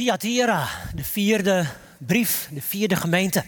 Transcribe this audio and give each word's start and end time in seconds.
Thyatira, 0.00 0.68
de 0.94 1.04
vierde 1.04 1.66
brief, 1.98 2.48
de 2.52 2.62
vierde 2.62 2.96
gemeente. 2.96 3.44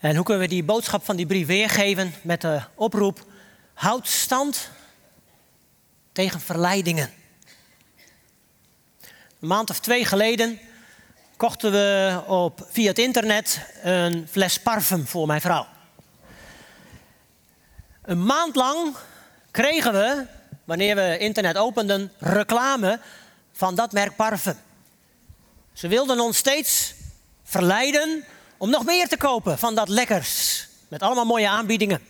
En 0.00 0.16
hoe 0.16 0.24
kunnen 0.24 0.42
we 0.42 0.48
die 0.48 0.64
boodschap 0.64 1.04
van 1.04 1.16
die 1.16 1.26
brief 1.26 1.46
weergeven 1.46 2.14
met 2.22 2.40
de 2.40 2.60
oproep: 2.74 3.26
houd 3.74 4.08
stand 4.08 4.70
tegen 6.12 6.40
verleidingen. 6.40 7.10
Een 9.40 9.48
maand 9.48 9.70
of 9.70 9.80
twee 9.80 10.04
geleden 10.04 10.58
kochten 11.36 11.72
we 11.72 12.20
op, 12.26 12.66
via 12.70 12.88
het 12.88 12.98
internet 12.98 13.60
een 13.82 14.28
fles 14.30 14.60
parfum 14.60 15.06
voor 15.06 15.26
mijn 15.26 15.40
vrouw. 15.40 15.66
Een 18.02 18.24
maand 18.24 18.54
lang 18.54 18.96
kregen 19.50 19.92
we, 19.92 20.26
wanneer 20.64 20.94
we 20.96 21.18
internet 21.18 21.56
openden, 21.56 22.12
reclame 22.18 23.00
van 23.52 23.74
dat 23.74 23.92
merk 23.92 24.16
parfum. 24.16 24.56
Ze 25.74 25.88
wilden 25.88 26.20
ons 26.20 26.36
steeds 26.36 26.94
verleiden 27.42 28.24
om 28.56 28.70
nog 28.70 28.84
meer 28.84 29.08
te 29.08 29.16
kopen 29.16 29.58
van 29.58 29.74
dat 29.74 29.88
lekkers. 29.88 30.66
Met 30.88 31.02
allemaal 31.02 31.24
mooie 31.24 31.48
aanbiedingen. 31.48 32.06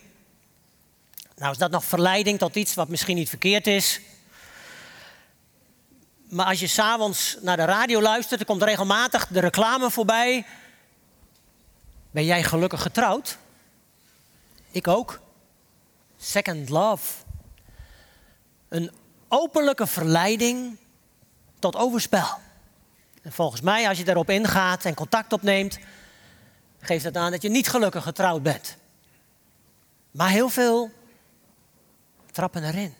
Nou 1.35 1.51
is 1.51 1.57
dat 1.57 1.71
nog 1.71 1.85
verleiding 1.85 2.39
tot 2.39 2.55
iets 2.55 2.73
wat 2.73 2.89
misschien 2.89 3.15
niet 3.15 3.29
verkeerd 3.29 3.67
is. 3.67 4.01
Maar 6.29 6.45
als 6.45 6.59
je 6.59 6.67
s'avonds 6.67 7.37
naar 7.41 7.57
de 7.57 7.65
radio 7.65 8.01
luistert, 8.01 8.39
er 8.39 8.45
komt 8.45 8.63
regelmatig 8.63 9.27
de 9.27 9.39
reclame 9.39 9.91
voorbij. 9.91 10.45
Ben 12.11 12.25
jij 12.25 12.43
gelukkig 12.43 12.81
getrouwd? 12.81 13.37
Ik 14.71 14.87
ook. 14.87 15.19
Second 16.17 16.69
love. 16.69 17.13
Een 18.69 18.91
openlijke 19.27 19.87
verleiding 19.87 20.77
tot 21.59 21.75
overspel. 21.75 22.43
En 23.25 23.31
volgens 23.31 23.61
mij, 23.61 23.87
als 23.87 23.97
je 23.97 24.03
daarop 24.03 24.29
ingaat 24.29 24.85
en 24.85 24.93
contact 24.93 25.33
opneemt, 25.33 25.79
geeft 26.79 27.03
dat 27.03 27.17
aan 27.17 27.31
dat 27.31 27.41
je 27.41 27.49
niet 27.49 27.69
gelukkig 27.69 28.03
getrouwd 28.03 28.43
bent. 28.43 28.77
Maar 30.11 30.29
heel 30.29 30.49
veel 30.49 30.91
trappen 32.31 32.63
erin, 32.63 32.93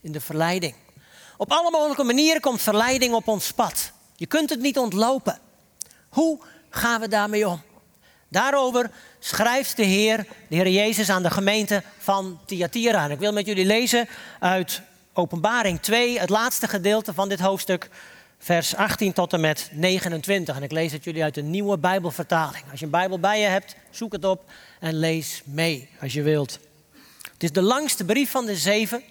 in 0.00 0.12
de 0.12 0.20
verleiding. 0.20 0.74
Op 1.36 1.50
alle 1.50 1.70
mogelijke 1.70 2.04
manieren 2.04 2.40
komt 2.40 2.62
verleiding 2.62 3.14
op 3.14 3.28
ons 3.28 3.52
pad. 3.52 3.92
Je 4.16 4.26
kunt 4.26 4.50
het 4.50 4.60
niet 4.60 4.78
ontlopen. 4.78 5.38
Hoe 6.08 6.40
gaan 6.70 7.00
we 7.00 7.08
daarmee 7.08 7.48
om? 7.48 7.62
Daarover 8.28 8.90
schrijft 9.18 9.76
de 9.76 9.84
Heer, 9.84 10.16
de 10.48 10.56
Heer 10.56 10.68
Jezus, 10.68 11.10
aan 11.10 11.22
de 11.22 11.30
gemeente 11.30 11.82
van 11.98 12.40
Thyatira. 12.46 13.04
En 13.04 13.10
ik 13.10 13.18
wil 13.18 13.32
met 13.32 13.46
jullie 13.46 13.66
lezen 13.66 14.08
uit 14.38 14.82
Openbaring 15.12 15.80
2, 15.80 16.18
het 16.18 16.30
laatste 16.30 16.68
gedeelte 16.68 17.14
van 17.14 17.28
dit 17.28 17.40
hoofdstuk, 17.40 17.90
vers 18.42 18.74
18 18.74 19.12
tot 19.12 19.32
en 19.32 19.40
met 19.40 19.68
29. 19.72 20.56
En 20.56 20.62
ik 20.62 20.72
lees 20.72 20.92
het 20.92 21.04
jullie 21.04 21.22
uit 21.22 21.34
de 21.34 21.42
nieuwe 21.42 21.78
Bijbelvertaling. 21.78 22.64
Als 22.70 22.78
je 22.78 22.84
een 22.84 22.90
Bijbel 22.90 23.18
bij 23.18 23.40
je 23.40 23.46
hebt, 23.46 23.76
zoek 23.90 24.12
het 24.12 24.24
op 24.24 24.50
en 24.80 24.94
lees 24.94 25.42
mee 25.44 25.88
als 26.00 26.12
je 26.12 26.22
wilt. 26.22 26.58
Het 27.32 27.42
is 27.42 27.52
de 27.52 27.62
langste 27.62 28.04
brief 28.04 28.30
van 28.30 28.46
de 28.46 28.56
zeven. 28.56 29.02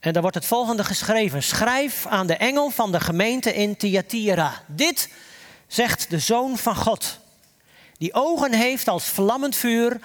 En 0.00 0.12
daar 0.12 0.22
wordt 0.22 0.36
het 0.36 0.46
volgende 0.46 0.84
geschreven. 0.84 1.42
Schrijf 1.42 2.06
aan 2.06 2.26
de 2.26 2.36
engel 2.36 2.70
van 2.70 2.92
de 2.92 3.00
gemeente 3.00 3.54
in 3.54 3.76
Thyatira. 3.76 4.62
Dit 4.66 5.08
zegt 5.66 6.10
de 6.10 6.18
Zoon 6.18 6.58
van 6.58 6.76
God, 6.76 7.18
die 7.98 8.14
ogen 8.14 8.52
heeft 8.52 8.88
als 8.88 9.04
vlammend 9.04 9.56
vuur 9.56 10.00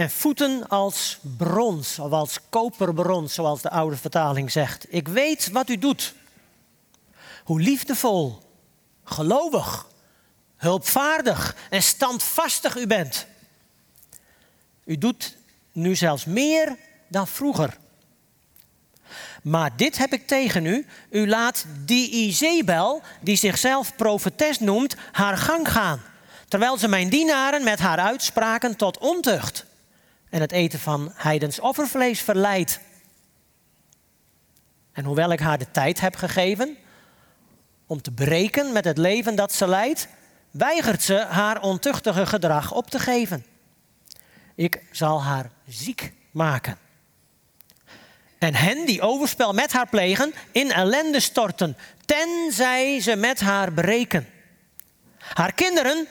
en 0.00 0.10
voeten 0.10 0.68
als 0.68 1.18
brons, 1.36 1.98
of 1.98 2.12
als 2.12 2.38
koperbrons, 2.48 3.34
zoals 3.34 3.62
de 3.62 3.70
oude 3.70 3.96
vertaling 3.96 4.52
zegt. 4.52 4.86
Ik 4.88 5.08
weet 5.08 5.50
wat 5.50 5.68
u 5.68 5.78
doet. 5.78 6.14
Hoe 7.44 7.60
liefdevol, 7.60 8.38
gelovig, 9.04 9.86
hulpvaardig 10.56 11.56
en 11.70 11.82
standvastig 11.82 12.76
u 12.76 12.86
bent. 12.86 13.26
U 14.84 14.98
doet 14.98 15.36
nu 15.72 15.96
zelfs 15.96 16.24
meer 16.24 16.76
dan 17.08 17.26
vroeger. 17.28 17.78
Maar 19.42 19.76
dit 19.76 19.98
heb 19.98 20.12
ik 20.12 20.26
tegen 20.26 20.66
u. 20.66 20.86
U 21.10 21.28
laat 21.28 21.64
die 21.84 22.10
Izebel, 22.10 23.02
die 23.20 23.36
zichzelf 23.36 23.96
profetes 23.96 24.58
noemt, 24.58 24.96
haar 25.12 25.36
gang 25.36 25.72
gaan. 25.72 26.02
Terwijl 26.48 26.78
ze 26.78 26.88
mijn 26.88 27.08
dienaren 27.08 27.64
met 27.64 27.78
haar 27.78 27.98
uitspraken 27.98 28.76
tot 28.76 28.98
ontucht 28.98 29.68
en 30.30 30.40
het 30.40 30.52
eten 30.52 30.78
van 30.78 31.12
heidens 31.14 31.60
offervlees 31.60 32.20
verleidt. 32.20 32.80
En 34.92 35.04
hoewel 35.04 35.32
ik 35.32 35.40
haar 35.40 35.58
de 35.58 35.70
tijd 35.70 36.00
heb 36.00 36.16
gegeven 36.16 36.76
om 37.86 38.02
te 38.02 38.10
breken 38.10 38.72
met 38.72 38.84
het 38.84 38.98
leven 38.98 39.34
dat 39.34 39.52
ze 39.52 39.68
leidt, 39.68 40.08
weigert 40.50 41.02
ze 41.02 41.18
haar 41.18 41.62
ontuchtige 41.62 42.26
gedrag 42.26 42.72
op 42.72 42.90
te 42.90 42.98
geven. 42.98 43.44
Ik 44.54 44.82
zal 44.90 45.22
haar 45.22 45.50
ziek 45.66 46.12
maken. 46.30 46.78
En 48.38 48.54
hen 48.54 48.86
die 48.86 49.02
overspel 49.02 49.52
met 49.52 49.72
haar 49.72 49.88
plegen, 49.88 50.34
in 50.52 50.72
ellende 50.72 51.20
storten, 51.20 51.76
tenzij 52.04 53.00
ze 53.00 53.16
met 53.16 53.40
haar 53.40 53.72
breken. 53.72 54.28
Haar 55.18 55.52
kinderen 55.52 56.08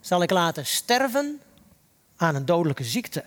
zal 0.00 0.22
ik 0.22 0.30
laten 0.30 0.66
sterven 0.66 1.40
aan 2.16 2.34
een 2.34 2.44
dodelijke 2.44 2.84
ziekte. 2.84 3.24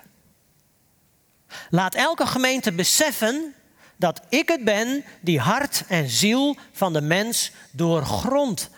Laat 1.70 1.96
elke 1.96 2.26
gemeente 2.26 2.72
beseffen 2.72 3.54
dat 3.96 4.22
ik 4.30 4.50
het 4.50 4.64
ben 4.64 5.04
die 5.22 5.40
hart 5.40 5.84
en 5.88 6.10
ziel 6.10 6.58
van 6.72 6.94
de 6.94 7.02
mens 7.02 7.52
doorgrond. 7.72 8.70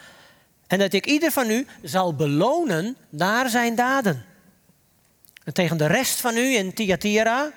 En 0.67 0.79
dat 0.79 0.93
ik 0.93 1.05
ieder 1.05 1.31
van 1.31 1.49
u 1.49 1.67
zal 1.81 2.15
belonen 2.15 2.97
naar 3.09 3.49
zijn 3.49 3.75
daden. 3.75 4.25
En 5.43 5.53
tegen 5.53 5.77
de 5.77 5.87
rest 5.87 6.21
van 6.21 6.37
u 6.37 6.55
in 6.55 6.73
Thyatira, 6.73 7.51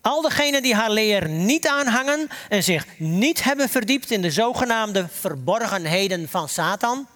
al 0.00 0.22
degenen 0.22 0.62
die 0.62 0.74
haar 0.74 0.90
leer 0.90 1.28
niet 1.28 1.66
aanhangen 1.66 2.28
en 2.48 2.62
zich 2.62 2.86
niet 2.98 3.42
hebben 3.44 3.68
verdiept 3.68 4.10
in 4.10 4.22
de 4.22 4.30
zogenaamde 4.30 5.08
verborgenheden 5.08 6.28
van 6.28 6.48
Satan, 6.48 7.06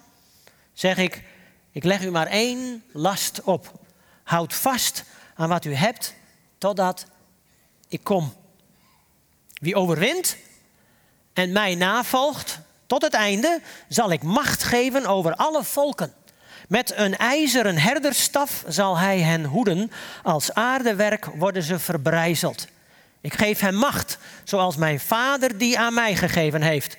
zeg 0.73 0.97
ik, 0.97 1.23
ik 1.71 1.83
leg 1.83 2.03
u 2.03 2.11
maar 2.11 2.27
één 2.27 2.83
last 2.91 3.41
op. 3.43 3.71
Houd 4.23 4.53
vast 4.53 5.03
aan 5.35 5.49
wat 5.49 5.65
u 5.65 5.73
hebt 5.73 6.15
totdat 6.57 7.05
ik 7.95 8.03
kom. 8.03 8.33
Wie 9.53 9.75
overwint 9.75 10.37
en 11.33 11.51
mij 11.51 11.75
navolgt 11.75 12.59
tot 12.87 13.01
het 13.01 13.13
einde, 13.13 13.61
zal 13.87 14.11
ik 14.11 14.23
macht 14.23 14.63
geven 14.63 15.05
over 15.05 15.35
alle 15.35 15.63
volken. 15.63 16.13
Met 16.67 16.93
een 16.95 17.17
ijzeren 17.17 17.77
herderstaf 17.77 18.63
zal 18.67 18.97
hij 18.97 19.19
hen 19.19 19.45
hoeden. 19.45 19.91
Als 20.23 20.53
aardewerk 20.53 21.25
worden 21.25 21.63
ze 21.63 21.79
verbrijzeld. 21.79 22.67
Ik 23.21 23.33
geef 23.33 23.59
hem 23.59 23.75
macht, 23.75 24.17
zoals 24.43 24.75
mijn 24.75 24.99
vader 24.99 25.57
die 25.57 25.79
aan 25.79 25.93
mij 25.93 26.15
gegeven 26.15 26.61
heeft. 26.61 26.97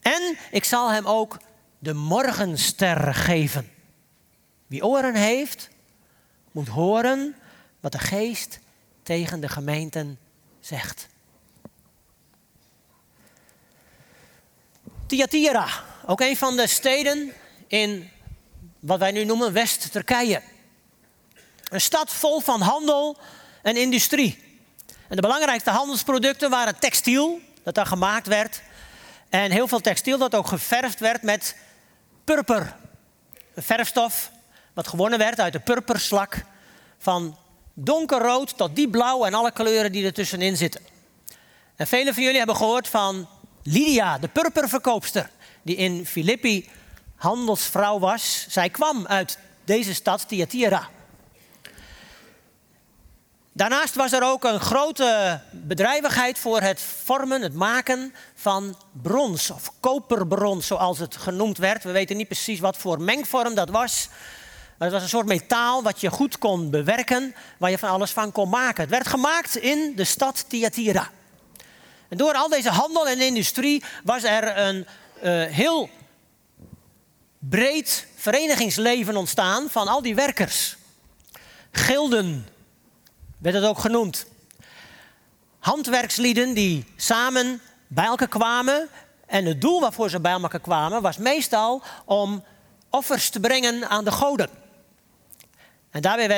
En 0.00 0.36
ik 0.50 0.64
zal 0.64 0.90
hem 0.90 1.06
ook 1.06 1.38
de 1.78 1.94
morgenster 1.94 3.14
geven. 3.14 3.70
Wie 4.66 4.84
oren 4.84 5.14
heeft, 5.14 5.68
moet 6.52 6.68
horen 6.68 7.34
wat 7.80 7.92
de 7.92 7.98
geest 7.98 8.58
tegen 9.02 9.40
de 9.40 9.48
gemeenten 9.48 10.18
zegt. 10.60 11.08
Thyatira, 15.06 15.68
ook 16.06 16.20
een 16.20 16.36
van 16.36 16.56
de 16.56 16.66
steden 16.66 17.32
in 17.66 18.10
wat 18.78 18.98
wij 18.98 19.10
nu 19.10 19.24
noemen 19.24 19.52
West-Turkije. 19.52 20.42
Een 21.70 21.80
stad 21.80 22.12
vol 22.12 22.40
van 22.40 22.60
handel 22.60 23.16
en 23.62 23.76
industrie. 23.76 24.58
En 25.08 25.16
de 25.16 25.22
belangrijkste 25.22 25.70
handelsproducten 25.70 26.50
waren 26.50 26.78
textiel, 26.78 27.40
dat 27.62 27.74
daar 27.74 27.86
gemaakt 27.86 28.26
werd. 28.26 28.62
En 29.28 29.50
heel 29.50 29.68
veel 29.68 29.80
textiel 29.80 30.18
dat 30.18 30.34
ook 30.34 30.46
geverfd 30.46 31.00
werd 31.00 31.22
met 31.22 31.56
purper. 32.24 32.76
Een 33.54 33.62
verfstof 33.62 34.30
wat 34.72 34.88
gewonnen 34.88 35.18
werd 35.18 35.40
uit 35.40 35.52
de 35.52 35.60
purperslak 35.60 36.44
van 36.98 37.36
donkerrood 37.84 38.56
tot 38.56 38.76
diep 38.76 38.90
blauw 38.90 39.24
en 39.24 39.34
alle 39.34 39.52
kleuren 39.52 39.92
die 39.92 40.04
er 40.04 40.12
tussenin 40.12 40.56
zitten. 40.56 40.80
En 41.76 41.86
velen 41.86 42.14
van 42.14 42.22
jullie 42.22 42.38
hebben 42.38 42.56
gehoord 42.56 42.88
van 42.88 43.28
Lydia, 43.62 44.18
de 44.18 44.28
purperverkoopster, 44.28 45.30
die 45.62 45.76
in 45.76 46.06
Filippi 46.06 46.68
handelsvrouw 47.14 47.98
was. 47.98 48.46
Zij 48.48 48.70
kwam 48.70 49.06
uit 49.06 49.38
deze 49.64 49.94
stad, 49.94 50.28
Thyatira. 50.28 50.88
Daarnaast 53.52 53.94
was 53.94 54.12
er 54.12 54.22
ook 54.22 54.44
een 54.44 54.60
grote 54.60 55.40
bedrijvigheid 55.50 56.38
voor 56.38 56.60
het 56.60 56.80
vormen, 56.80 57.42
het 57.42 57.54
maken 57.54 58.14
van 58.34 58.76
brons 59.02 59.50
of 59.50 59.72
koperbrons, 59.80 60.66
zoals 60.66 60.98
het 60.98 61.16
genoemd 61.16 61.58
werd. 61.58 61.84
We 61.84 61.90
weten 61.90 62.16
niet 62.16 62.28
precies 62.28 62.60
wat 62.60 62.76
voor 62.76 63.00
mengvorm 63.00 63.54
dat 63.54 63.70
was. 63.70 64.08
Het 64.84 64.92
was 64.92 65.02
een 65.02 65.08
soort 65.08 65.26
metaal 65.26 65.82
wat 65.82 66.00
je 66.00 66.10
goed 66.10 66.38
kon 66.38 66.70
bewerken, 66.70 67.34
waar 67.58 67.70
je 67.70 67.78
van 67.78 67.88
alles 67.88 68.10
van 68.10 68.32
kon 68.32 68.48
maken. 68.48 68.82
Het 68.82 68.90
werd 68.90 69.08
gemaakt 69.08 69.56
in 69.56 69.92
de 69.96 70.04
stad 70.04 70.44
Thyatira. 70.48 71.10
En 72.08 72.16
door 72.16 72.34
al 72.34 72.48
deze 72.48 72.70
handel 72.70 73.08
en 73.08 73.20
industrie 73.20 73.82
was 74.04 74.22
er 74.22 74.58
een 74.58 74.86
uh, 75.22 75.44
heel 75.44 75.90
breed 77.38 78.06
verenigingsleven 78.16 79.16
ontstaan 79.16 79.70
van 79.70 79.88
al 79.88 80.02
die 80.02 80.14
werkers. 80.14 80.76
Gilden 81.70 82.48
werd 83.38 83.54
het 83.54 83.64
ook 83.64 83.78
genoemd. 83.78 84.26
Handwerkslieden 85.58 86.54
die 86.54 86.84
samen 86.96 87.60
bij 87.86 88.04
elkaar 88.04 88.28
kwamen. 88.28 88.88
En 89.26 89.44
het 89.44 89.60
doel 89.60 89.80
waarvoor 89.80 90.10
ze 90.10 90.20
bij 90.20 90.32
elkaar 90.32 90.60
kwamen 90.60 91.02
was 91.02 91.16
meestal 91.16 91.82
om 92.04 92.44
offers 92.90 93.30
te 93.30 93.40
brengen 93.40 93.88
aan 93.88 94.04
de 94.04 94.12
goden. 94.12 94.68
En 95.90 96.00
daarbij 96.00 96.28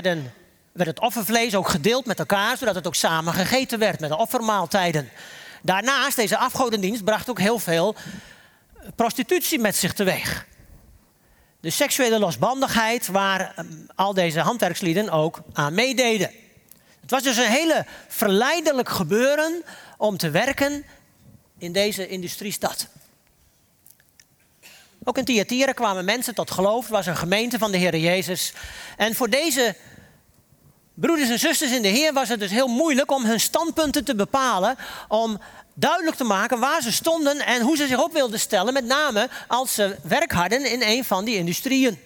werd 0.72 0.88
het 0.88 1.00
offervlees 1.00 1.54
ook 1.54 1.68
gedeeld 1.68 2.06
met 2.06 2.18
elkaar, 2.18 2.56
zodat 2.56 2.74
het 2.74 2.86
ook 2.86 2.94
samen 2.94 3.32
gegeten 3.32 3.78
werd 3.78 4.00
met 4.00 4.10
de 4.10 4.16
offermaaltijden. 4.16 5.10
Daarnaast, 5.62 6.16
deze 6.16 6.36
afgodendienst 6.36 7.04
bracht 7.04 7.30
ook 7.30 7.38
heel 7.38 7.58
veel 7.58 7.96
prostitutie 8.94 9.58
met 9.58 9.76
zich 9.76 9.92
teweeg. 9.92 10.46
De 11.60 11.70
seksuele 11.70 12.18
losbandigheid 12.18 13.06
waar 13.06 13.52
ehm, 13.56 13.66
al 13.94 14.14
deze 14.14 14.40
handwerkslieden 14.40 15.10
ook 15.10 15.42
aan 15.52 15.74
meededen. 15.74 16.30
Het 17.00 17.10
was 17.10 17.22
dus 17.22 17.36
een 17.36 17.50
hele 17.50 17.86
verleidelijk 18.08 18.88
gebeuren 18.88 19.62
om 19.96 20.16
te 20.16 20.30
werken 20.30 20.84
in 21.58 21.72
deze 21.72 22.08
industriestad. 22.08 22.88
Ook 25.04 25.18
in 25.18 25.24
Thyatira 25.24 25.72
kwamen 25.72 26.04
mensen 26.04 26.34
tot 26.34 26.50
geloof. 26.50 26.82
Het 26.82 26.90
was 26.90 27.06
een 27.06 27.16
gemeente 27.16 27.58
van 27.58 27.70
de 27.70 27.78
Heer 27.78 27.96
Jezus. 27.96 28.52
En 28.96 29.14
voor 29.14 29.30
deze 29.30 29.76
broeders 30.94 31.30
en 31.30 31.38
zusters 31.38 31.72
in 31.72 31.82
de 31.82 31.88
Heer 31.88 32.12
was 32.12 32.28
het 32.28 32.40
dus 32.40 32.50
heel 32.50 32.68
moeilijk 32.68 33.10
om 33.10 33.24
hun 33.24 33.40
standpunten 33.40 34.04
te 34.04 34.14
bepalen. 34.14 34.76
Om 35.08 35.40
duidelijk 35.74 36.16
te 36.16 36.24
maken 36.24 36.58
waar 36.58 36.82
ze 36.82 36.92
stonden 36.92 37.46
en 37.46 37.62
hoe 37.62 37.76
ze 37.76 37.86
zich 37.86 38.02
op 38.02 38.12
wilden 38.12 38.40
stellen. 38.40 38.72
Met 38.72 38.84
name 38.84 39.28
als 39.48 39.74
ze 39.74 39.96
werk 40.02 40.32
hadden 40.32 40.70
in 40.70 40.82
een 40.82 41.04
van 41.04 41.24
die 41.24 41.36
industrieën. 41.36 41.98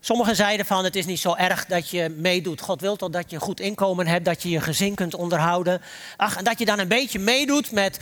Sommigen 0.00 0.36
zeiden 0.36 0.66
van 0.66 0.84
het 0.84 0.96
is 0.96 1.06
niet 1.06 1.20
zo 1.20 1.34
erg 1.34 1.66
dat 1.66 1.90
je 1.90 2.08
meedoet. 2.08 2.60
God 2.60 2.80
wil 2.80 2.96
toch 2.96 3.10
dat 3.10 3.30
je 3.30 3.36
een 3.36 3.42
goed 3.42 3.60
inkomen 3.60 4.06
hebt, 4.06 4.24
dat 4.24 4.42
je 4.42 4.48
je 4.48 4.60
gezin 4.60 4.94
kunt 4.94 5.14
onderhouden. 5.14 5.82
Ach, 6.16 6.36
en 6.36 6.44
dat 6.44 6.58
je 6.58 6.64
dan 6.64 6.78
een 6.78 6.88
beetje 6.88 7.18
meedoet 7.18 7.70
met 7.70 7.98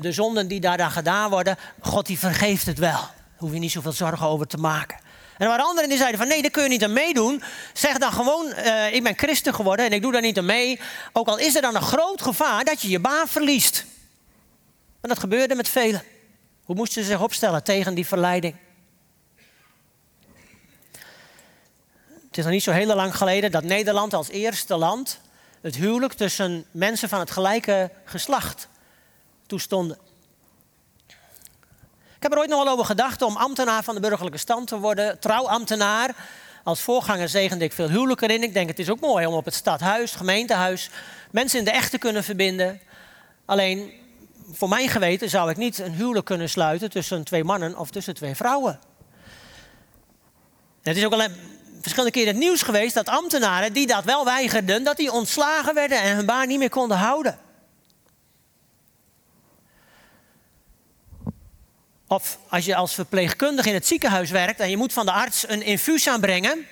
de 0.00 0.12
zonden 0.12 0.48
die 0.48 0.60
daar 0.60 0.76
dan 0.76 0.90
gedaan 0.90 1.30
worden. 1.30 1.56
God 1.80 2.06
die 2.06 2.18
vergeeft 2.18 2.66
het 2.66 2.78
wel. 2.78 2.90
Daar 2.90 3.10
hoef 3.36 3.52
je 3.52 3.58
niet 3.58 3.70
zoveel 3.70 3.92
zorgen 3.92 4.26
over 4.26 4.46
te 4.46 4.56
maken. 4.56 4.98
En 5.40 5.46
er 5.46 5.52
waren 5.52 5.64
anderen 5.64 5.88
die 5.88 5.98
zeiden 5.98 6.18
van 6.18 6.28
nee, 6.28 6.42
daar 6.42 6.50
kun 6.50 6.62
je 6.62 6.68
niet 6.68 6.84
aan 6.84 6.92
meedoen. 6.92 7.42
Zeg 7.72 7.98
dan 7.98 8.12
gewoon, 8.12 8.46
uh, 8.46 8.94
ik 8.94 9.02
ben 9.02 9.18
christen 9.18 9.54
geworden 9.54 9.86
en 9.86 9.92
ik 9.92 10.02
doe 10.02 10.12
daar 10.12 10.20
niet 10.22 10.38
aan 10.38 10.44
mee. 10.44 10.80
Ook 11.12 11.28
al 11.28 11.38
is 11.38 11.54
er 11.54 11.62
dan 11.62 11.74
een 11.74 11.82
groot 11.82 12.22
gevaar 12.22 12.64
dat 12.64 12.80
je 12.80 12.88
je 12.88 13.00
baan 13.00 13.28
verliest. 13.28 13.84
En 15.00 15.08
dat 15.08 15.18
gebeurde 15.18 15.54
met 15.54 15.68
velen. 15.68 16.02
Hoe 16.64 16.76
moesten 16.76 17.02
ze 17.02 17.08
zich 17.08 17.22
opstellen 17.22 17.64
tegen 17.64 17.94
die 17.94 18.06
verleiding? 18.06 18.56
Het 22.28 22.38
is 22.38 22.44
nog 22.44 22.52
niet 22.52 22.62
zo 22.62 22.72
heel 22.72 22.94
lang 22.94 23.16
geleden 23.16 23.50
dat 23.50 23.64
Nederland 23.64 24.14
als 24.14 24.28
eerste 24.28 24.76
land 24.76 25.20
het 25.60 25.76
huwelijk 25.76 26.12
tussen 26.12 26.64
mensen 26.70 27.08
van 27.08 27.18
het 27.18 27.30
gelijke 27.30 27.90
geslacht 28.04 28.68
toestonden. 29.50 29.98
Ik 32.16 32.26
heb 32.26 32.32
er 32.32 32.38
ooit 32.38 32.48
nog 32.48 32.64
wel 32.64 32.72
over 32.72 32.84
gedacht 32.84 33.22
om 33.22 33.36
ambtenaar 33.36 33.82
van 33.82 33.94
de 33.94 34.00
burgerlijke 34.00 34.38
stand 34.38 34.68
te 34.68 34.78
worden, 34.78 35.18
trouwambtenaar. 35.18 36.14
Als 36.64 36.80
voorganger 36.80 37.28
zegende 37.28 37.64
ik 37.64 37.72
veel 37.72 37.88
huwelijken 37.88 38.28
in. 38.28 38.42
Ik 38.42 38.52
denk 38.52 38.68
het 38.68 38.78
is 38.78 38.90
ook 38.90 39.00
mooi 39.00 39.26
om 39.26 39.34
op 39.34 39.44
het 39.44 39.54
stadhuis, 39.54 40.12
gemeentehuis, 40.12 40.90
mensen 41.30 41.58
in 41.58 41.64
de 41.64 41.70
echt 41.70 41.90
te 41.90 41.98
kunnen 41.98 42.24
verbinden. 42.24 42.80
Alleen 43.44 43.92
voor 44.52 44.68
mijn 44.68 44.88
geweten 44.88 45.30
zou 45.30 45.50
ik 45.50 45.56
niet 45.56 45.78
een 45.78 45.92
huwelijk 45.92 46.26
kunnen 46.26 46.48
sluiten 46.48 46.90
tussen 46.90 47.24
twee 47.24 47.44
mannen 47.44 47.78
of 47.78 47.90
tussen 47.90 48.14
twee 48.14 48.34
vrouwen. 48.34 48.80
Het 50.82 50.96
is 50.96 51.04
ook 51.04 51.12
al 51.12 51.28
verschillende 51.80 52.12
keren 52.12 52.28
het 52.28 52.42
nieuws 52.42 52.62
geweest 52.62 52.94
dat 52.94 53.08
ambtenaren 53.08 53.72
die 53.72 53.86
dat 53.86 54.04
wel 54.04 54.24
weigerden, 54.24 54.84
dat 54.84 54.96
die 54.96 55.12
ontslagen 55.12 55.74
werden 55.74 56.00
en 56.02 56.16
hun 56.16 56.26
baan 56.26 56.48
niet 56.48 56.58
meer 56.58 56.68
konden 56.68 56.96
houden. 56.96 57.38
Of 62.10 62.38
als 62.48 62.64
je 62.64 62.74
als 62.74 62.94
verpleegkundige 62.94 63.68
in 63.68 63.74
het 63.74 63.86
ziekenhuis 63.86 64.30
werkt 64.30 64.60
en 64.60 64.70
je 64.70 64.76
moet 64.76 64.92
van 64.92 65.06
de 65.06 65.12
arts 65.12 65.48
een 65.48 65.62
infuus 65.62 66.08
aanbrengen. 66.08 66.66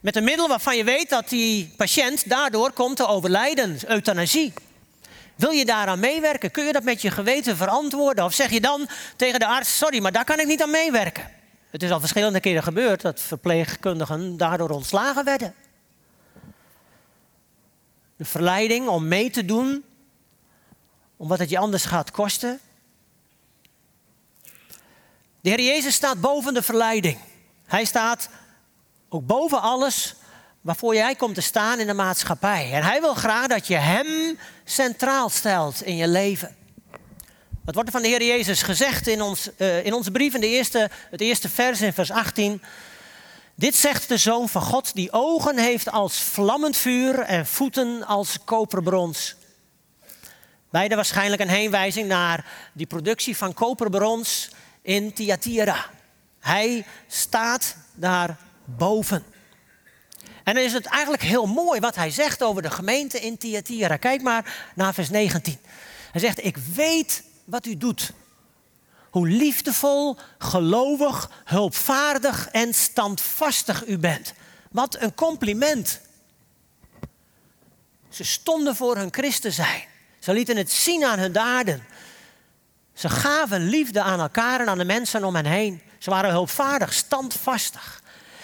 Met 0.00 0.16
een 0.16 0.24
middel 0.24 0.48
waarvan 0.48 0.76
je 0.76 0.84
weet 0.84 1.08
dat 1.08 1.28
die 1.28 1.72
patiënt 1.76 2.28
daardoor 2.28 2.72
komt 2.72 2.96
te 2.96 3.06
overlijden, 3.06 3.78
euthanasie. 3.86 4.52
Wil 5.36 5.50
je 5.50 5.64
daaraan 5.64 6.00
meewerken? 6.00 6.50
Kun 6.50 6.64
je 6.64 6.72
dat 6.72 6.82
met 6.82 7.02
je 7.02 7.10
geweten 7.10 7.56
verantwoorden? 7.56 8.24
Of 8.24 8.32
zeg 8.32 8.50
je 8.50 8.60
dan 8.60 8.88
tegen 9.16 9.38
de 9.38 9.46
arts: 9.46 9.78
Sorry, 9.78 10.02
maar 10.02 10.12
daar 10.12 10.24
kan 10.24 10.40
ik 10.40 10.46
niet 10.46 10.62
aan 10.62 10.70
meewerken? 10.70 11.30
Het 11.70 11.82
is 11.82 11.90
al 11.90 12.00
verschillende 12.00 12.40
keren 12.40 12.62
gebeurd 12.62 13.00
dat 13.00 13.20
verpleegkundigen 13.20 14.36
daardoor 14.36 14.70
ontslagen 14.70 15.24
werden. 15.24 15.54
De 18.16 18.24
verleiding 18.24 18.88
om 18.88 19.08
mee 19.08 19.30
te 19.30 19.44
doen, 19.44 19.84
omdat 21.16 21.38
het 21.38 21.50
je 21.50 21.58
anders 21.58 21.84
gaat 21.84 22.10
kosten. 22.10 22.60
De 25.42 25.48
Heer 25.48 25.60
Jezus 25.60 25.94
staat 25.94 26.20
boven 26.20 26.54
de 26.54 26.62
verleiding. 26.62 27.18
Hij 27.66 27.84
staat 27.84 28.28
ook 29.08 29.26
boven 29.26 29.60
alles 29.60 30.14
waarvoor 30.60 30.94
jij 30.94 31.14
komt 31.14 31.34
te 31.34 31.40
staan 31.40 31.78
in 31.78 31.86
de 31.86 31.94
maatschappij. 31.94 32.72
En 32.72 32.82
hij 32.82 33.00
wil 33.00 33.14
graag 33.14 33.46
dat 33.46 33.66
je 33.66 33.76
Hem 33.76 34.38
centraal 34.64 35.28
stelt 35.28 35.82
in 35.82 35.96
je 35.96 36.08
leven. 36.08 36.56
Wat 37.64 37.74
wordt 37.74 37.88
er 37.88 37.94
van 37.94 38.02
de 38.02 38.08
Heer 38.08 38.24
Jezus 38.24 38.62
gezegd 38.62 39.06
in, 39.06 39.22
ons, 39.22 39.48
uh, 39.58 39.84
in 39.86 39.92
onze 39.92 40.10
brief, 40.10 40.34
in 40.34 40.40
de 40.40 40.46
eerste, 40.46 40.90
het 41.10 41.20
eerste 41.20 41.48
vers 41.48 41.80
in 41.80 41.92
vers 41.92 42.10
18? 42.10 42.62
Dit 43.54 43.76
zegt 43.76 44.08
de 44.08 44.16
Zoon 44.16 44.48
van 44.48 44.62
God, 44.62 44.94
die 44.94 45.12
ogen 45.12 45.58
heeft 45.58 45.90
als 45.90 46.16
vlammend 46.16 46.76
vuur 46.76 47.18
en 47.18 47.46
voeten 47.46 48.06
als 48.06 48.38
koperbrons. 48.44 49.34
Beide 50.70 50.94
waarschijnlijk 50.94 51.42
een 51.42 51.48
heenwijzing 51.48 52.08
naar 52.08 52.46
die 52.72 52.86
productie 52.86 53.36
van 53.36 53.54
koperbrons 53.54 54.50
in 54.90 55.12
Thyatira. 55.12 55.90
Hij 56.40 56.86
staat 57.06 57.76
daar 57.94 58.36
boven. 58.64 59.24
En 60.44 60.54
dan 60.54 60.64
is 60.64 60.72
het 60.72 60.86
eigenlijk 60.86 61.22
heel 61.22 61.46
mooi 61.46 61.80
wat 61.80 61.94
hij 61.94 62.10
zegt 62.10 62.42
over 62.42 62.62
de 62.62 62.70
gemeente 62.70 63.20
in 63.20 63.38
Thyatira. 63.38 63.96
Kijk 63.96 64.22
maar 64.22 64.70
naar 64.74 64.94
vers 64.94 65.10
19. 65.10 65.58
Hij 66.12 66.20
zegt, 66.20 66.44
ik 66.44 66.56
weet 66.56 67.22
wat 67.44 67.66
u 67.66 67.76
doet. 67.76 68.12
Hoe 69.10 69.28
liefdevol, 69.28 70.16
gelovig, 70.38 71.30
hulpvaardig 71.44 72.48
en 72.48 72.74
standvastig 72.74 73.86
u 73.86 73.98
bent. 73.98 74.32
Wat 74.70 75.00
een 75.00 75.14
compliment. 75.14 76.00
Ze 78.08 78.24
stonden 78.24 78.76
voor 78.76 78.96
hun 78.96 79.12
Christen 79.12 79.52
zijn. 79.52 79.84
Ze 80.18 80.32
lieten 80.32 80.56
het 80.56 80.70
zien 80.70 81.04
aan 81.04 81.18
hun 81.18 81.32
daden. 81.32 81.84
Ze 82.94 83.08
gaven 83.08 83.68
liefde 83.68 84.02
aan 84.02 84.20
elkaar 84.20 84.60
en 84.60 84.68
aan 84.68 84.78
de 84.78 84.84
mensen 84.84 85.24
om 85.24 85.34
hen 85.34 85.46
heen. 85.46 85.82
Ze 85.98 86.10
waren 86.10 86.30
hulpvaardig, 86.30 86.92
standvastig. 86.92 88.02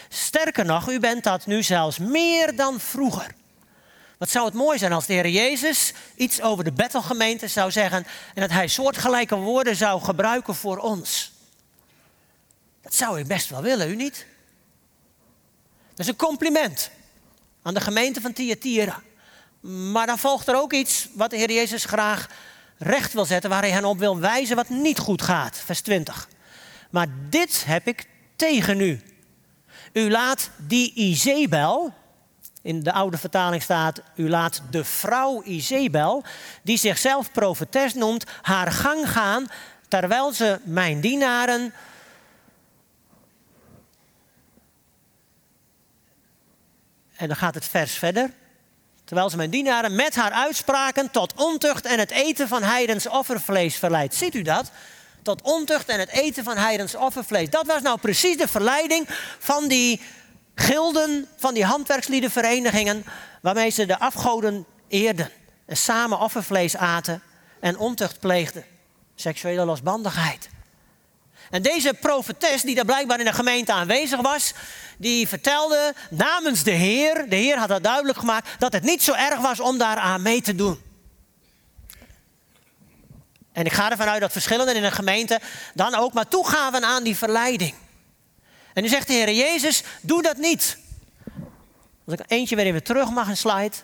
Sterker 0.09 0.65
nog, 0.65 0.91
u 0.91 1.00
bent 1.00 1.25
dat 1.25 1.47
nu 1.47 1.62
zelfs 1.62 1.99
meer 1.99 2.57
dan 2.57 2.81
vroeger. 2.81 3.35
Wat 4.19 4.31
zou 4.31 4.45
het 4.45 4.55
mooi 4.55 4.79
zijn 4.79 4.93
als 4.93 5.07
de 5.07 5.12
Heer 5.12 5.29
Jezus 5.29 5.93
iets 6.15 6.41
over 6.41 6.65
de 6.65 6.73
Bethelgemeente 6.73 7.49
zou 7.49 7.71
zeggen 7.71 8.07
en 8.35 8.41
dat 8.41 8.50
hij 8.50 8.69
soortgelijke 8.69 9.37
woorden 9.37 9.76
zou 9.76 10.03
gebruiken 10.03 10.55
voor 10.55 10.79
ons. 10.79 11.33
Dat 12.83 12.95
zou 12.95 13.21
ik 13.21 13.26
best 13.26 13.49
wel 13.49 13.62
willen, 13.62 13.91
u 13.91 13.97
niet? 13.97 14.26
Dat 15.91 15.99
is 15.99 16.07
een 16.07 16.17
compliment 16.17 16.91
aan 17.62 17.75
de 17.75 17.81
gemeente 17.81 18.21
van 18.21 18.33
Thyatira. 18.33 19.03
Maar 19.61 20.07
dan 20.07 20.19
volgt 20.19 20.49
er 20.49 20.57
ook 20.57 20.73
iets 20.73 21.09
wat 21.12 21.31
de 21.31 21.37
Heer 21.37 21.53
Jezus 21.53 21.85
graag 21.85 22.29
recht 22.78 23.12
wil 23.12 23.25
zetten, 23.25 23.50
waar 23.50 23.62
hij 23.62 23.71
hen 23.71 23.85
op 23.85 23.99
wil 23.99 24.18
wijzen 24.18 24.56
wat 24.56 24.68
niet 24.68 24.99
goed 24.99 25.23
gaat. 25.23 25.62
Vers 25.64 25.80
20. 25.80 26.28
Maar 26.90 27.06
dit 27.28 27.64
heb 27.66 27.87
ik 27.87 28.06
tegen 28.37 28.80
u. 28.80 29.00
U 29.92 30.11
laat 30.11 30.50
die 30.56 30.92
Izebel, 30.95 31.95
in 32.62 32.83
de 32.83 32.92
oude 32.92 33.18
vertaling 33.18 33.62
staat, 33.62 34.02
u 34.14 34.28
laat 34.28 34.62
de 34.71 34.85
vrouw 34.85 35.42
Izebel, 35.42 36.25
die 36.62 36.78
zichzelf 36.78 37.33
profetes 37.33 37.95
noemt, 37.95 38.25
haar 38.42 38.73
gang 38.73 39.11
gaan, 39.11 39.47
terwijl 39.88 40.33
ze 40.33 40.61
mijn 40.64 41.00
dienaren 41.00 41.73
En 47.16 47.28
dan 47.28 47.37
gaat 47.37 47.54
het 47.54 47.64
vers 47.64 47.92
verder. 47.92 48.30
Terwijl 49.07 49.31
ze 49.31 49.37
mijn 49.37 49.51
dienaren 49.51 49.95
met 49.95 50.15
haar 50.15 50.31
uitspraken 50.31 51.11
tot 51.11 51.33
ontucht 51.35 51.87
en 51.87 51.99
het 51.99 52.11
eten 52.11 52.49
van 52.49 52.63
heidens 52.63 53.09
offervlees 53.09 53.77
verleidt. 53.77 54.15
Ziet 54.15 54.35
u 54.35 54.43
dat? 54.43 54.71
Tot 55.23 55.43
ontucht 55.43 55.89
en 55.89 56.01
het 56.01 56.09
eten 56.09 56.45
van 56.45 56.57
heidens 56.57 56.95
offervlees. 56.95 57.51
Dat 57.51 57.67
was 57.67 57.83
nou 57.83 57.99
precies 57.99 58.37
de 58.37 58.49
verleiding 58.49 59.09
van 59.39 59.69
die 59.69 60.01
gilden, 60.55 61.29
van 61.37 61.55
die 61.55 61.65
handwerksliedenverenigingen 61.65 63.05
waarmee 63.43 63.71
ze 63.71 63.87
de 63.87 63.99
afgoden 63.99 64.67
eerden 64.89 65.31
en 65.67 65.77
samen 65.77 66.21
offervlees 66.21 66.77
aten 66.77 67.23
en 67.61 67.79
ontucht 67.79 68.21
pleegden. 68.21 68.65
Seksuele 69.15 69.65
losbandigheid. 69.65 70.49
En 71.50 71.62
deze 71.62 71.95
profetes, 71.95 72.62
die 72.62 72.75
daar 72.75 72.85
blijkbaar 72.85 73.19
in 73.19 73.25
de 73.25 73.33
gemeente 73.33 73.73
aanwezig 73.73 74.21
was, 74.21 74.53
die 74.97 75.29
vertelde 75.29 75.95
namens 76.11 76.62
de 76.62 76.71
Heer, 76.71 77.29
de 77.29 77.37
Heer 77.37 77.59
had 77.59 77.69
dat 77.69 77.83
duidelijk 77.83 78.19
gemaakt, 78.19 78.49
dat 78.59 78.73
het 78.73 78.83
niet 78.83 79.03
zo 79.03 79.12
erg 79.12 79.41
was 79.41 79.61
om 79.61 79.79
daar 79.79 79.97
aan 79.97 80.23
mee 80.23 80.43
te 80.43 80.55
doen. 80.55 80.81
En 83.53 83.65
ik 83.65 83.73
ga 83.73 83.91
ervan 83.91 84.09
uit 84.09 84.21
dat 84.21 84.33
verschillenden 84.33 84.76
in 84.76 84.85
een 84.85 84.93
gemeente 84.93 85.41
dan 85.75 85.95
ook 85.95 86.12
maar 86.12 86.29
toegaven 86.29 86.85
aan 86.85 87.03
die 87.03 87.17
verleiding. 87.17 87.75
En 88.73 88.83
nu 88.83 88.88
zegt 88.88 89.07
de 89.07 89.12
Heer 89.12 89.33
Jezus, 89.33 89.83
doe 90.00 90.23
dat 90.23 90.37
niet. 90.37 90.79
Als 92.07 92.15
ik 92.15 92.25
eentje 92.26 92.57
weer 92.57 92.67
even 92.67 92.83
terug 92.83 93.11
mag, 93.11 93.29
een 93.29 93.37
slide. 93.37 93.76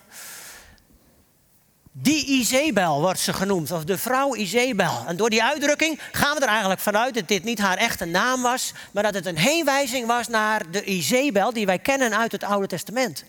Die 1.94 2.26
Izebel 2.26 3.00
wordt 3.00 3.20
ze 3.20 3.32
genoemd, 3.32 3.70
of 3.70 3.84
de 3.84 3.98
vrouw 3.98 4.34
Izebel. 4.34 5.04
En 5.06 5.16
door 5.16 5.30
die 5.30 5.42
uitdrukking 5.42 6.00
gaan 6.12 6.34
we 6.34 6.40
er 6.40 6.48
eigenlijk 6.48 6.80
vanuit 6.80 7.14
dat 7.14 7.28
dit 7.28 7.44
niet 7.44 7.58
haar 7.58 7.76
echte 7.76 8.04
naam 8.04 8.42
was, 8.42 8.72
maar 8.92 9.02
dat 9.02 9.14
het 9.14 9.26
een 9.26 9.38
heenwijzing 9.38 10.06
was 10.06 10.28
naar 10.28 10.70
de 10.70 10.84
Izebel 10.84 11.52
die 11.52 11.66
wij 11.66 11.78
kennen 11.78 12.16
uit 12.16 12.32
het 12.32 12.44
Oude 12.44 12.66
Testament. 12.66 13.24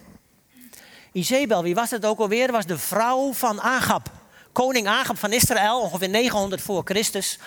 Izebel, 1.12 1.63
wie 1.63 1.75
was 1.75 1.91
het 1.91 2.05
ook 2.05 2.20
alweer? 2.20 2.51
was 2.51 2.65
de 2.65 2.77
vrouw 2.77 3.34
van 3.34 3.62
Agab. 3.62 4.12
Koning 4.51 4.88
Agab 4.88 5.17
van 5.17 5.34
Israël, 5.34 5.79
ongeveer 5.79 6.10
900 6.10 6.62
voor 6.62 6.82
Christus. 6.86 7.39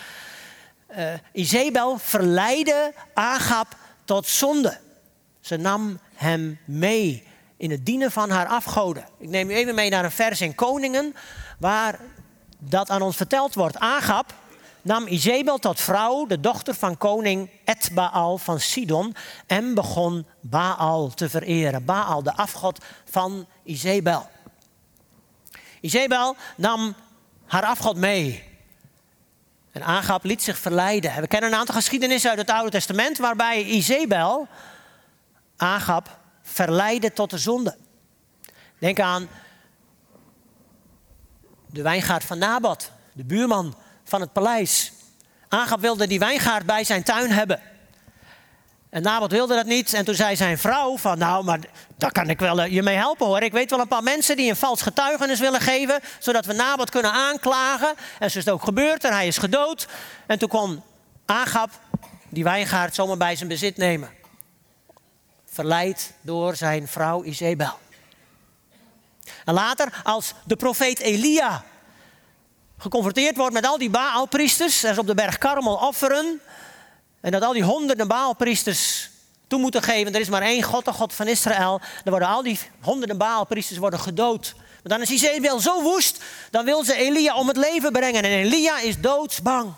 Uh, 0.97 1.13
Izebel 1.33 1.99
verleidde 1.99 2.93
Agab 3.15 3.77
tot 4.05 4.27
zonde. 4.27 4.79
Ze 5.41 5.57
nam 5.57 5.99
hem 6.15 6.59
mee 6.65 7.26
in 7.57 7.71
het 7.71 7.87
dienen 7.87 8.13
van 8.13 8.31
haar 8.31 8.47
afgoden. 8.47 9.05
Ik 9.19 9.29
neem 9.29 9.51
u 9.51 9.55
even 9.55 9.75
mee 9.75 9.91
naar 9.91 10.05
een 10.05 10.11
vers 10.11 10.41
in 10.41 10.55
Koningen, 10.55 11.15
waar 11.59 12.01
dat 12.59 12.91
aan 12.91 13.03
ons 13.03 13.17
verteld 13.17 13.55
wordt. 13.55 13.79
Agab 13.79 14.35
nam 14.83 15.07
Izebel 15.07 15.59
tot 15.59 15.81
vrouw, 15.81 16.27
de 16.27 16.41
dochter 16.41 16.75
van 16.75 16.99
koning 16.99 17.51
Etbaal 17.65 18.39
van 18.39 18.61
Sidon, 18.61 19.15
en 19.47 19.75
begon 19.75 20.27
Baal 20.41 21.09
te 21.09 21.29
vereren. 21.29 21.85
Baal, 21.85 22.23
de 22.23 22.37
afgod 22.37 22.85
van 23.11 23.47
Izebel. 23.63 24.29
Izebel 25.81 26.37
nam 26.57 26.95
haar 27.47 27.65
afgod 27.65 27.97
mee. 27.97 28.45
En 29.73 29.83
Agab 29.83 30.25
liet 30.25 30.43
zich 30.43 30.59
verleiden. 30.59 31.21
We 31.21 31.27
kennen 31.27 31.53
een 31.53 31.59
aantal 31.59 31.75
geschiedenissen 31.75 32.31
uit 32.31 32.39
het 32.39 32.51
Oude 32.51 32.71
Testament 32.71 33.19
waarbij 33.19 33.63
Izebel 33.63 34.49
Agab 35.57 36.19
verleiden 36.47 37.13
tot 37.13 37.31
de 37.31 37.39
zonde. 37.39 37.77
Denk 38.79 39.01
aan 39.01 39.29
de 41.67 41.83
wijngaard 41.83 42.25
van 42.25 42.39
Nabat, 42.39 42.91
de 43.13 43.25
buurman 43.25 43.77
van 44.05 44.21
het 44.21 44.33
paleis. 44.33 44.93
Agab 45.49 45.81
wilde 45.81 46.07
die 46.07 46.19
wijngaard 46.19 46.67
bij 46.67 46.85
zijn 46.85 47.03
tuin 47.03 47.31
hebben. 47.31 47.61
En 48.91 49.03
Nabat 49.03 49.31
wilde 49.31 49.55
dat 49.55 49.67
niet. 49.67 49.93
En 49.93 50.05
toen 50.05 50.15
zei 50.15 50.37
zijn 50.37 50.59
vrouw 50.59 50.97
van, 50.97 51.19
nou, 51.19 51.45
maar 51.45 51.59
daar 51.97 52.13
kan 52.13 52.31
ik 52.31 52.39
wel 52.39 52.61
eh, 52.61 52.73
je 52.73 52.83
mee 52.83 52.97
helpen 52.97 53.27
hoor. 53.27 53.41
Ik 53.41 53.53
weet 53.53 53.71
wel 53.71 53.81
een 53.81 53.89
paar 53.89 54.03
mensen 54.03 54.37
die 54.37 54.51
een 54.51 54.57
vals 54.57 54.83
getuigenis 54.83 55.41
willen 55.41 55.61
geven, 55.61 56.01
zodat 56.19 56.47
we 56.47 56.53
Nabat 56.53 56.91
kunnen 56.91 57.13
aanklagen. 57.13 57.95
En 58.19 58.31
zo 58.31 58.39
is 58.39 58.45
het 58.45 58.55
ook 58.55 58.65
gebeurd 58.65 59.05
en 59.05 59.13
hij 59.13 59.27
is 59.27 59.39
gedood. 59.39 59.89
En 60.27 60.39
toen 60.39 60.49
kon 60.49 60.83
Agab 61.27 61.71
die 62.29 62.45
wijngaard 62.45 62.95
zomaar 62.95 63.17
bij 63.17 63.37
zijn 63.37 63.49
bezit 63.49 63.77
nemen 63.77 64.11
verleid 65.57 66.13
door 66.21 66.57
zijn 66.57 66.89
vrouw 66.89 67.25
Izebel. 67.25 67.79
En 69.45 69.55
later, 69.55 70.01
als 70.03 70.33
de 70.45 70.57
profeet 70.57 70.99
Elia 70.99 71.65
geconfronteerd 72.79 73.37
wordt 73.37 73.53
met 73.53 73.67
al 73.67 73.79
die 73.79 73.91
Baalpriesters 73.91 74.83
en 74.83 74.95
ze 74.95 75.01
op 75.01 75.07
de 75.07 75.15
berg 75.15 75.39
Karmel 75.39 75.75
offeren, 75.75 76.41
en 77.21 77.31
dat 77.31 77.43
al 77.43 77.53
die 77.53 77.63
honderden 77.63 78.09
Baalpriesters 78.09 79.11
toe 79.47 79.61
moeten 79.61 79.83
geven, 79.83 80.15
er 80.15 80.21
is 80.21 80.29
maar 80.29 80.43
één 80.43 80.63
God, 80.63 80.85
de 80.85 80.93
God 80.93 81.15
van 81.15 81.27
Israël, 81.27 81.79
dan 81.79 82.13
worden 82.13 82.29
al 82.29 82.43
die 82.43 82.59
honderden 82.81 83.19
Baalpriesters 83.19 83.79
worden 83.79 84.01
gedood. 84.01 84.55
Maar 84.57 84.99
dan 84.99 85.01
is 85.01 85.11
Izebel 85.11 85.61
zo 85.61 85.83
woest, 85.83 86.25
dan 86.51 86.65
wil 86.65 86.85
ze 86.85 86.95
Elia 86.95 87.37
om 87.37 87.49
het 87.49 87.57
leven 87.57 87.93
brengen. 87.93 88.23
En 88.23 88.31
Elia 88.31 88.81
is 88.81 89.01
doodsbang. 89.01 89.73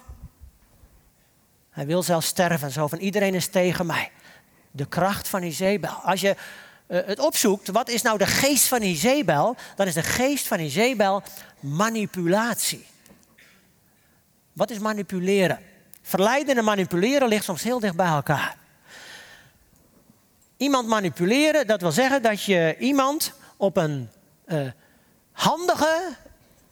Hij 1.70 1.86
wil 1.86 2.02
zelfs 2.02 2.26
sterven, 2.26 2.70
zo 2.70 2.86
van 2.86 2.98
iedereen 2.98 3.34
is 3.34 3.48
tegen 3.48 3.86
mij. 3.86 4.10
De 4.70 4.86
kracht 4.86 5.28
van 5.28 5.42
Izebel. 5.42 5.90
Als 5.90 6.20
je 6.20 6.36
uh, 6.88 7.00
het 7.06 7.18
opzoekt, 7.18 7.68
wat 7.68 7.88
is 7.88 8.02
nou 8.02 8.18
de 8.18 8.26
geest 8.26 8.64
van 8.64 8.82
Izebel? 8.82 9.56
Dan 9.76 9.86
is 9.86 9.94
de 9.94 10.02
geest 10.02 10.46
van 10.46 10.60
Izebel 10.60 11.22
manipulatie. 11.60 12.86
Wat 14.52 14.70
is 14.70 14.78
manipuleren? 14.78 15.58
Verleiden 16.02 16.56
en 16.56 16.64
manipuleren 16.64 17.28
ligt 17.28 17.44
soms 17.44 17.62
heel 17.62 17.80
dicht 17.80 17.96
bij 17.96 18.06
elkaar. 18.06 18.56
Iemand 20.56 20.88
manipuleren, 20.88 21.66
dat 21.66 21.80
wil 21.80 21.92
zeggen 21.92 22.22
dat 22.22 22.42
je 22.42 22.76
iemand 22.78 23.32
op 23.56 23.76
een 23.76 24.10
uh, 24.46 24.70
handige, 25.32 26.16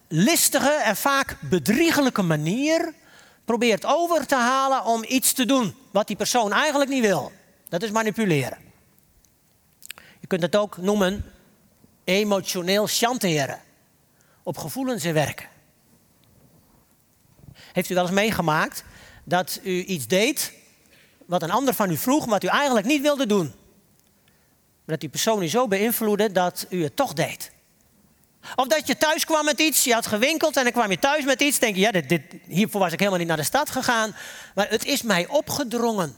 listige 0.09 0.71
en 0.71 0.97
vaak 0.97 1.37
bedriegelijke 1.41 2.23
manier 2.23 2.95
probeert 3.45 3.85
over 3.85 4.26
te 4.26 4.35
halen 4.35 4.85
om 4.85 5.05
iets 5.09 5.33
te 5.33 5.47
doen 5.47 5.75
wat 5.91 6.07
die 6.07 6.17
persoon 6.17 6.53
eigenlijk 6.53 6.91
niet 6.91 7.03
wil. 7.03 7.33
Dat 7.68 7.82
is 7.82 7.90
manipuleren. 7.90 8.58
Je 10.20 10.26
kunt 10.26 10.42
het 10.42 10.56
ook 10.56 10.76
noemen 10.76 11.25
emotioneel 12.04 12.87
chanteren. 12.87 13.61
Op 14.42 14.58
gevoelens 14.58 15.04
werken. 15.04 15.49
Heeft 17.73 17.90
u 17.90 17.94
wel 17.94 18.04
eens 18.04 18.12
meegemaakt 18.12 18.85
dat 19.25 19.61
u 19.62 19.82
iets 19.85 20.06
deed 20.06 20.52
wat 21.26 21.42
een 21.42 21.50
ander 21.50 21.75
van 21.75 21.90
u 21.90 21.96
vroeg, 21.96 22.25
wat 22.25 22.44
u 22.44 22.46
eigenlijk 22.46 22.87
niet 22.87 23.02
wilde 23.02 23.26
doen? 23.26 23.46
Maar 23.46 24.94
dat 24.94 25.00
die 25.00 25.08
persoon 25.08 25.42
u 25.42 25.49
zo 25.49 25.68
beïnvloedde 25.68 26.32
dat 26.32 26.66
u 26.70 26.82
het 26.82 26.96
toch 26.96 27.12
deed. 27.12 27.50
Of 28.54 28.66
dat 28.66 28.87
je 28.87 28.96
thuis 28.96 29.25
kwam 29.25 29.44
met 29.44 29.61
iets, 29.61 29.85
je 29.85 29.92
had 29.92 30.06
gewinkeld 30.06 30.56
en 30.56 30.62
dan 30.62 30.73
kwam 30.73 30.90
je 30.90 30.99
thuis 30.99 31.25
met 31.25 31.40
iets. 31.40 31.58
Denk 31.58 31.75
je, 31.75 31.80
ja, 31.80 31.90
dit, 31.90 32.23
hiervoor 32.46 32.80
was 32.80 32.92
ik 32.92 32.99
helemaal 32.99 33.18
niet 33.18 33.28
naar 33.28 33.37
de 33.37 33.42
stad 33.42 33.70
gegaan. 33.70 34.14
Maar 34.54 34.68
het 34.68 34.85
is 34.85 35.02
mij 35.02 35.26
opgedrongen. 35.26 36.16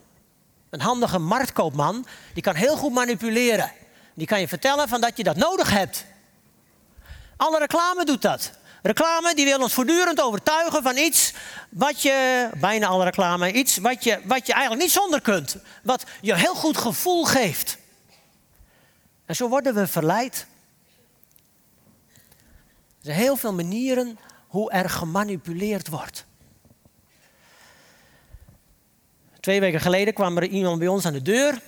Een 0.70 0.80
handige 0.80 1.18
marktkoopman, 1.18 2.06
die 2.34 2.42
kan 2.42 2.54
heel 2.54 2.76
goed 2.76 2.92
manipuleren. 2.92 3.72
Die 4.14 4.26
kan 4.26 4.40
je 4.40 4.48
vertellen 4.48 4.88
van 4.88 5.00
dat 5.00 5.16
je 5.16 5.22
dat 5.22 5.36
nodig 5.36 5.70
hebt. 5.70 6.04
Alle 7.36 7.58
reclame 7.58 8.04
doet 8.04 8.22
dat. 8.22 8.52
Reclame 8.82 9.34
die 9.34 9.44
wil 9.44 9.60
ons 9.60 9.74
voortdurend 9.74 10.20
overtuigen 10.20 10.82
van 10.82 10.96
iets 10.96 11.32
wat 11.70 12.02
je, 12.02 12.48
bijna 12.60 12.86
alle 12.86 13.04
reclame, 13.04 13.52
iets 13.52 13.76
wat 13.76 14.04
je, 14.04 14.20
wat 14.24 14.46
je 14.46 14.52
eigenlijk 14.52 14.82
niet 14.82 14.92
zonder 14.92 15.20
kunt. 15.20 15.56
Wat 15.82 16.04
je 16.20 16.34
heel 16.34 16.54
goed 16.54 16.76
gevoel 16.76 17.24
geeft. 17.24 17.78
En 19.26 19.36
zo 19.36 19.48
worden 19.48 19.74
we 19.74 19.86
verleid. 19.86 20.46
Er 22.98 23.04
zijn 23.04 23.16
heel 23.16 23.36
veel 23.36 23.54
manieren 23.54 24.18
hoe 24.46 24.70
er 24.70 24.90
gemanipuleerd 24.90 25.88
wordt. 25.88 26.26
Twee 29.48 29.60
weken 29.60 29.80
geleden 29.80 30.14
kwam 30.14 30.36
er 30.36 30.46
iemand 30.46 30.78
bij 30.78 30.88
ons 30.88 31.06
aan 31.06 31.12
de 31.12 31.22
deur. 31.22 31.60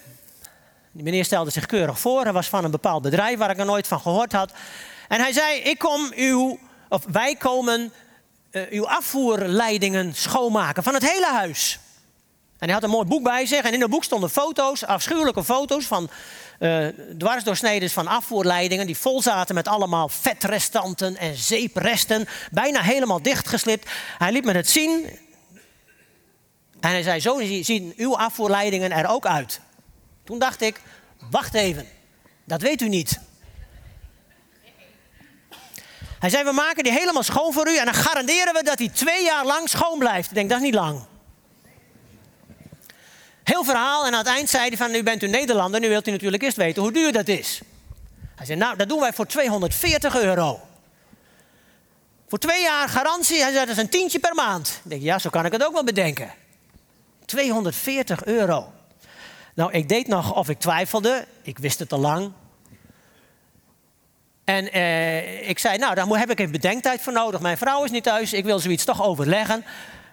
Die 0.93 1.03
meneer 1.03 1.25
stelde 1.25 1.51
zich 1.51 1.67
keurig 1.67 2.01
voor. 2.01 2.23
Hij 2.23 2.33
was 2.33 2.49
van 2.49 2.65
een 2.65 2.71
bepaald 2.71 3.03
bedrijf 3.03 3.39
waar 3.39 3.51
ik 3.51 3.59
er 3.59 3.65
nooit 3.65 3.87
van 3.87 4.01
gehoord 4.01 4.33
had. 4.33 4.53
En 5.09 5.21
hij 5.21 5.33
zei: 5.33 5.59
Ik 5.61 5.79
kom 5.79 6.13
uw, 6.15 6.59
of 6.89 7.05
wij 7.13 7.35
komen 7.35 7.93
uh, 8.53 8.63
uw 8.71 8.89
afvoerleidingen 8.89 10.15
schoonmaken 10.15 10.83
van 10.83 10.95
het 10.95 11.11
hele 11.11 11.27
huis. 11.27 11.79
En 12.59 12.67
hij 12.67 12.75
had 12.75 12.83
een 12.83 12.91
mooi 12.91 13.07
boek 13.07 13.23
bij 13.23 13.47
zich. 13.47 13.63
En 13.63 13.73
in 13.73 13.81
dat 13.81 13.91
boek 13.91 14.05
stonden 14.05 14.31
foto's, 14.31 14.85
afschuwelijke 14.85 15.45
foto's 15.45 15.85
van 15.85 16.11
uh, 16.59 16.87
dwarsdoorsneden 17.19 17.91
van 17.91 18.07
afvoerleidingen. 18.07 18.87
die 18.87 18.97
vol 18.97 19.23
zaten 19.23 19.55
met 19.55 19.69
allemaal 19.69 20.09
vetrestanten 20.09 21.17
en 21.17 21.37
zeepresten. 21.37 22.29
Bijna 22.51 22.81
helemaal 22.81 23.23
dichtgeslipt. 23.23 23.91
Hij 24.19 24.33
liet 24.33 24.45
me 24.45 24.53
het 24.53 24.71
zien. 24.71 25.07
En 26.81 26.91
hij 26.91 27.03
zei, 27.03 27.21
zo 27.21 27.41
zien 27.63 27.93
uw 27.97 28.17
afvoerleidingen 28.17 28.93
er 28.93 29.09
ook 29.09 29.27
uit. 29.27 29.61
Toen 30.25 30.39
dacht 30.39 30.61
ik, 30.61 30.81
wacht 31.31 31.55
even, 31.55 31.89
dat 32.45 32.63
weet 32.63 32.81
u 32.81 32.89
niet. 32.89 33.21
Hij 36.19 36.31
zei, 36.31 36.45
we 36.45 36.53
maken 36.53 36.85
die 36.85 36.93
helemaal 36.93 37.23
schoon 37.23 37.53
voor 37.53 37.69
u 37.69 37.77
en 37.77 37.85
dan 37.85 37.95
garanderen 37.95 38.55
we 38.55 38.63
dat 38.63 38.79
hij 38.79 38.89
twee 38.89 39.25
jaar 39.25 39.45
lang 39.45 39.69
schoon 39.69 39.99
blijft. 39.99 40.29
Ik 40.29 40.35
denk, 40.35 40.49
dat 40.49 40.59
is 40.59 40.65
niet 40.65 40.75
lang. 40.75 41.05
Heel 43.45 43.65
verhaal 43.65 44.07
en 44.07 44.13
aan 44.13 44.19
het 44.19 44.29
eind 44.29 44.51
zei 44.51 44.69
hij 44.69 44.77
van, 44.77 44.91
nu 44.91 45.03
bent 45.03 45.23
u 45.23 45.29
Nederlander, 45.29 45.81
nu 45.81 45.89
wilt 45.89 46.09
u 46.09 46.11
natuurlijk 46.11 46.43
eerst 46.43 46.57
weten 46.57 46.83
hoe 46.83 46.93
duur 46.93 47.13
dat 47.13 47.29
is. 47.29 47.61
Hij 48.37 48.47
zei, 48.47 48.59
nou, 48.59 48.77
dat 48.77 48.89
doen 48.89 49.01
wij 49.01 49.13
voor 49.13 49.27
240 49.27 50.17
euro. 50.17 50.61
Voor 52.29 52.39
twee 52.39 52.63
jaar 52.63 52.89
garantie, 52.89 53.43
hij 53.43 53.53
zei, 53.53 53.67
dat 53.67 53.77
is 53.77 53.83
een 53.83 53.89
tientje 53.89 54.19
per 54.19 54.35
maand. 54.35 54.81
Ik 54.85 54.91
denk, 54.91 55.03
ja, 55.03 55.19
zo 55.19 55.31
kan 55.31 55.47
ik 55.47 55.53
het 55.53 55.65
ook 55.65 55.73
wel 55.73 55.85
bedenken. 55.85 56.35
240 57.31 58.25
euro. 58.25 58.73
Nou, 59.55 59.73
ik 59.73 59.89
deed 59.89 60.07
nog 60.07 60.35
of 60.35 60.49
ik 60.49 60.59
twijfelde. 60.59 61.27
Ik 61.43 61.59
wist 61.59 61.79
het 61.79 61.93
al 61.93 61.99
lang. 61.99 62.33
En 64.45 64.73
eh, 64.73 65.49
ik 65.49 65.59
zei, 65.59 65.79
nou, 65.79 65.95
daar 65.95 66.07
heb 66.07 66.31
ik 66.31 66.39
even 66.39 66.53
bedenktijd 66.53 67.01
voor 67.01 67.13
nodig. 67.13 67.41
Mijn 67.41 67.59
vrouw 67.59 67.85
is 67.85 67.91
niet 67.91 68.03
thuis, 68.03 68.33
ik 68.33 68.45
wil 68.45 68.59
zoiets 68.59 68.85
toch 68.85 69.03
overleggen. 69.03 69.65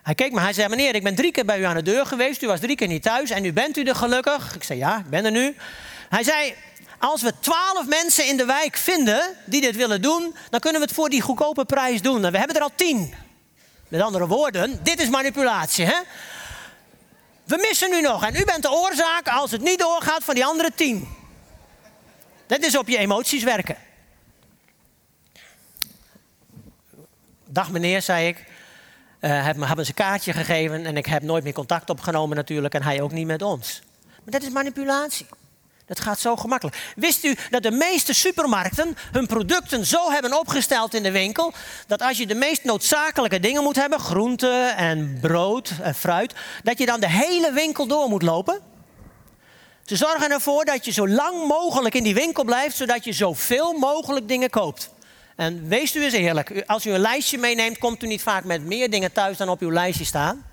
Hij 0.04 0.16
keek 0.16 0.32
me, 0.32 0.40
hij 0.40 0.54
zei, 0.54 0.70
meneer, 0.70 0.96
ik 0.96 1.04
ben 1.04 1.16
drie 1.16 1.32
keer 1.32 1.46
bij 1.46 1.60
u 1.60 1.64
aan 1.64 1.76
de 1.76 1.82
deur 1.82 2.06
geweest. 2.06 2.42
U 2.42 2.48
was 2.48 2.60
drie 2.60 2.76
keer 2.76 2.88
niet 2.88 3.04
thuis 3.04 3.30
en 3.30 3.42
nu 3.42 3.54
bent 3.54 3.78
u 3.78 3.84
er 3.84 3.96
gelukkig. 3.96 4.56
Ik 4.56 4.64
zei, 4.64 4.80
ja, 4.80 4.98
ik 4.98 5.10
ben 5.10 5.26
er 5.26 5.32
nu. 5.32 5.56
Hij 6.10 6.24
zei, 6.24 6.54
als 7.00 7.22
we 7.22 7.34
twaalf 7.40 7.88
mensen 7.88 8.28
in 8.28 8.38
de 8.38 8.46
wijk 8.46 8.78
vinden 8.78 9.22
die 9.46 9.62
dit 9.62 9.76
willen 9.76 10.02
doen... 10.02 10.36
dan 10.50 10.60
kunnen 10.60 10.82
we 10.82 10.88
het 10.88 10.96
voor 10.96 11.10
die 11.10 11.22
goedkope 11.22 11.66
prijs 11.66 12.02
doen. 12.02 12.26
En 12.26 12.32
we 12.32 12.38
hebben 12.38 12.56
er 12.56 12.62
al 12.62 12.72
tien. 12.76 13.14
Met 13.88 14.02
andere 14.02 14.28
woorden, 14.28 14.80
dit 14.84 15.02
is 15.02 15.10
manipulatie, 15.10 15.86
hè? 15.86 15.96
We 17.48 17.58
missen 17.58 17.90
nu 17.90 18.02
nog 18.02 18.24
en 18.24 18.36
u 18.36 18.46
bent 18.46 18.62
de 18.62 18.72
oorzaak 18.72 19.28
als 19.28 19.52
het 19.52 19.62
niet 19.62 19.80
doorgaat 19.80 20.24
van 20.24 20.36
die 20.36 20.46
andere 20.46 20.72
tien. 20.76 21.08
Dat 22.48 22.60
is 22.60 22.78
op 22.78 22.88
je 22.88 22.98
emoties 22.98 23.44
werken. 23.44 23.78
Dag 27.46 27.72
meneer, 27.72 28.02
zei 28.02 28.28
ik. 28.28 28.38
Uh, 29.22 29.46
heb, 29.46 29.58
hebben 29.60 29.86
ze 29.86 29.92
een 29.92 30.06
kaartje 30.06 30.34
gegeven 30.34 30.86
en 30.86 30.98
ik 30.98 31.06
heb 31.06 31.22
nooit 31.22 31.44
meer 31.44 31.54
contact 31.54 31.90
opgenomen 31.90 32.36
natuurlijk 32.36 32.74
en 32.74 32.84
hij 32.84 33.02
ook 33.02 33.12
niet 33.12 33.28
met 33.28 33.42
ons. 33.42 33.82
Maar 34.06 34.34
dat 34.34 34.44
is 34.44 34.50
manipulatie. 34.50 35.26
Dat 35.88 36.00
gaat 36.00 36.20
zo 36.20 36.36
gemakkelijk. 36.36 36.78
Wist 36.96 37.24
u 37.24 37.36
dat 37.50 37.64
de 37.64 37.72
meeste 37.72 38.14
supermarkten 38.14 38.98
hun 39.12 39.28
producten 39.28 39.86
zo 39.86 40.12
hebben 40.12 40.40
opgesteld 40.40 40.94
in 40.94 41.04
de 41.04 41.12
winkel 41.12 41.54
dat 41.88 42.02
als 42.02 42.18
je 42.18 42.28
de 42.28 42.36
meest 42.36 42.64
noodzakelijke 42.64 43.40
dingen 43.40 43.64
moet 43.64 43.76
hebben, 43.76 44.00
groenten 44.00 44.76
en 44.76 45.18
brood 45.22 45.72
en 45.82 45.96
fruit, 45.96 46.34
dat 46.64 46.78
je 46.78 46.86
dan 46.86 47.00
de 47.00 47.10
hele 47.10 47.52
winkel 47.52 47.88
door 47.88 48.10
moet 48.10 48.22
lopen? 48.22 48.62
Ze 49.86 49.96
zorgen 49.96 50.32
ervoor 50.32 50.66
dat 50.66 50.86
je 50.86 50.92
zo 50.92 51.08
lang 51.08 51.48
mogelijk 51.48 51.96
in 51.96 52.04
die 52.04 52.14
winkel 52.14 52.44
blijft, 52.44 52.76
zodat 52.76 53.04
je 53.04 53.14
zoveel 53.14 53.74
mogelijk 53.74 54.28
dingen 54.28 54.50
koopt. 54.50 54.90
En 55.36 55.68
wees 55.68 55.96
u 55.96 56.04
eens 56.04 56.14
eerlijk, 56.14 56.64
als 56.66 56.86
u 56.86 56.92
een 56.92 57.00
lijstje 57.00 57.38
meeneemt, 57.38 57.78
komt 57.78 58.04
u 58.04 58.08
niet 58.08 58.22
vaak 58.22 58.44
met 58.44 58.66
meer 58.66 58.90
dingen 58.90 59.12
thuis 59.12 59.38
dan 59.38 59.50
op 59.50 59.62
uw 59.62 59.72
lijstje 59.72 60.06
staan? 60.06 60.46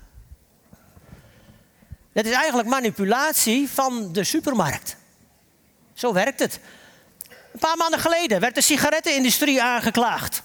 Dat 2.13 2.25
is 2.25 2.33
eigenlijk 2.33 2.67
manipulatie 2.67 3.69
van 3.69 4.13
de 4.13 4.23
supermarkt. 4.23 4.97
Zo 5.95 6.13
werkt 6.13 6.39
het. 6.39 6.59
Een 7.53 7.59
paar 7.59 7.77
maanden 7.77 7.99
geleden 7.99 8.39
werd 8.39 8.55
de 8.55 8.61
sigarettenindustrie 8.61 9.61
aangeklaagd. 9.61 10.41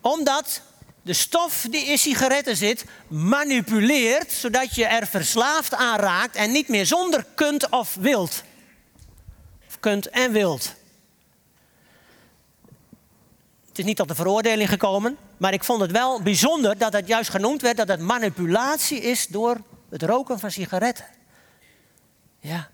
Omdat 0.00 0.62
de 1.02 1.12
stof 1.12 1.66
die 1.70 1.84
in 1.84 1.98
sigaretten 1.98 2.56
zit 2.56 2.84
manipuleert, 3.08 4.32
zodat 4.32 4.74
je 4.74 4.84
er 4.84 5.06
verslaafd 5.06 5.74
aan 5.74 5.98
raakt 5.98 6.36
en 6.36 6.52
niet 6.52 6.68
meer 6.68 6.86
zonder 6.86 7.26
kunt 7.34 7.68
of 7.70 7.94
wilt. 7.94 8.42
Of 9.68 9.80
kunt 9.80 10.08
en 10.08 10.32
wilt. 10.32 10.74
Het 13.68 13.78
is 13.78 13.84
niet 13.84 13.96
tot 13.96 14.08
de 14.08 14.14
veroordeling 14.14 14.68
gekomen, 14.68 15.16
maar 15.36 15.52
ik 15.52 15.64
vond 15.64 15.80
het 15.80 15.90
wel 15.90 16.22
bijzonder 16.22 16.78
dat 16.78 16.92
het 16.92 17.06
juist 17.06 17.30
genoemd 17.30 17.62
werd 17.62 17.76
dat 17.76 17.88
het 17.88 18.00
manipulatie 18.00 19.00
is 19.00 19.26
door 19.26 19.60
het 19.90 20.02
roken 20.02 20.38
van 20.38 20.50
sigaretten. 20.50 21.06
Ja. 22.40 22.70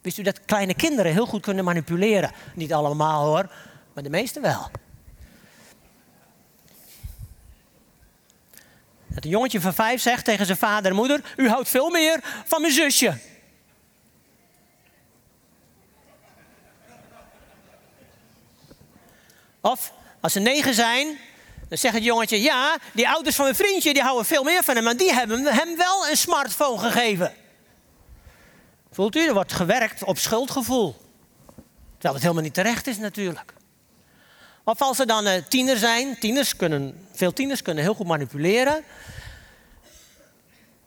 Wist 0.00 0.18
u 0.18 0.22
dat 0.22 0.44
kleine 0.44 0.74
kinderen 0.74 1.12
heel 1.12 1.26
goed 1.26 1.42
kunnen 1.42 1.64
manipuleren? 1.64 2.32
Niet 2.54 2.72
allemaal 2.72 3.26
hoor, 3.26 3.50
maar 3.92 4.02
de 4.02 4.10
meeste 4.10 4.40
wel. 4.40 4.70
Dat 9.06 9.24
een 9.24 9.30
jongetje 9.30 9.60
van 9.60 9.74
vijf 9.74 10.00
zegt 10.00 10.24
tegen 10.24 10.46
zijn 10.46 10.58
vader 10.58 10.90
en 10.90 10.96
moeder: 10.96 11.34
U 11.36 11.48
houdt 11.48 11.68
veel 11.68 11.90
meer 11.90 12.20
van 12.44 12.60
mijn 12.60 12.72
zusje. 12.72 13.18
Of 19.60 19.92
als 20.20 20.32
ze 20.32 20.40
negen 20.40 20.74
zijn, 20.74 21.18
dan 21.68 21.78
zegt 21.78 21.94
het 21.94 22.04
jongetje: 22.04 22.40
Ja, 22.40 22.78
die 22.92 23.08
ouders 23.08 23.36
van 23.36 23.44
mijn 23.44 23.56
vriendje 23.56 23.92
die 23.92 24.02
houden 24.02 24.26
veel 24.26 24.42
meer 24.42 24.62
van 24.62 24.74
hem, 24.74 24.84
maar 24.84 24.96
die 24.96 25.12
hebben 25.12 25.44
hem 25.44 25.76
wel 25.76 26.08
een 26.08 26.16
smartphone 26.16 26.78
gegeven. 26.78 27.34
Voelt 28.92 29.16
u, 29.16 29.26
er 29.26 29.34
wordt 29.34 29.52
gewerkt 29.52 30.04
op 30.04 30.18
schuldgevoel. 30.18 30.96
Terwijl 31.92 32.14
het 32.14 32.22
helemaal 32.22 32.42
niet 32.42 32.54
terecht 32.54 32.86
is 32.86 32.98
natuurlijk. 32.98 33.54
Of 34.64 34.82
als 34.82 34.96
ze 34.96 35.06
dan 35.06 35.26
uh, 35.26 35.32
tiener 35.48 35.76
zijn, 35.76 36.18
tieners 36.18 36.56
kunnen, 36.56 37.06
veel 37.12 37.32
tieners 37.32 37.62
kunnen 37.62 37.82
heel 37.82 37.94
goed 37.94 38.06
manipuleren. 38.06 38.84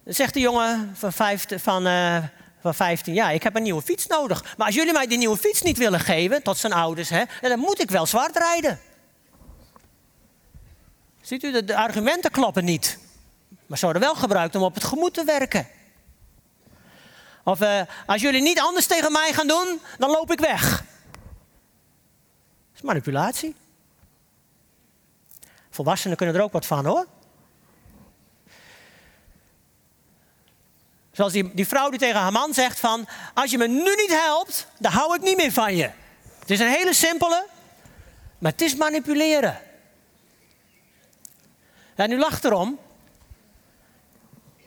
Dan 0.04 0.14
zegt 0.14 0.34
de 0.34 0.40
jongen 0.40 0.96
van, 0.96 1.14
van, 1.60 1.88
uh, 1.88 2.24
van 2.62 2.76
15 2.76 3.14
jaar, 3.14 3.34
ik 3.34 3.44
heb 3.44 3.56
een 3.56 3.64
nieuwe 3.64 3.82
fiets 3.82 4.08
nodig. 4.08 4.56
Maar 4.58 4.66
als 4.66 4.76
jullie 4.76 4.94
mij 4.94 5.08
die 5.08 5.18
nieuwe 5.18 5.38
fiets 5.38 5.62
niet 5.62 5.78
willen 5.78 6.00
geven, 6.00 6.44
tot 6.44 6.58
zijn 6.58 6.74
ouders, 6.74 7.10
hè, 7.10 7.24
dan 7.42 7.60
moet 7.60 7.82
ik 7.82 7.92
wel 7.92 8.06
zwart 8.06 8.38
rijden. 8.38 8.80
Ziet 11.22 11.44
u, 11.44 11.52
de, 11.52 11.64
de 11.64 11.76
argumenten 11.76 12.32
kloppen 12.32 12.66
niet. 12.66 12.98
Maar 13.66 13.78
ze 13.78 13.84
worden 13.86 14.04
wel 14.04 14.16
gebruikt 14.16 14.56
om 14.56 14.62
op 14.62 14.74
het 14.74 14.84
gemoed 14.84 15.14
te 15.14 15.24
werken. 15.24 15.68
Of 17.44 17.62
uh, 17.62 17.82
als 18.06 18.22
jullie 18.22 18.42
niet 18.42 18.60
anders 18.60 18.86
tegen 18.86 19.12
mij 19.12 19.34
gaan 19.34 19.48
doen, 19.48 19.82
dan 19.98 20.10
loop 20.10 20.32
ik 20.32 20.40
weg. 20.40 20.70
Dat 20.70 20.86
is 22.76 22.82
manipulatie. 22.82 23.56
Volwassenen 25.70 26.18
kunnen 26.18 26.36
er 26.36 26.42
ook 26.42 26.52
wat 26.52 26.66
van 26.66 26.86
hoor. 26.86 27.08
Zoals 31.12 31.34
die, 31.34 31.54
die 31.54 31.68
vrouw 31.68 31.90
die 31.90 32.00
tegen 32.00 32.20
haar 32.20 32.32
man 32.32 32.54
zegt 32.54 32.80
van... 32.80 33.08
als 33.34 33.52
je 33.52 33.58
me 33.58 33.68
nu 33.68 33.96
niet 33.96 34.20
helpt, 34.24 34.68
dan 34.78 34.92
hou 34.92 35.16
ik 35.16 35.22
niet 35.22 35.38
meer 35.38 35.52
van 35.52 35.76
je. 35.76 35.90
Het 36.40 36.52
is 36.52 36.60
een 36.60 36.68
hele 36.68 36.94
simpele, 36.94 37.48
maar 38.38 38.52
het 38.52 38.62
is 38.62 38.76
manipuleren. 38.76 39.62
Ja, 41.96 42.06
nu 42.06 42.18
lacht 42.18 42.46
erom. 42.46 42.80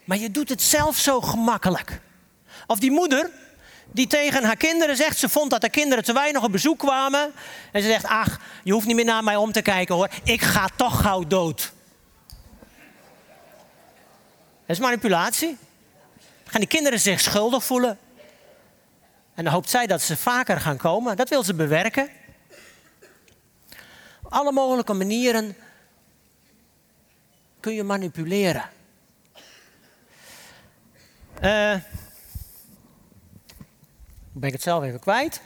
Maar 0.03 0.17
je 0.17 0.31
doet 0.31 0.49
het 0.49 0.61
zelf 0.61 0.97
zo 0.97 1.21
gemakkelijk. 1.21 2.01
Of 2.67 2.79
die 2.79 2.91
moeder 2.91 3.31
die 3.91 4.07
tegen 4.07 4.43
haar 4.43 4.57
kinderen 4.57 4.95
zegt, 4.95 5.17
ze 5.17 5.29
vond 5.29 5.51
dat 5.51 5.61
de 5.61 5.69
kinderen 5.69 6.03
te 6.03 6.13
weinig 6.13 6.43
op 6.43 6.51
bezoek 6.51 6.79
kwamen. 6.79 7.33
En 7.71 7.81
ze 7.81 7.87
zegt, 7.87 8.05
ach, 8.05 8.39
je 8.63 8.71
hoeft 8.71 8.85
niet 8.85 8.95
meer 8.95 9.05
naar 9.05 9.23
mij 9.23 9.35
om 9.35 9.51
te 9.51 9.61
kijken 9.61 9.95
hoor, 9.95 10.09
ik 10.23 10.41
ga 10.41 10.69
toch 10.75 11.01
gauw 11.01 11.27
dood. 11.27 11.71
Dat 14.65 14.75
is 14.75 14.79
manipulatie. 14.79 15.57
Gaan 16.45 16.59
die 16.59 16.69
kinderen 16.69 16.99
zich 16.99 17.19
schuldig 17.19 17.63
voelen. 17.63 17.97
En 19.35 19.43
dan 19.43 19.53
hoopt 19.53 19.69
zij 19.69 19.87
dat 19.87 20.01
ze 20.01 20.17
vaker 20.17 20.59
gaan 20.59 20.77
komen. 20.77 21.17
Dat 21.17 21.29
wil 21.29 21.43
ze 21.43 21.53
bewerken. 21.53 22.09
Op 24.23 24.33
alle 24.33 24.51
mogelijke 24.51 24.93
manieren 24.93 25.55
kun 27.59 27.73
je 27.73 27.83
manipuleren. 27.83 28.69
Uh, 31.43 31.75
ben 34.39 34.49
ik 34.49 34.55
het 34.55 34.63
zelf 34.63 34.83
even 34.83 34.99
kwijt. 34.99 35.41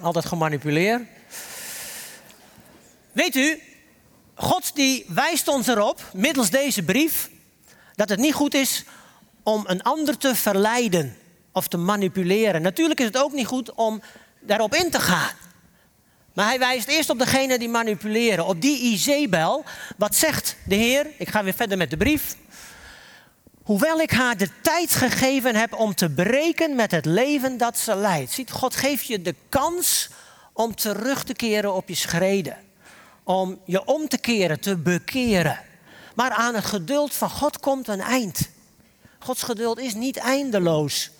Altijd 0.00 0.24
gemanipuleerd. 0.24 1.02
Weet 3.12 3.34
u, 3.34 3.60
God 4.34 4.74
die 4.74 5.04
wijst 5.08 5.48
ons 5.48 5.66
erop, 5.66 6.10
middels 6.12 6.50
deze 6.50 6.82
brief, 6.82 7.30
dat 7.94 8.08
het 8.08 8.18
niet 8.18 8.34
goed 8.34 8.54
is 8.54 8.84
om 9.42 9.64
een 9.66 9.82
ander 9.82 10.18
te 10.18 10.34
verleiden 10.34 11.16
of 11.52 11.68
te 11.68 11.76
manipuleren. 11.76 12.62
Natuurlijk 12.62 13.00
is 13.00 13.06
het 13.06 13.18
ook 13.18 13.32
niet 13.32 13.46
goed 13.46 13.72
om 13.72 14.02
daarop 14.40 14.74
in 14.74 14.90
te 14.90 15.00
gaan. 15.00 15.32
Maar 16.32 16.46
hij 16.46 16.58
wijst 16.58 16.88
eerst 16.88 17.10
op 17.10 17.18
degene 17.18 17.58
die 17.58 17.68
manipuleren, 17.68 18.46
op 18.46 18.60
die 18.60 18.80
Izebel. 18.80 19.64
Wat 19.96 20.14
zegt 20.14 20.56
de 20.64 20.74
Heer? 20.74 21.06
Ik 21.18 21.28
ga 21.28 21.44
weer 21.44 21.54
verder 21.54 21.78
met 21.78 21.90
de 21.90 21.96
brief. 21.96 22.36
Hoewel 23.64 24.00
ik 24.00 24.10
haar 24.10 24.36
de 24.36 24.48
tijd 24.62 24.94
gegeven 24.94 25.54
heb 25.54 25.74
om 25.74 25.94
te 25.94 26.10
breken 26.10 26.74
met 26.74 26.90
het 26.90 27.04
leven 27.04 27.58
dat 27.58 27.78
ze 27.78 27.96
leidt. 27.96 28.32
Ziet, 28.32 28.50
God 28.50 28.76
geeft 28.76 29.06
je 29.06 29.22
de 29.22 29.34
kans 29.48 30.08
om 30.52 30.74
terug 30.74 31.24
te 31.24 31.34
keren 31.34 31.74
op 31.74 31.88
je 31.88 31.94
schreden. 31.94 32.56
Om 33.24 33.60
je 33.64 33.84
om 33.84 34.08
te 34.08 34.18
keren, 34.18 34.60
te 34.60 34.76
bekeren. 34.76 35.60
Maar 36.14 36.30
aan 36.30 36.54
het 36.54 36.64
geduld 36.64 37.14
van 37.14 37.30
God 37.30 37.60
komt 37.60 37.88
een 37.88 38.00
eind. 38.00 38.48
Gods 39.18 39.42
geduld 39.42 39.78
is 39.78 39.94
niet 39.94 40.16
eindeloos. 40.16 41.10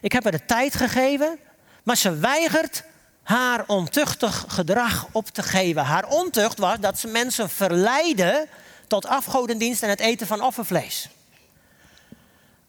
Ik 0.00 0.12
heb 0.12 0.22
haar 0.22 0.32
de 0.32 0.44
tijd 0.44 0.74
gegeven, 0.74 1.38
maar 1.82 1.96
ze 1.96 2.16
weigert 2.16 2.84
haar 3.22 3.64
ontuchtig 3.66 4.44
gedrag 4.48 5.06
op 5.12 5.28
te 5.28 5.42
geven. 5.42 5.84
Haar 5.84 6.08
ontucht 6.08 6.58
was 6.58 6.78
dat 6.80 6.98
ze 6.98 7.06
mensen 7.06 7.50
verleiden 7.50 8.48
tot 8.86 9.06
afgodendienst 9.06 9.82
en 9.82 9.88
het 9.88 10.00
eten 10.00 10.26
van 10.26 10.42
offervlees. 10.42 11.08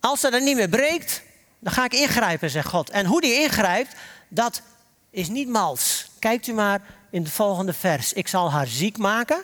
Als 0.05 0.19
ze 0.19 0.29
er 0.29 0.41
niet 0.41 0.55
meer 0.55 0.69
breekt, 0.69 1.21
dan 1.59 1.73
ga 1.73 1.85
ik 1.85 1.93
ingrijpen, 1.93 2.49
zegt 2.49 2.67
God. 2.67 2.89
En 2.89 3.05
hoe 3.05 3.21
die 3.21 3.33
ingrijpt, 3.33 3.95
dat 4.27 4.61
is 5.09 5.27
niet 5.27 5.47
mals. 5.47 6.09
Kijkt 6.19 6.47
u 6.47 6.53
maar 6.53 6.81
in 7.09 7.23
het 7.23 7.31
volgende 7.31 7.73
vers. 7.73 8.13
Ik 8.13 8.27
zal 8.27 8.51
haar 8.51 8.67
ziek 8.67 8.97
maken. 8.97 9.43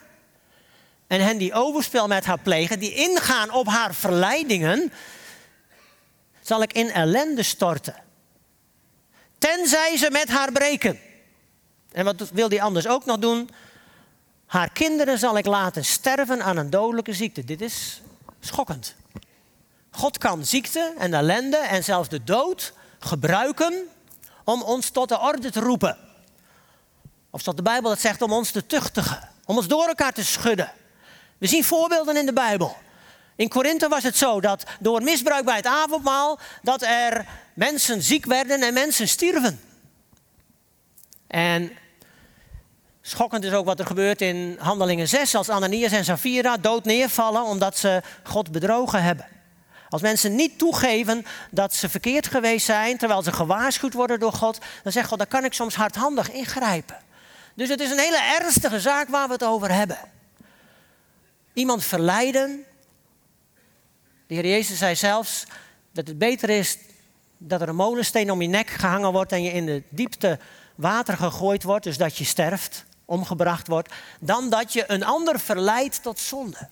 En 1.07 1.21
hen 1.21 1.37
die 1.37 1.53
overspel 1.53 2.07
met 2.07 2.25
haar 2.25 2.39
plegen, 2.39 2.79
die 2.79 2.93
ingaan 2.93 3.51
op 3.51 3.67
haar 3.67 3.93
verleidingen, 3.93 4.93
zal 6.41 6.61
ik 6.61 6.73
in 6.73 6.91
ellende 6.91 7.43
storten. 7.43 7.95
Tenzij 9.37 9.97
ze 9.97 10.11
met 10.11 10.29
haar 10.29 10.51
breken. 10.51 10.99
En 11.91 12.05
wat 12.05 12.29
wil 12.29 12.49
hij 12.49 12.61
anders 12.61 12.87
ook 12.87 13.05
nog 13.05 13.17
doen? 13.17 13.49
Haar 14.45 14.71
kinderen 14.71 15.19
zal 15.19 15.37
ik 15.37 15.45
laten 15.45 15.85
sterven 15.85 16.43
aan 16.43 16.57
een 16.57 16.69
dodelijke 16.69 17.13
ziekte. 17.13 17.45
Dit 17.45 17.61
is 17.61 18.01
schokkend. 18.39 18.95
God 19.99 20.17
kan 20.17 20.45
ziekte 20.45 20.93
en 20.97 21.13
ellende 21.13 21.57
en 21.57 21.83
zelfs 21.83 22.09
de 22.09 22.23
dood 22.23 22.73
gebruiken 22.99 23.73
om 24.43 24.61
ons 24.61 24.89
tot 24.89 25.09
de 25.09 25.19
orde 25.19 25.51
te 25.51 25.59
roepen. 25.59 25.97
Of 27.29 27.41
zoals 27.41 27.57
de 27.57 27.63
Bijbel 27.63 27.89
het 27.89 28.01
zegt, 28.01 28.21
om 28.21 28.33
ons 28.33 28.51
te 28.51 28.65
tuchtigen, 28.65 29.29
om 29.45 29.57
ons 29.57 29.67
door 29.67 29.87
elkaar 29.87 30.13
te 30.13 30.23
schudden. 30.25 30.71
We 31.37 31.47
zien 31.47 31.63
voorbeelden 31.63 32.17
in 32.17 32.25
de 32.25 32.33
Bijbel. 32.33 32.77
In 33.35 33.49
Korinthe 33.49 33.87
was 33.87 34.03
het 34.03 34.17
zo 34.17 34.41
dat 34.41 34.63
door 34.79 35.01
misbruik 35.01 35.45
bij 35.45 35.55
het 35.55 35.65
avondmaal 35.65 36.39
dat 36.61 36.81
er 36.81 37.25
mensen 37.53 38.01
ziek 38.01 38.25
werden 38.25 38.61
en 38.61 38.73
mensen 38.73 39.07
stierven. 39.07 39.61
En 41.27 41.71
schokkend 43.01 43.43
is 43.43 43.53
ook 43.53 43.65
wat 43.65 43.79
er 43.79 43.85
gebeurt 43.85 44.21
in 44.21 44.57
Handelingen 44.59 45.07
6 45.07 45.35
als 45.35 45.49
Ananias 45.49 45.91
en 45.91 46.05
Safira 46.05 46.57
dood 46.57 46.85
neervallen 46.85 47.43
omdat 47.43 47.77
ze 47.77 48.01
God 48.23 48.51
bedrogen 48.51 49.03
hebben. 49.03 49.38
Als 49.89 50.01
mensen 50.01 50.35
niet 50.35 50.57
toegeven 50.57 51.25
dat 51.51 51.73
ze 51.73 51.89
verkeerd 51.89 52.27
geweest 52.27 52.65
zijn, 52.65 52.97
terwijl 52.97 53.21
ze 53.21 53.31
gewaarschuwd 53.31 53.93
worden 53.93 54.19
door 54.19 54.33
God, 54.33 54.57
dan 54.83 54.91
zegt 54.91 55.07
God, 55.07 55.17
dan 55.17 55.27
kan 55.27 55.45
ik 55.45 55.53
soms 55.53 55.75
hardhandig 55.75 56.31
ingrijpen. 56.31 56.97
Dus 57.53 57.69
het 57.69 57.79
is 57.79 57.91
een 57.91 57.99
hele 57.99 58.37
ernstige 58.39 58.79
zaak 58.79 59.09
waar 59.09 59.27
we 59.27 59.33
het 59.33 59.43
over 59.43 59.71
hebben. 59.71 59.97
Iemand 61.53 61.83
verleiden. 61.83 62.63
De 64.27 64.33
Heer 64.33 64.47
Jezus 64.47 64.77
zei 64.77 64.95
zelfs 64.95 65.45
dat 65.91 66.07
het 66.07 66.17
beter 66.17 66.49
is 66.49 66.77
dat 67.37 67.61
er 67.61 67.69
een 67.69 67.75
molensteen 67.75 68.31
om 68.31 68.41
je 68.41 68.47
nek 68.47 68.69
gehangen 68.69 69.11
wordt 69.11 69.31
en 69.31 69.43
je 69.43 69.51
in 69.51 69.65
de 69.65 69.83
diepte 69.89 70.39
water 70.75 71.17
gegooid 71.17 71.63
wordt, 71.63 71.83
dus 71.83 71.97
dat 71.97 72.17
je 72.17 72.23
sterft, 72.23 72.85
omgebracht 73.05 73.67
wordt, 73.67 73.93
dan 74.19 74.49
dat 74.49 74.73
je 74.73 74.83
een 74.87 75.03
ander 75.03 75.39
verleidt 75.39 76.03
tot 76.03 76.19
zonde. 76.19 76.67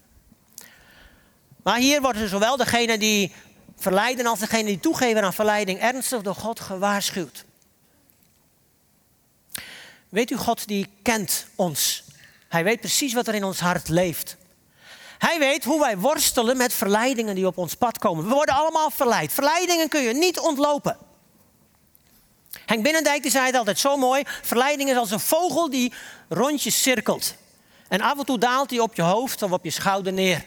Maar 1.67 1.77
hier 1.77 2.01
worden 2.01 2.30
zowel 2.30 2.58
degene 2.58 2.97
die 2.97 3.32
verleiden 3.77 4.25
als 4.25 4.39
degene 4.39 4.63
die 4.63 4.80
toegeven 4.80 5.23
aan 5.23 5.34
verleiding 5.34 5.80
ernstig 5.80 6.21
door 6.21 6.36
God 6.36 6.60
gewaarschuwd. 6.60 7.45
Weet 10.10 10.32
u, 10.32 10.36
God 10.36 10.67
die 10.67 10.88
kent 11.01 11.45
ons. 11.56 12.03
Hij 12.47 12.63
weet 12.63 12.80
precies 12.80 13.13
wat 13.13 13.27
er 13.27 13.36
in 13.36 13.43
ons 13.43 13.60
hart 13.60 13.89
leeft. 13.89 14.38
Hij 15.17 15.39
weet 15.39 15.63
hoe 15.63 15.80
wij 15.80 15.97
worstelen 15.97 16.58
met 16.58 16.73
verleidingen 16.73 17.36
die 17.36 17.47
op 17.47 17.58
ons 17.58 17.73
pad 17.73 17.97
komen. 17.97 18.27
We 18.27 18.34
worden 18.34 18.56
allemaal 18.56 18.89
verleid. 18.89 19.34
Verleidingen 19.34 19.89
kun 19.89 20.01
je 20.01 20.13
niet 20.13 20.39
ontlopen. 20.39 20.97
Henk 22.65 22.84
Binnendijk 22.84 23.21
die 23.21 23.32
zei 23.32 23.45
het 23.45 23.56
altijd 23.56 23.80
zo 23.80 23.97
mooi. 23.97 24.23
Verleiding 24.41 24.89
is 24.89 24.97
als 24.97 25.12
een 25.12 25.19
vogel 25.19 25.69
die 25.69 25.93
rondjes 26.30 26.82
cirkelt. 26.82 27.36
En 27.88 28.01
af 28.01 28.17
en 28.17 28.25
toe 28.25 28.38
daalt 28.38 28.69
hij 28.69 28.80
op 28.80 28.95
je 28.95 29.01
hoofd 29.01 29.41
of 29.41 29.51
op 29.51 29.63
je 29.63 29.71
schouder 29.71 30.13
neer. 30.13 30.45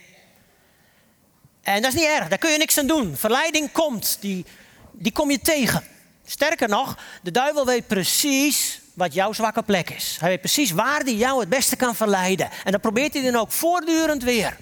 En 1.74 1.82
dat 1.82 1.94
is 1.94 2.00
niet 2.00 2.08
erg, 2.08 2.28
daar 2.28 2.38
kun 2.38 2.50
je 2.50 2.58
niks 2.58 2.78
aan 2.78 2.86
doen. 2.86 3.16
Verleiding 3.16 3.72
komt, 3.72 4.16
die, 4.20 4.44
die 4.92 5.12
kom 5.12 5.30
je 5.30 5.40
tegen. 5.40 5.84
Sterker 6.26 6.68
nog, 6.68 6.98
de 7.22 7.30
duivel 7.30 7.66
weet 7.66 7.86
precies 7.86 8.80
wat 8.94 9.14
jouw 9.14 9.32
zwakke 9.32 9.62
plek 9.62 9.90
is. 9.90 10.16
Hij 10.20 10.28
weet 10.28 10.40
precies 10.40 10.70
waar 10.70 11.00
hij 11.00 11.14
jou 11.14 11.40
het 11.40 11.48
beste 11.48 11.76
kan 11.76 11.94
verleiden. 11.94 12.48
En 12.64 12.70
dan 12.70 12.80
probeert 12.80 13.14
hij 13.14 13.22
dan 13.22 13.40
ook 13.40 13.52
voortdurend 13.52 14.22
weer. 14.22 14.56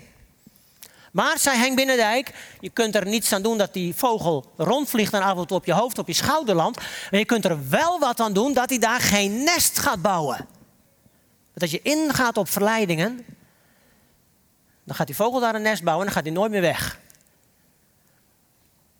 Maar, 1.12 1.38
zei 1.38 1.56
Henk 1.56 1.76
Binnendijk, 1.76 2.32
je 2.60 2.70
kunt 2.70 2.94
er 2.94 3.06
niets 3.06 3.32
aan 3.32 3.42
doen 3.42 3.58
dat 3.58 3.72
die 3.72 3.94
vogel 3.94 4.52
rondvliegt 4.56 5.12
en 5.12 5.22
af 5.22 5.38
en 5.38 5.46
toe 5.46 5.56
op 5.56 5.64
je 5.64 5.72
hoofd, 5.72 5.98
op 5.98 6.06
je 6.06 6.12
schouder 6.12 6.54
landt. 6.54 6.80
Maar 7.10 7.20
je 7.20 7.26
kunt 7.26 7.44
er 7.44 7.68
wel 7.68 7.98
wat 7.98 8.20
aan 8.20 8.32
doen 8.32 8.52
dat 8.52 8.68
hij 8.68 8.78
daar 8.78 9.00
geen 9.00 9.42
nest 9.44 9.78
gaat 9.78 10.02
bouwen. 10.02 10.46
Dat 11.52 11.62
als 11.62 11.70
je 11.70 11.82
ingaat 11.82 12.36
op 12.36 12.48
verleidingen, 12.48 13.24
dan 14.88 14.96
gaat 14.96 15.06
die 15.06 15.16
vogel 15.16 15.40
daar 15.40 15.54
een 15.54 15.62
nest 15.62 15.82
bouwen 15.82 16.06
en 16.06 16.12
dan 16.12 16.22
gaat 16.22 16.32
hij 16.32 16.40
nooit 16.40 16.50
meer 16.50 16.60
weg. 16.60 17.00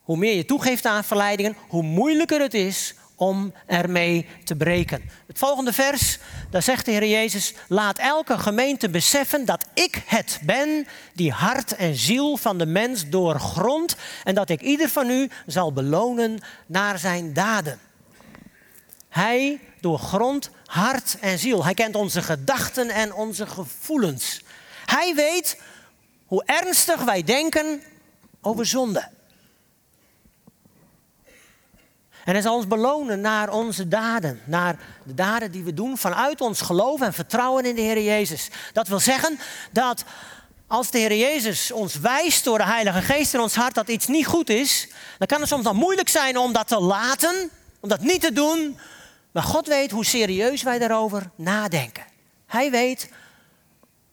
Hoe 0.01 0.16
meer 0.16 0.35
je 0.35 0.44
toegeeft 0.44 0.85
aan 0.85 1.05
verleidingen, 1.05 1.57
hoe 1.68 1.83
moeilijker 1.83 2.40
het 2.40 2.55
is 2.55 2.94
om 3.16 3.53
ermee 3.66 4.27
te 4.44 4.57
breken. 4.57 5.11
Het 5.27 5.38
volgende 5.38 5.72
vers, 5.72 6.18
daar 6.51 6.62
zegt 6.62 6.85
de 6.85 6.90
Heer 6.90 7.07
Jezus: 7.07 7.55
Laat 7.68 7.98
elke 7.98 8.38
gemeente 8.38 8.88
beseffen 8.88 9.44
dat 9.44 9.64
ik 9.74 10.03
het 10.07 10.40
ben 10.42 10.87
die 11.12 11.33
hart 11.33 11.77
en 11.77 11.94
ziel 11.94 12.37
van 12.37 12.59
de 12.59 12.66
mens 12.66 13.09
doorgrond 13.09 13.96
en 14.24 14.35
dat 14.35 14.48
ik 14.48 14.61
ieder 14.61 14.88
van 14.88 15.11
u 15.11 15.31
zal 15.46 15.72
belonen 15.72 16.38
naar 16.66 16.98
zijn 16.98 17.33
daden. 17.33 17.79
Hij 19.09 19.61
doorgrondt 19.81 20.51
hart 20.64 21.16
en 21.20 21.38
ziel. 21.38 21.64
Hij 21.64 21.74
kent 21.74 21.94
onze 21.94 22.22
gedachten 22.22 22.88
en 22.88 23.14
onze 23.14 23.46
gevoelens. 23.46 24.42
Hij 24.87 25.14
weet 25.14 25.57
hoe 26.29 26.43
ernstig 26.45 27.05
wij 27.05 27.23
denken 27.23 27.83
over 28.41 28.67
zonde. 28.67 29.09
En 32.25 32.35
hij 32.35 32.43
zal 32.43 32.55
ons 32.55 32.67
belonen 32.67 33.21
naar 33.21 33.51
onze 33.53 33.88
daden, 33.88 34.41
naar 34.45 34.79
de 35.05 35.14
daden 35.14 35.51
die 35.51 35.64
we 35.64 35.75
doen 35.75 35.99
vanuit 35.99 36.41
ons 36.41 36.61
geloof 36.61 37.01
en 37.01 37.12
vertrouwen 37.12 37.64
in 37.64 37.75
de 37.75 37.81
Heer 37.81 38.03
Jezus. 38.03 38.49
Dat 38.73 38.88
wil 38.88 39.01
zeggen 39.01 39.38
dat 39.73 40.05
als 40.67 40.91
de 40.91 40.99
Heer 40.99 41.17
Jezus 41.17 41.73
ons 41.73 41.95
wijst 41.95 42.45
door 42.45 42.59
de 42.59 42.64
Heilige 42.64 43.03
Geest 43.03 43.35
in 43.35 43.41
ons 43.41 43.55
hart 43.55 43.75
dat 43.75 43.88
iets 43.88 44.07
niet 44.07 44.27
goed 44.27 44.51
is, 44.51 44.88
dan 45.19 45.27
kan 45.27 45.41
het 45.41 45.49
soms 45.49 45.64
dan 45.64 45.77
moeilijk 45.77 46.09
zijn 46.09 46.38
om 46.38 46.53
dat 46.53 46.69
te 46.69 46.81
laten, 46.81 47.51
om 47.81 47.88
dat 47.88 48.01
niet 48.01 48.21
te 48.21 48.33
doen. 48.33 48.79
Maar 49.33 49.43
God 49.43 49.67
weet 49.67 49.91
hoe 49.91 50.05
serieus 50.05 50.62
wij 50.62 50.79
daarover 50.79 51.31
nadenken. 51.35 52.05
Hij 52.47 52.71
weet 52.71 53.09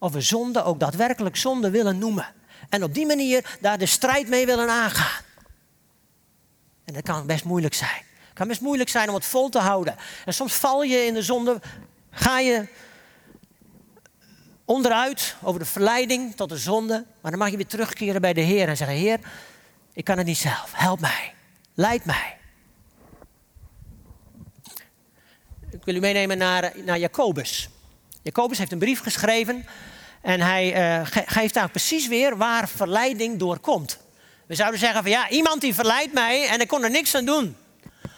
of 0.05 0.11
we 0.11 0.21
zonde 0.21 0.63
ook 0.63 0.79
daadwerkelijk 0.79 1.35
zonde 1.35 1.69
willen 1.69 1.97
noemen. 1.97 2.25
En 2.69 2.83
op 2.83 2.93
die 2.93 3.05
manier 3.05 3.57
daar 3.61 3.77
de 3.77 3.85
strijd 3.85 4.27
mee 4.27 4.45
willen 4.45 4.69
aangaan. 4.69 5.23
En 6.83 6.93
dat 6.93 7.03
kan 7.03 7.25
best 7.25 7.43
moeilijk 7.43 7.73
zijn. 7.73 8.01
Het 8.25 8.33
kan 8.33 8.47
best 8.47 8.61
moeilijk 8.61 8.89
zijn 8.89 9.09
om 9.09 9.15
het 9.15 9.25
vol 9.25 9.49
te 9.49 9.59
houden. 9.59 9.95
En 10.25 10.33
soms 10.33 10.53
val 10.53 10.83
je 10.83 11.05
in 11.05 11.13
de 11.13 11.21
zonde, 11.21 11.61
ga 12.11 12.39
je 12.39 12.67
onderuit 14.65 15.35
over 15.41 15.59
de 15.59 15.65
verleiding 15.65 16.35
tot 16.35 16.49
de 16.49 16.57
zonde. 16.57 17.05
Maar 17.21 17.31
dan 17.31 17.39
mag 17.39 17.49
je 17.49 17.57
weer 17.57 17.67
terugkeren 17.67 18.21
bij 18.21 18.33
de 18.33 18.41
Heer 18.41 18.67
en 18.67 18.77
zeggen: 18.77 18.97
Heer, 18.97 19.19
ik 19.93 20.03
kan 20.03 20.17
het 20.17 20.25
niet 20.25 20.37
zelf. 20.37 20.71
Help 20.73 20.99
mij. 20.99 21.33
Leid 21.73 22.05
mij. 22.05 22.37
Ik 25.69 25.85
wil 25.85 25.95
u 25.95 25.99
meenemen 25.99 26.37
naar, 26.37 26.71
naar 26.83 26.99
Jacobus. 26.99 27.69
Jacobus 28.21 28.57
heeft 28.57 28.71
een 28.71 28.79
brief 28.79 29.01
geschreven 29.01 29.65
en 30.25 30.41
hij 30.41 30.97
uh, 30.99 31.07
geeft 31.25 31.53
daar 31.53 31.69
precies 31.69 32.07
weer 32.07 32.37
waar 32.37 32.69
verleiding 32.69 33.39
doorkomt. 33.39 33.97
We 34.47 34.55
zouden 34.55 34.79
zeggen 34.79 35.01
van 35.01 35.11
ja, 35.11 35.29
iemand 35.29 35.61
die 35.61 35.75
verleidt 35.75 36.13
mij 36.13 36.47
en 36.47 36.61
ik 36.61 36.67
kon 36.67 36.83
er 36.83 36.89
niks 36.89 37.15
aan 37.15 37.25
doen. 37.25 37.57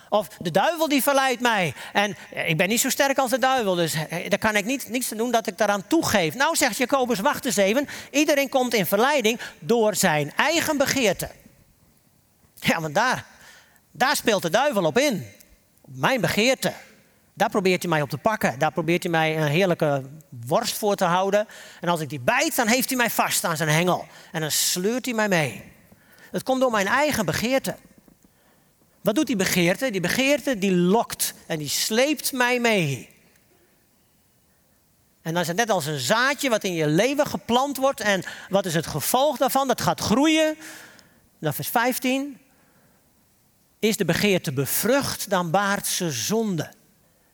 Of 0.10 0.28
de 0.40 0.52
duivel 0.52 0.88
die 0.88 1.04
verleidt 1.04 1.42
mij. 1.42 1.74
En 1.94 2.16
ik 2.46 2.58
ben 2.58 2.70
niet 2.70 2.80
zo 2.80 2.90
sterk 2.90 3.18
als 3.18 3.32
de 3.32 3.40
duivel, 3.40 3.76
dus 3.76 3.94
eh, 3.94 4.30
daar 4.30 4.40
kan 4.40 4.56
ik 4.56 4.66
niet, 4.66 4.90
niets 4.90 5.12
aan 5.12 5.18
doen 5.18 5.32
dat 5.32 5.48
ik 5.48 5.58
daaraan 5.58 5.88
toegeef. 5.88 6.36
Nou 6.36 6.56
zegt 6.56 6.78
Jacobus, 6.78 7.20
wacht 7.20 7.46
eens 7.46 7.58
even. 7.58 7.88
Iedereen 8.12 8.50
komt 8.50 8.74
in 8.74 8.86
verleiding 8.86 9.40
door 9.60 9.96
zijn 9.96 10.34
eigen 10.36 10.78
begeerte. 10.78 11.30
Ja, 12.54 12.82
want 12.82 12.96
daar, 12.96 13.26
daar 13.92 14.16
speelt 14.16 14.42
de 14.42 14.50
duivel 14.50 14.84
op 14.86 14.98
in. 14.98 15.26
Mijn 15.86 16.22
begeerte. 16.22 16.74
Daar 17.38 17.50
probeert 17.50 17.82
hij 17.82 17.92
mij 17.92 18.02
op 18.02 18.10
te 18.10 18.18
pakken. 18.18 18.60
Daar 18.60 18.72
probeert 18.72 19.04
hij 19.04 19.12
mij 19.12 19.38
een 19.38 19.48
heerlijke 19.48 20.04
worst 20.46 20.78
voor 20.78 20.96
te 20.96 21.06
houden. 21.06 21.48
En 21.82 21.90
als 21.90 22.00
ik 22.00 22.10
die 22.10 22.20
bijt, 22.20 22.56
dan 22.56 22.68
heeft 22.68 22.90
hij 22.90 22.98
mij 22.98 23.10
vast 23.10 23.44
aan 23.44 23.58
zijn 23.58 23.70
hengel. 23.70 24.08
En 24.32 24.42
dan 24.42 24.52
sleurt 24.52 25.06
hij 25.06 25.14
mij 25.14 25.28
mee. 25.28 25.64
Het 26.32 26.44
komt 26.44 26.62
door 26.62 26.72
mijn 26.72 26.88
eigen 26.88 27.26
begeerte. 27.26 27.76
Wat 29.02 29.16
doet 29.16 29.28
die 29.28 29.36
begeerte? 29.36 29.92
Die 29.92 30.02
begeerte 30.02 30.58
die 30.58 30.76
lokt 30.76 31.34
en 31.48 31.58
die 31.58 31.70
sleept 31.70 32.32
mij 32.32 32.60
mee. 32.60 33.10
En 35.22 35.34
dan 35.34 35.42
is 35.42 35.48
het 35.48 35.58
net 35.58 35.70
als 35.70 35.86
een 35.86 36.00
zaadje 36.00 36.50
wat 36.50 36.64
in 36.64 36.74
je 36.74 36.88
leven 36.88 37.28
geplant 37.28 37.78
wordt. 37.78 38.00
En 38.00 38.24
wat 38.50 38.66
is 38.66 38.74
het 38.74 38.88
gevolg 38.88 39.38
daarvan? 39.38 39.68
Dat 39.68 39.82
gaat 39.82 40.00
groeien. 40.00 40.58
Dat 41.40 41.56
vers 41.56 41.68
15. 41.68 42.38
Is 43.80 43.98
de 43.98 44.06
begeerte 44.06 44.54
bevrucht, 44.54 45.30
dan 45.30 45.52
baart 45.52 45.88
ze 45.88 46.12
zonde. 46.12 46.76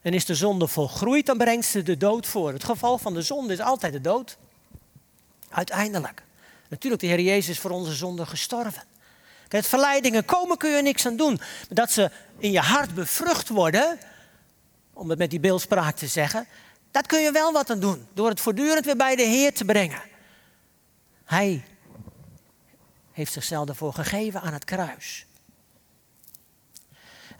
En 0.04 0.14
is 0.14 0.24
de 0.24 0.34
zonde 0.34 0.66
volgroeid, 0.68 1.26
dan 1.26 1.38
brengt 1.38 1.66
ze 1.66 1.82
de 1.82 1.96
dood 1.96 2.26
voor. 2.26 2.52
Het 2.52 2.64
geval 2.64 2.98
van 2.98 3.14
de 3.14 3.22
zonde 3.22 3.52
is 3.52 3.60
altijd 3.60 3.92
de 3.92 4.00
dood. 4.00 4.36
Uiteindelijk. 5.48 6.22
Natuurlijk, 6.68 7.02
de 7.02 7.08
Heer 7.08 7.20
Jezus 7.20 7.48
is 7.48 7.58
voor 7.58 7.70
onze 7.70 7.92
zonde 7.92 8.26
gestorven. 8.26 8.82
Kijk, 9.48 9.64
verleidingen 9.64 10.24
komen 10.24 10.56
kun 10.56 10.70
je 10.70 10.82
niks 10.82 11.06
aan 11.06 11.16
doen. 11.16 11.34
Maar 11.36 11.66
dat 11.68 11.90
ze 11.90 12.10
in 12.38 12.50
je 12.50 12.60
hart 12.60 12.94
bevrucht 12.94 13.48
worden, 13.48 13.98
om 14.92 15.10
het 15.10 15.18
met 15.18 15.30
die 15.30 15.40
beeldspraak 15.40 15.96
te 15.96 16.06
zeggen, 16.06 16.46
dat 16.90 17.06
kun 17.06 17.20
je 17.20 17.32
wel 17.32 17.52
wat 17.52 17.70
aan 17.70 17.80
doen. 17.80 18.06
Door 18.14 18.28
het 18.28 18.40
voortdurend 18.40 18.84
weer 18.84 18.96
bij 18.96 19.16
de 19.16 19.22
Heer 19.22 19.54
te 19.54 19.64
brengen. 19.64 20.02
Hij 21.24 21.64
heeft 23.12 23.32
zichzelf 23.32 23.68
ervoor 23.68 23.92
gegeven 23.92 24.40
aan 24.40 24.52
het 24.52 24.64
kruis. 24.64 25.26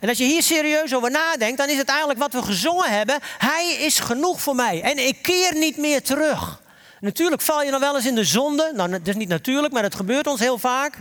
En 0.05 0.11
als 0.11 0.19
je 0.19 0.25
hier 0.25 0.43
serieus 0.43 0.95
over 0.95 1.11
nadenkt, 1.11 1.57
dan 1.57 1.69
is 1.69 1.77
het 1.77 1.89
eigenlijk 1.89 2.19
wat 2.19 2.33
we 2.33 2.41
gezongen 2.41 2.89
hebben. 2.91 3.19
Hij 3.37 3.75
is 3.79 3.99
genoeg 3.99 4.41
voor 4.41 4.55
mij 4.55 4.81
en 4.81 4.97
ik 5.07 5.21
keer 5.21 5.55
niet 5.57 5.77
meer 5.77 6.03
terug. 6.03 6.61
Natuurlijk 6.99 7.41
val 7.41 7.63
je 7.63 7.71
nog 7.71 7.79
wel 7.79 7.95
eens 7.95 8.05
in 8.05 8.15
de 8.15 8.23
zonde. 8.23 8.71
Nou, 8.75 8.89
dat 8.89 9.07
is 9.07 9.15
niet 9.15 9.27
natuurlijk, 9.27 9.73
maar 9.73 9.83
het 9.83 9.95
gebeurt 9.95 10.27
ons 10.27 10.39
heel 10.39 10.57
vaak. 10.57 10.97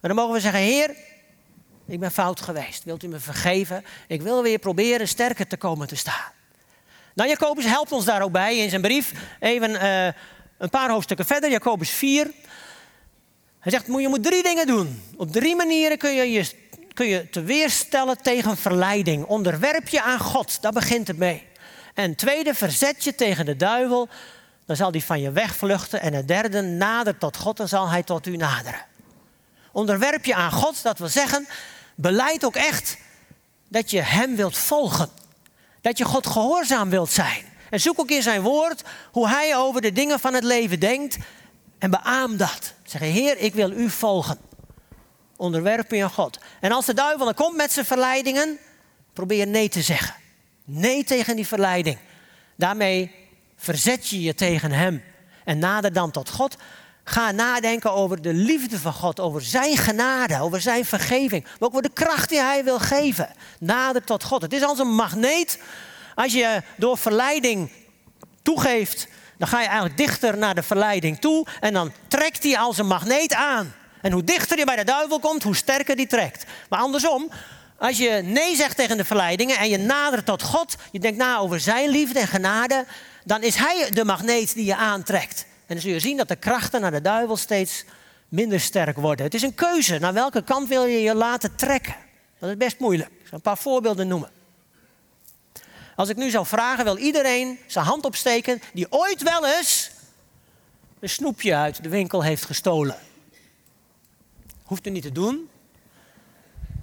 Maar 0.00 0.14
dan 0.14 0.14
mogen 0.14 0.32
we 0.32 0.40
zeggen, 0.40 0.60
Heer, 0.60 0.94
ik 1.86 2.00
ben 2.00 2.10
fout 2.10 2.40
geweest. 2.40 2.84
Wilt 2.84 3.02
u 3.02 3.08
me 3.08 3.18
vergeven? 3.18 3.84
Ik 4.08 4.22
wil 4.22 4.42
weer 4.42 4.58
proberen 4.58 5.08
sterker 5.08 5.46
te 5.46 5.56
komen 5.56 5.86
te 5.86 5.96
staan. 5.96 6.32
Nou, 7.14 7.28
Jacobus 7.28 7.64
helpt 7.64 7.92
ons 7.92 8.04
daar 8.04 8.22
ook 8.22 8.32
bij 8.32 8.56
in 8.56 8.70
zijn 8.70 8.82
brief. 8.82 9.12
Even 9.40 9.70
uh, 9.70 10.04
een 10.58 10.70
paar 10.70 10.90
hoofdstukken 10.90 11.26
verder, 11.26 11.50
Jacobus 11.50 11.90
4. 11.90 12.30
Hij 13.58 13.72
zegt, 13.72 13.86
je 13.86 14.08
moet 14.08 14.22
drie 14.22 14.42
dingen 14.42 14.66
doen. 14.66 15.02
Op 15.16 15.32
drie 15.32 15.56
manieren 15.56 15.98
kun 15.98 16.14
je 16.14 16.30
je, 16.30 16.50
kun 16.96 17.06
je 17.06 17.30
te 17.30 17.42
weerstellen 17.42 18.22
tegen 18.22 18.56
verleiding. 18.56 19.24
Onderwerp 19.24 19.88
je 19.88 20.02
aan 20.02 20.18
God, 20.18 20.62
daar 20.62 20.72
begint 20.72 21.08
het 21.08 21.16
mee. 21.16 21.46
En 21.94 22.14
tweede, 22.14 22.54
verzet 22.54 23.04
je 23.04 23.14
tegen 23.14 23.44
de 23.44 23.56
duivel. 23.56 24.08
Dan 24.66 24.76
zal 24.76 24.90
hij 24.90 25.00
van 25.00 25.20
je 25.20 25.30
wegvluchten. 25.30 26.00
En 26.00 26.12
het 26.12 26.28
derde, 26.28 26.62
nader 26.62 27.18
tot 27.18 27.36
God, 27.36 27.56
dan 27.56 27.68
zal 27.68 27.88
hij 27.88 28.02
tot 28.02 28.26
u 28.26 28.36
naderen. 28.36 28.84
Onderwerp 29.72 30.24
je 30.24 30.34
aan 30.34 30.52
God, 30.52 30.82
dat 30.82 30.98
wil 30.98 31.08
zeggen, 31.08 31.46
beleid 31.94 32.44
ook 32.44 32.56
echt 32.56 32.96
dat 33.68 33.90
je 33.90 34.00
Hem 34.00 34.36
wilt 34.36 34.58
volgen. 34.58 35.08
Dat 35.80 35.98
je 35.98 36.04
God 36.04 36.26
gehoorzaam 36.26 36.90
wilt 36.90 37.10
zijn. 37.10 37.44
En 37.70 37.80
zoek 37.80 38.00
ook 38.00 38.10
in 38.10 38.22
zijn 38.22 38.42
woord 38.42 38.82
hoe 39.12 39.28
hij 39.28 39.56
over 39.56 39.80
de 39.80 39.92
dingen 39.92 40.20
van 40.20 40.34
het 40.34 40.44
leven 40.44 40.80
denkt. 40.80 41.16
En 41.78 41.90
beaam 41.90 42.36
dat. 42.36 42.72
Zeg, 42.84 43.00
Heer, 43.00 43.38
ik 43.38 43.54
wil 43.54 43.70
u 43.70 43.90
volgen. 43.90 44.45
Onderwerp 45.36 45.90
je 45.90 46.02
aan 46.02 46.10
God. 46.10 46.38
En 46.60 46.72
als 46.72 46.86
de 46.86 46.94
duivel 46.94 47.24
dan 47.24 47.34
komt 47.34 47.56
met 47.56 47.72
zijn 47.72 47.86
verleidingen, 47.86 48.58
probeer 49.12 49.46
nee 49.46 49.68
te 49.68 49.82
zeggen. 49.82 50.14
Nee 50.64 51.04
tegen 51.04 51.36
die 51.36 51.46
verleiding. 51.46 51.98
Daarmee 52.56 53.14
verzet 53.56 54.08
je 54.08 54.22
je 54.22 54.34
tegen 54.34 54.72
hem. 54.72 55.02
En 55.44 55.58
nader 55.58 55.92
dan 55.92 56.10
tot 56.10 56.30
God. 56.30 56.56
Ga 57.04 57.30
nadenken 57.30 57.92
over 57.92 58.22
de 58.22 58.32
liefde 58.32 58.78
van 58.78 58.92
God, 58.92 59.20
over 59.20 59.42
zijn 59.42 59.76
genade, 59.76 60.40
over 60.40 60.60
zijn 60.60 60.84
vergeving. 60.84 61.44
Maar 61.44 61.54
ook 61.58 61.68
over 61.68 61.82
de 61.82 61.92
kracht 61.92 62.28
die 62.28 62.40
hij 62.40 62.64
wil 62.64 62.78
geven. 62.78 63.28
Nader 63.58 64.04
tot 64.04 64.24
God. 64.24 64.42
Het 64.42 64.52
is 64.52 64.62
als 64.62 64.78
een 64.78 64.94
magneet 64.94 65.58
als 66.16 66.32
je 66.32 66.62
door 66.76 66.98
verleiding 66.98 67.70
toegeeft, 68.42 69.08
dan 69.38 69.48
ga 69.48 69.60
je 69.60 69.66
eigenlijk 69.66 69.96
dichter 69.96 70.38
naar 70.38 70.54
de 70.54 70.62
verleiding 70.62 71.18
toe 71.20 71.46
en 71.60 71.72
dan 71.72 71.92
trekt 72.08 72.42
hij 72.42 72.58
als 72.58 72.78
een 72.78 72.86
magneet 72.86 73.34
aan. 73.34 73.74
En 74.02 74.12
hoe 74.12 74.24
dichter 74.24 74.58
je 74.58 74.64
bij 74.64 74.76
de 74.76 74.84
duivel 74.84 75.18
komt, 75.18 75.42
hoe 75.42 75.56
sterker 75.56 75.96
die 75.96 76.06
trekt. 76.06 76.44
Maar 76.68 76.78
andersom, 76.78 77.30
als 77.78 77.98
je 77.98 78.10
nee 78.24 78.56
zegt 78.56 78.76
tegen 78.76 78.96
de 78.96 79.04
verleidingen 79.04 79.58
en 79.58 79.68
je 79.68 79.78
nadert 79.78 80.26
tot 80.26 80.42
God, 80.42 80.76
je 80.92 80.98
denkt 80.98 81.18
na 81.18 81.38
over 81.38 81.60
zijn 81.60 81.88
liefde 81.88 82.18
en 82.18 82.28
genade, 82.28 82.84
dan 83.24 83.42
is 83.42 83.54
hij 83.54 83.90
de 83.92 84.04
magneet 84.04 84.54
die 84.54 84.64
je 84.64 84.76
aantrekt. 84.76 85.46
En 85.66 85.74
dan 85.74 85.80
zul 85.80 85.92
je 85.92 86.00
zien 86.00 86.16
dat 86.16 86.28
de 86.28 86.36
krachten 86.36 86.80
naar 86.80 86.90
de 86.90 87.00
duivel 87.00 87.36
steeds 87.36 87.84
minder 88.28 88.60
sterk 88.60 88.96
worden. 88.96 89.24
Het 89.24 89.34
is 89.34 89.42
een 89.42 89.54
keuze. 89.54 89.98
Naar 89.98 90.12
welke 90.12 90.42
kant 90.42 90.68
wil 90.68 90.84
je 90.84 91.00
je 91.00 91.14
laten 91.14 91.56
trekken? 91.56 91.94
Dat 92.38 92.50
is 92.50 92.56
best 92.56 92.78
moeilijk. 92.78 93.10
Ik 93.10 93.26
zal 93.26 93.32
een 93.32 93.40
paar 93.40 93.58
voorbeelden 93.58 94.08
noemen. 94.08 94.30
Als 95.96 96.08
ik 96.08 96.16
nu 96.16 96.30
zou 96.30 96.46
vragen, 96.46 96.84
wil 96.84 96.96
iedereen 96.96 97.58
zijn 97.66 97.84
hand 97.84 98.04
opsteken 98.04 98.62
die 98.72 98.86
ooit 98.90 99.22
wel 99.22 99.46
eens 99.46 99.90
een 101.00 101.08
snoepje 101.08 101.54
uit 101.54 101.82
de 101.82 101.88
winkel 101.88 102.22
heeft 102.22 102.44
gestolen. 102.44 102.96
Hoeft 104.66 104.86
u 104.86 104.90
niet 104.90 105.02
te 105.02 105.12
doen. 105.12 105.48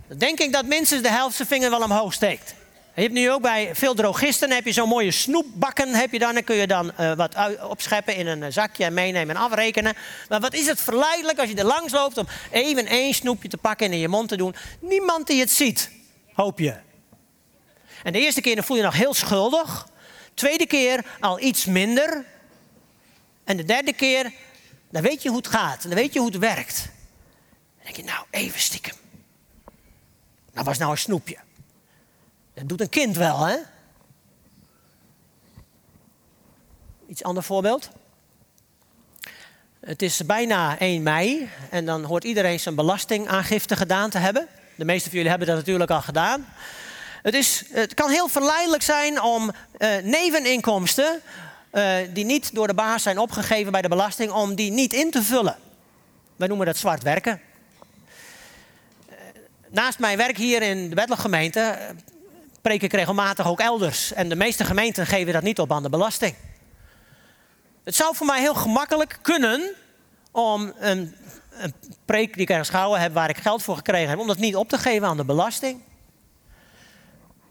Dan 0.08 0.18
denk 0.18 0.40
ik 0.40 0.52
dat 0.52 0.66
minstens 0.66 1.02
de 1.02 1.10
helft 1.10 1.36
zijn 1.36 1.48
vinger 1.48 1.70
wel 1.70 1.82
omhoog 1.82 2.14
steekt. 2.14 2.56
Je 2.96 3.02
hebt 3.02 3.14
nu 3.14 3.32
ook 3.32 3.42
bij 3.42 3.76
veel 3.76 3.94
drogisten 3.94 4.52
heb 4.52 4.66
je 4.66 4.72
zo'n 4.72 4.88
mooie 4.88 5.12
snoepbakken. 5.12 5.90
Heb 5.90 6.12
je 6.12 6.20
dan, 6.20 6.34
dan 6.34 6.44
kun 6.44 6.56
je 6.56 6.68
dan 6.68 6.92
uh, 7.00 7.14
wat 7.14 7.36
opscheppen 7.70 8.16
in 8.16 8.28
een 8.28 8.54
zakje 8.54 8.84
en 8.84 8.94
meenemen 8.94 9.36
en 9.36 9.42
afrekenen. 9.42 9.96
Maar 10.30 10.40
wat 10.40 10.54
is 10.54 10.68
het 10.68 10.82
verleidelijk 10.82 11.40
als 11.40 11.50
je 11.50 11.56
er 11.56 11.66
langs 11.66 11.94
loopt 11.94 12.18
om 12.18 12.28
even 12.52 12.86
één 12.86 13.14
snoepje 13.14 13.50
te 13.50 13.58
pakken 13.58 13.86
en 13.86 13.94
in 13.94 14.00
je 14.00 14.08
mond 14.08 14.30
te 14.30 14.38
doen. 14.38 14.56
Niemand 14.80 15.28
die 15.28 15.40
het 15.40 15.52
ziet, 15.52 15.92
hoop 16.34 16.60
je. 16.60 16.76
En 18.04 18.14
de 18.14 18.20
eerste 18.20 18.42
keer 18.42 18.56
dan 18.56 18.64
voel 18.64 18.78
je 18.78 18.84
nog 18.84 18.98
heel 18.98 19.14
schuldig. 19.14 19.88
Tweede 20.34 20.66
keer 20.66 21.06
al 21.20 21.40
iets 21.40 21.66
minder. 21.66 22.26
En 23.44 23.58
de 23.58 23.64
derde 23.64 23.94
keer, 23.94 24.32
dan 24.92 25.02
weet 25.02 25.22
je 25.22 25.30
hoe 25.30 25.38
het 25.38 25.48
gaat. 25.48 25.84
Dan 25.84 25.94
weet 25.94 26.14
je 26.14 26.20
hoe 26.20 26.30
het 26.30 26.38
werkt. 26.38 26.90
Denk 27.84 27.96
je, 27.96 28.04
nou, 28.04 28.26
even 28.30 28.60
stiekem. 28.60 28.96
Dat 30.54 30.66
was 30.66 30.78
nou 30.78 30.92
een 30.92 30.98
snoepje. 30.98 31.38
Dat 32.54 32.70
doet 32.70 32.82
een 32.82 32.90
kind 32.90 33.18
wel, 33.18 33.46
hè? 33.46 33.56
Iets 37.08 37.24
ander 37.24 37.44
voorbeeld. 37.44 37.90
Het 39.80 40.02
is 40.02 40.26
bijna 40.26 40.80
1 40.80 41.04
mei 41.04 41.50
en 41.70 41.86
dan 41.86 42.04
hoort 42.04 42.24
iedereen 42.24 42.60
zijn 42.60 42.76
belastingaangifte 42.76 43.76
gedaan 43.76 44.10
te 44.10 44.18
hebben. 44.18 44.48
De 44.76 44.86
meeste 44.86 45.04
van 45.04 45.18
jullie 45.18 45.30
hebben 45.30 45.48
dat 45.48 45.58
natuurlijk 45.58 45.92
al 45.92 46.02
gedaan. 46.02 46.48
Het, 47.22 47.34
is, 47.34 47.64
het 47.70 47.94
kan 47.94 48.10
heel 48.10 48.28
verleidelijk 48.28 48.84
zijn 48.84 49.22
om 49.22 49.52
uh, 49.78 49.98
neveninkomsten, 50.04 51.22
uh, 51.72 51.96
die 52.14 52.26
niet 52.26 52.56
door 52.56 52.68
de 52.68 52.74
baas 52.74 53.04
zijn 53.04 53.18
opgegeven 53.18 53.72
bij 53.72 53.82
de 53.82 53.88
belasting, 53.88 54.32
om 54.32 54.56
die 54.56 54.72
niet 54.72 54.94
in 54.94 55.12
te 55.12 55.24
vullen. 55.24 55.58
Wij 56.36 56.48
noemen 56.48 56.66
dat 56.66 56.78
zwart 56.78 57.04
werken. 57.04 57.42
Naast 59.74 60.00
mijn 60.00 60.18
werk 60.18 60.38
hier 60.38 60.62
in 60.62 60.90
de 60.90 60.96
Bettelig 60.96 61.22
gemeente 61.22 61.78
preek 62.62 62.82
ik 62.82 62.94
regelmatig 62.94 63.48
ook 63.48 63.60
elders. 63.60 64.14
En 64.14 64.30
de 64.30 64.36
meeste 64.36 64.64
gemeenten 64.66 65.06
geven 65.06 65.34
dat 65.34 65.44
niet 65.44 65.60
op 65.60 65.72
aan 65.72 65.84
de 65.84 65.90
belasting. 65.90 66.36
Het 67.84 67.96
zou 67.96 68.16
voor 68.16 68.26
mij 68.26 68.40
heel 68.40 68.54
gemakkelijk 68.54 69.20
kunnen 69.22 69.72
om 70.32 70.74
een, 70.80 71.16
een 71.50 71.74
preek 72.06 72.34
die 72.34 72.42
ik 72.42 72.50
ergens 72.50 72.70
gehouden 72.70 73.02
heb 73.02 73.14
waar 73.14 73.30
ik 73.30 73.38
geld 73.38 73.64
voor 73.64 73.76
gekregen 73.76 74.10
heb, 74.10 74.20
om 74.20 74.28
dat 74.28 74.38
niet 74.38 74.56
op 74.56 74.70
te 74.70 74.78
geven 74.78 75.08
aan 75.08 75.18
de 75.18 75.26
belasting. 75.26 75.82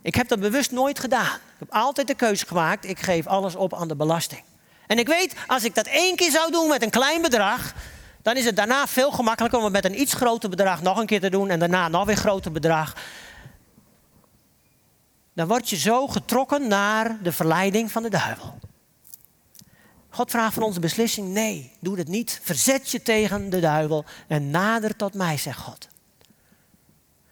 Ik 0.02 0.14
heb 0.14 0.28
dat 0.28 0.40
bewust 0.40 0.70
nooit 0.70 0.98
gedaan. 0.98 1.34
Ik 1.34 1.58
heb 1.58 1.70
altijd 1.70 2.06
de 2.06 2.14
keuze 2.14 2.46
gemaakt, 2.46 2.84
ik 2.84 3.00
geef 3.00 3.26
alles 3.26 3.54
op 3.54 3.74
aan 3.74 3.88
de 3.88 3.96
belasting. 3.96 4.42
En 4.86 4.98
ik 4.98 5.06
weet, 5.06 5.34
als 5.46 5.64
ik 5.64 5.74
dat 5.74 5.86
één 5.86 6.16
keer 6.16 6.30
zou 6.30 6.50
doen 6.50 6.68
met 6.68 6.82
een 6.82 6.90
klein 6.90 7.22
bedrag, 7.22 7.74
dan 8.22 8.36
is 8.36 8.44
het 8.44 8.56
daarna 8.56 8.86
veel 8.86 9.10
gemakkelijker 9.10 9.58
om 9.58 9.64
het 9.64 9.72
met 9.72 9.84
een 9.84 10.00
iets 10.00 10.14
groter 10.14 10.48
bedrag 10.48 10.82
nog 10.82 10.98
een 10.98 11.06
keer 11.06 11.20
te 11.20 11.30
doen 11.30 11.50
en 11.50 11.58
daarna 11.58 11.88
nog 11.88 12.04
weer 12.04 12.16
groter 12.16 12.52
bedrag. 12.52 12.96
Dan 15.34 15.46
word 15.46 15.70
je 15.70 15.76
zo 15.76 16.08
getrokken 16.08 16.68
naar 16.68 17.22
de 17.22 17.32
verleiding 17.32 17.92
van 17.92 18.02
de 18.02 18.10
duivel. 18.10 18.58
God 20.08 20.30
vraagt 20.30 20.54
van 20.54 20.62
onze 20.62 20.80
beslissing: 20.80 21.28
nee, 21.28 21.72
doe 21.80 21.98
het 21.98 22.08
niet. 22.08 22.40
Verzet 22.42 22.90
je 22.90 23.02
tegen 23.02 23.50
de 23.50 23.60
duivel 23.60 24.04
en 24.26 24.50
nader 24.50 24.96
tot 24.96 25.14
mij, 25.14 25.36
zegt 25.36 25.58
God. 25.58 25.88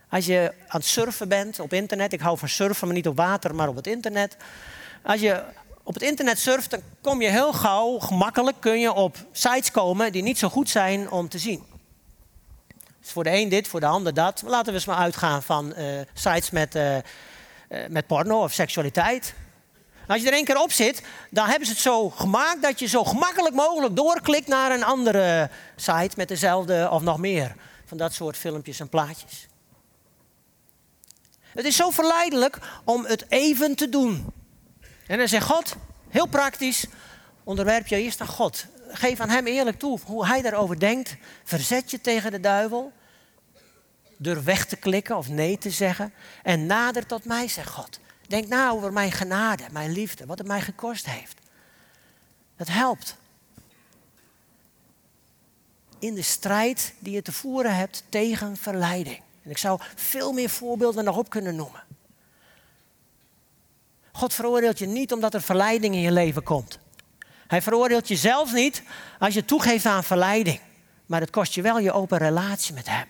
Als 0.09 0.26
je 0.26 0.55
aan 0.66 0.81
het 0.81 0.88
surfen 0.88 1.29
bent 1.29 1.61
op 1.61 1.72
internet, 1.72 2.12
ik 2.12 2.20
hou 2.20 2.38
van 2.38 2.48
surfen, 2.48 2.87
maar 2.87 2.96
niet 2.96 3.09
op 3.09 3.16
water, 3.16 3.55
maar 3.55 3.68
op 3.68 3.76
het 3.76 3.87
internet. 3.87 4.37
Als 5.03 5.20
je 5.20 5.44
op 5.90 5.96
het 5.96 6.05
internet 6.05 6.38
surft, 6.38 6.70
dan 6.70 6.81
kom 7.00 7.22
je 7.22 7.29
heel 7.29 7.53
gauw, 7.53 7.98
gemakkelijk, 7.98 8.57
kun 8.61 8.81
je 8.81 8.92
op 8.92 9.16
sites 9.33 9.70
komen 9.70 10.12
die 10.12 10.22
niet 10.22 10.38
zo 10.38 10.48
goed 10.48 10.70
zijn 10.70 11.11
om 11.11 11.29
te 11.29 11.38
zien. 11.38 11.62
Dus 13.00 13.11
voor 13.11 13.24
de 13.24 13.31
een 13.31 13.48
dit, 13.48 13.68
voor 13.68 13.81
de 13.81 13.87
ander 13.87 14.14
dat. 14.14 14.42
Laten 14.46 14.66
we 14.66 14.72
eens 14.72 14.85
maar 14.85 14.96
uitgaan 14.96 15.42
van 15.42 15.72
uh, 15.79 16.00
sites 16.14 16.50
met, 16.50 16.74
uh, 16.74 16.96
uh, 16.96 17.03
met 17.88 18.07
porno 18.07 18.42
of 18.42 18.53
seksualiteit. 18.53 19.35
Als 20.07 20.20
je 20.20 20.26
er 20.26 20.33
één 20.33 20.44
keer 20.44 20.62
op 20.62 20.72
zit, 20.72 21.03
dan 21.31 21.46
hebben 21.46 21.66
ze 21.66 21.72
het 21.72 21.83
zo 21.83 22.11
gemaakt 22.11 22.62
dat 22.62 22.79
je 22.79 22.87
zo 22.87 23.05
gemakkelijk 23.05 23.55
mogelijk 23.55 23.96
doorklikt 23.96 24.48
naar 24.48 24.70
een 24.70 24.85
andere 24.85 25.50
site 25.76 26.14
met 26.16 26.29
dezelfde 26.29 26.88
of 26.90 27.03
nog 27.03 27.18
meer 27.18 27.55
van 27.85 27.96
dat 27.96 28.12
soort 28.12 28.37
filmpjes 28.37 28.81
en 28.81 28.88
plaatjes. 28.88 29.46
Het 31.40 31.64
is 31.64 31.76
zo 31.76 31.90
verleidelijk 31.90 32.59
om 32.85 33.05
het 33.05 33.24
even 33.29 33.74
te 33.74 33.88
doen. 33.88 34.38
En 35.11 35.18
dan 35.18 35.29
zegt 35.29 35.46
God, 35.46 35.77
heel 36.09 36.27
praktisch, 36.27 36.87
onderwerp 37.44 37.87
je 37.87 37.96
eerst 37.96 38.20
aan 38.20 38.27
God. 38.27 38.66
Geef 38.88 39.20
aan 39.20 39.29
Hem 39.29 39.46
eerlijk 39.46 39.79
toe 39.79 39.99
hoe 40.05 40.27
Hij 40.27 40.42
daarover 40.42 40.79
denkt. 40.79 41.16
Verzet 41.44 41.90
je 41.90 42.01
tegen 42.01 42.31
de 42.31 42.40
duivel. 42.40 42.92
Durf 44.16 44.44
weg 44.44 44.66
te 44.66 44.77
klikken 44.77 45.16
of 45.16 45.29
nee 45.29 45.59
te 45.59 45.70
zeggen. 45.70 46.12
En 46.42 46.66
nader 46.66 47.07
tot 47.07 47.25
mij, 47.25 47.49
zegt 47.49 47.68
God. 47.68 48.01
Denk 48.27 48.49
na 48.49 48.70
over 48.70 48.92
mijn 48.92 49.12
genade, 49.12 49.62
mijn 49.70 49.92
liefde, 49.92 50.27
wat 50.27 50.38
het 50.38 50.46
mij 50.46 50.61
gekost 50.61 51.07
heeft. 51.07 51.38
Dat 52.57 52.68
helpt. 52.68 53.16
In 55.99 56.14
de 56.14 56.23
strijd 56.23 56.94
die 56.99 57.14
je 57.14 57.23
te 57.23 57.33
voeren 57.33 57.77
hebt 57.77 58.05
tegen 58.09 58.57
verleiding. 58.57 59.20
En 59.42 59.51
ik 59.51 59.59
zou 59.59 59.81
veel 59.94 60.33
meer 60.33 60.51
voorbeelden 60.51 61.05
nog 61.05 61.16
op 61.16 61.31
kunnen 61.31 61.57
noemen. 61.57 61.89
God 64.12 64.35
veroordeelt 64.35 64.79
je 64.79 64.87
niet 64.87 65.12
omdat 65.12 65.35
er 65.35 65.42
verleiding 65.42 65.94
in 65.94 66.01
je 66.01 66.12
leven 66.12 66.42
komt. 66.42 66.79
Hij 67.46 67.62
veroordeelt 67.62 68.09
je 68.09 68.16
zelfs 68.16 68.53
niet 68.53 68.83
als 69.18 69.35
je 69.35 69.44
toegeeft 69.44 69.87
aan 69.87 70.05
verleiding. 70.05 70.61
Maar 71.07 71.20
het 71.20 71.31
kost 71.31 71.55
je 71.55 71.62
wel 71.62 71.79
je 71.79 71.92
open 71.92 72.18
relatie 72.18 72.75
met 72.75 72.88
Hem. 72.88 73.07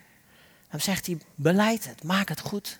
Dan 0.70 0.80
zegt 0.80 1.06
hij, 1.06 1.18
beleid 1.34 1.86
het, 1.86 2.02
maak 2.02 2.28
het 2.28 2.40
goed. 2.40 2.78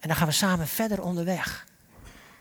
En 0.00 0.08
dan 0.08 0.16
gaan 0.16 0.26
we 0.26 0.32
samen 0.32 0.68
verder 0.68 1.02
onderweg. 1.02 1.66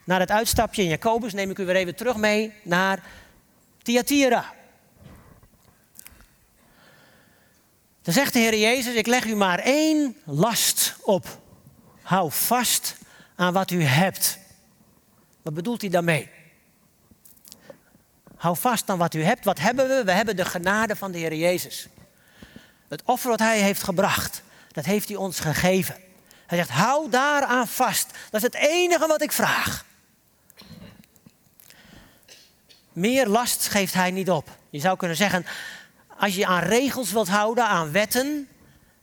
Na 0.03 0.19
het 0.19 0.31
uitstapje 0.31 0.81
in 0.81 0.87
Jacobus 0.87 1.33
neem 1.33 1.49
ik 1.49 1.57
u 1.57 1.65
weer 1.65 1.75
even 1.75 1.95
terug 1.95 2.15
mee 2.15 2.53
naar 2.63 3.03
Thyatira. 3.81 4.53
Dan 8.01 8.13
zegt 8.13 8.33
de 8.33 8.39
Heer 8.39 8.57
Jezus, 8.57 8.95
ik 8.95 9.07
leg 9.07 9.25
u 9.25 9.35
maar 9.35 9.59
één 9.59 10.17
last 10.25 10.95
op. 11.01 11.41
Hou 12.01 12.31
vast 12.31 12.95
aan 13.39 13.53
wat 13.53 13.71
u 13.71 13.83
hebt. 13.83 14.37
Wat 15.41 15.53
bedoelt 15.53 15.81
hij 15.81 15.89
daarmee? 15.89 16.29
Hou 18.35 18.57
vast 18.57 18.89
aan 18.89 18.97
wat 18.97 19.13
u 19.13 19.23
hebt. 19.23 19.45
Wat 19.45 19.59
hebben 19.59 19.87
we? 19.87 20.03
We 20.03 20.11
hebben 20.11 20.35
de 20.35 20.45
genade 20.45 20.95
van 20.95 21.11
de 21.11 21.17
Heer 21.17 21.33
Jezus. 21.33 21.87
Het 22.87 23.03
offer 23.03 23.29
wat 23.29 23.39
Hij 23.39 23.59
heeft 23.59 23.83
gebracht, 23.83 24.43
dat 24.71 24.85
heeft 24.85 25.07
Hij 25.07 25.17
ons 25.17 25.39
gegeven. 25.39 25.95
Hij 26.45 26.57
zegt, 26.57 26.69
hou 26.69 27.09
daaraan 27.09 27.67
vast. 27.67 28.07
Dat 28.29 28.41
is 28.41 28.47
het 28.47 28.55
enige 28.55 29.07
wat 29.07 29.21
ik 29.21 29.31
vraag. 29.31 29.85
Meer 32.93 33.27
last 33.27 33.67
geeft 33.67 33.93
Hij 33.93 34.11
niet 34.11 34.29
op. 34.29 34.49
Je 34.69 34.79
zou 34.79 34.97
kunnen 34.97 35.17
zeggen, 35.17 35.45
als 36.17 36.35
je 36.35 36.45
aan 36.45 36.63
regels 36.63 37.11
wilt 37.11 37.29
houden, 37.29 37.65
aan 37.65 37.91
wetten, 37.91 38.47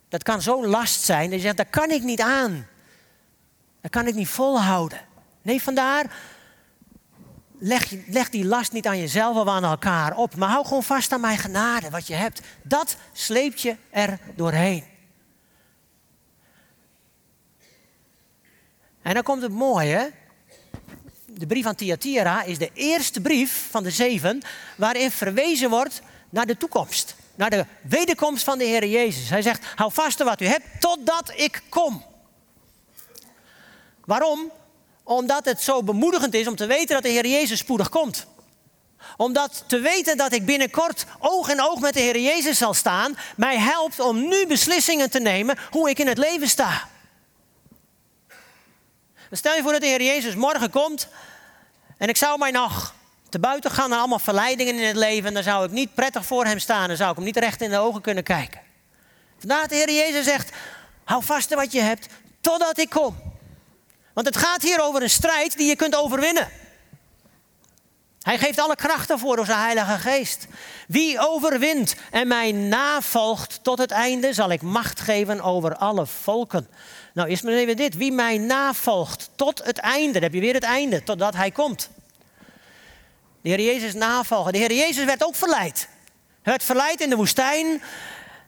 dat 0.09 0.23
kan 0.23 0.43
zo'n 0.43 0.67
last 0.67 1.01
zijn. 1.01 1.31
Dat 1.31 1.39
je 1.39 1.45
zegt, 1.45 1.57
dat 1.57 1.71
kan 1.71 1.91
ik 1.91 2.03
niet 2.03 2.21
aan. 2.21 2.67
Dat 3.87 3.95
kan 3.95 4.07
ik 4.07 4.15
niet 4.15 4.29
volhouden. 4.29 5.01
Nee, 5.43 5.63
vandaar, 5.63 6.17
leg, 7.59 7.93
leg 8.07 8.31
die 8.31 8.45
last 8.45 8.73
niet 8.73 8.87
aan 8.87 8.99
jezelf 8.99 9.37
of 9.37 9.49
aan 9.49 9.65
elkaar 9.65 10.17
op. 10.17 10.37
Maar 10.37 10.49
hou 10.49 10.67
gewoon 10.67 10.83
vast 10.83 11.13
aan 11.13 11.21
mijn 11.21 11.39
genade, 11.39 11.91
wat 11.91 12.07
je 12.07 12.15
hebt. 12.15 12.41
Dat 12.63 12.97
sleept 13.13 13.61
je 13.61 13.77
er 13.91 14.19
doorheen. 14.35 14.85
En 19.03 19.15
dan 19.15 19.23
komt 19.23 19.43
het 19.43 19.53
mooie. 19.53 20.13
De 21.25 21.47
brief 21.47 21.67
aan 21.67 21.75
Thyatira 21.75 22.43
is 22.43 22.59
de 22.59 22.71
eerste 22.75 23.21
brief 23.21 23.69
van 23.71 23.83
de 23.83 23.91
zeven 23.91 24.43
waarin 24.77 25.11
verwezen 25.11 25.71
wordt 25.71 26.03
naar 26.31 26.47
de 26.47 26.57
toekomst. 26.57 27.17
Naar 27.35 27.51
de 27.51 27.67
wederkomst 27.83 28.45
van 28.45 28.59
de 28.59 28.65
Heer 28.65 28.87
Jezus. 28.87 29.31
Hij 29.31 29.43
zegt, 29.43 29.65
hou 29.75 29.93
vast 29.93 30.21
aan 30.21 30.27
wat 30.27 30.41
u 30.41 30.47
hebt 30.47 30.81
totdat 30.81 31.33
ik 31.37 31.63
kom. 31.69 32.15
Waarom? 34.07 34.51
Omdat 35.03 35.45
het 35.45 35.63
zo 35.63 35.83
bemoedigend 35.83 36.35
is 36.35 36.47
om 36.47 36.57
te 36.57 36.67
weten 36.67 36.95
dat 36.95 37.03
de 37.03 37.09
Heer 37.09 37.27
Jezus 37.27 37.59
spoedig 37.59 37.89
komt. 37.89 38.27
Omdat 39.17 39.65
te 39.67 39.79
weten 39.79 40.17
dat 40.17 40.33
ik 40.33 40.47
binnenkort 40.47 41.05
oog 41.19 41.49
in 41.49 41.63
oog 41.63 41.81
met 41.81 41.95
de 41.95 42.01
Heer 42.01 42.19
Jezus 42.21 42.59
zal 42.59 42.75
staan, 42.75 43.19
mij 43.37 43.59
helpt 43.59 44.01
om 44.01 44.29
nu 44.29 44.47
beslissingen 44.47 45.11
te 45.11 45.21
nemen 45.21 45.59
hoe 45.71 45.91
ik 45.91 45.99
in 45.99 46.07
het 46.07 46.19
leven 46.19 46.49
sta. 46.49 46.89
stel 49.31 49.55
je 49.55 49.63
voor 49.63 49.73
dat 49.73 49.81
de 49.81 49.87
Heer 49.87 50.03
Jezus 50.03 50.35
morgen 50.35 50.71
komt 50.71 51.09
en 51.97 52.09
ik 52.09 52.17
zou 52.17 52.39
mij 52.39 52.51
nog 52.51 52.95
te 53.29 53.39
buiten 53.39 53.71
gaan 53.71 53.91
naar 53.91 53.99
allemaal 53.99 54.19
verleidingen 54.19 54.75
in 54.75 54.87
het 54.87 54.97
leven. 54.97 55.29
En 55.29 55.35
dan 55.35 55.43
zou 55.43 55.65
ik 55.65 55.71
niet 55.71 55.95
prettig 55.95 56.27
voor 56.27 56.45
hem 56.45 56.59
staan. 56.59 56.89
Dan 56.89 56.97
zou 56.97 57.11
ik 57.11 57.17
hem 57.17 57.25
niet 57.25 57.37
recht 57.37 57.61
in 57.61 57.71
de 57.71 57.79
ogen 57.79 58.01
kunnen 58.01 58.25
kijken. 58.25 58.61
Vandaar 59.39 59.61
dat 59.61 59.69
de 59.69 59.77
Heer 59.77 59.91
Jezus 59.91 60.25
zegt: 60.25 60.51
hou 61.05 61.25
vast 61.25 61.53
aan 61.53 61.59
wat 61.59 61.73
je 61.73 61.81
hebt 61.81 62.07
totdat 62.41 62.79
ik 62.79 62.91
kom. 62.91 63.26
Want 64.17 64.29
het 64.29 64.37
gaat 64.37 64.63
hier 64.63 64.81
over 64.81 65.03
een 65.03 65.11
strijd 65.11 65.57
die 65.57 65.67
je 65.67 65.77
kunt 65.77 65.97
overwinnen. 65.97 66.49
Hij 68.21 68.39
geeft 68.39 68.59
alle 68.59 68.77
krachten 68.77 69.19
voor 69.19 69.37
door 69.37 69.47
zijn 69.47 69.59
Heilige 69.59 69.99
Geest. 69.99 70.47
Wie 70.89 71.19
overwint 71.19 71.95
en 72.11 72.29
mij 72.29 72.53
navolgt 72.53 73.59
tot 73.63 73.79
het 73.79 73.91
einde, 73.91 74.33
zal 74.33 74.51
ik 74.51 74.63
macht 74.63 75.01
geven 75.01 75.41
over 75.41 75.77
alle 75.77 76.07
volken. 76.07 76.69
Nou, 77.15 77.29
eerst 77.29 77.43
maar 77.43 77.53
even 77.53 77.77
dit. 77.77 77.97
Wie 77.97 78.13
mij 78.13 78.39
navolgt 78.39 79.31
tot 79.35 79.65
het 79.65 79.79
einde, 79.79 80.13
dan 80.13 80.23
heb 80.23 80.35
je 80.35 80.41
weer 80.41 80.55
het 80.55 80.63
einde, 80.63 81.03
totdat 81.03 81.35
hij 81.35 81.51
komt. 81.51 81.91
De 83.41 83.49
Heer 83.49 83.61
Jezus 83.61 83.95
navolgen. 83.95 84.53
De 84.53 84.59
Heer 84.59 84.73
Jezus 84.73 85.05
werd 85.05 85.25
ook 85.25 85.37
verleid. 85.37 85.89
Hij 86.43 86.53
werd 86.53 86.65
verleid 86.65 87.01
in 87.01 87.11
de 87.11 87.17
woestijn. 87.17 87.83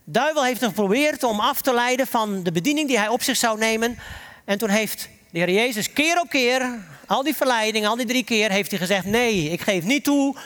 duivel 0.04 0.44
heeft 0.44 0.60
hem 0.60 0.68
geprobeerd 0.68 1.22
om 1.22 1.40
af 1.40 1.60
te 1.60 1.74
leiden 1.74 2.06
van 2.06 2.42
de 2.42 2.52
bediening 2.52 2.88
die 2.88 2.98
hij 2.98 3.08
op 3.08 3.22
zich 3.22 3.36
zou 3.36 3.58
nemen. 3.58 3.98
En 4.44 4.58
toen 4.58 4.68
heeft 4.68 5.08
de 5.30 5.38
Heer 5.38 5.50
Jezus 5.50 5.92
keer 5.92 6.20
op 6.20 6.28
keer, 6.28 6.78
al 7.06 7.22
die 7.22 7.36
verleidingen, 7.36 7.88
al 7.88 7.96
die 7.96 8.06
drie 8.06 8.24
keer, 8.24 8.50
heeft 8.50 8.70
hij 8.70 8.80
gezegd: 8.80 9.04
Nee, 9.04 9.50
ik 9.50 9.60
geef 9.60 9.84
niet 9.84 10.04
toe 10.04 10.36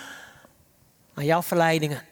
aan 1.14 1.24
jouw 1.24 1.42
verleidingen. 1.42 2.02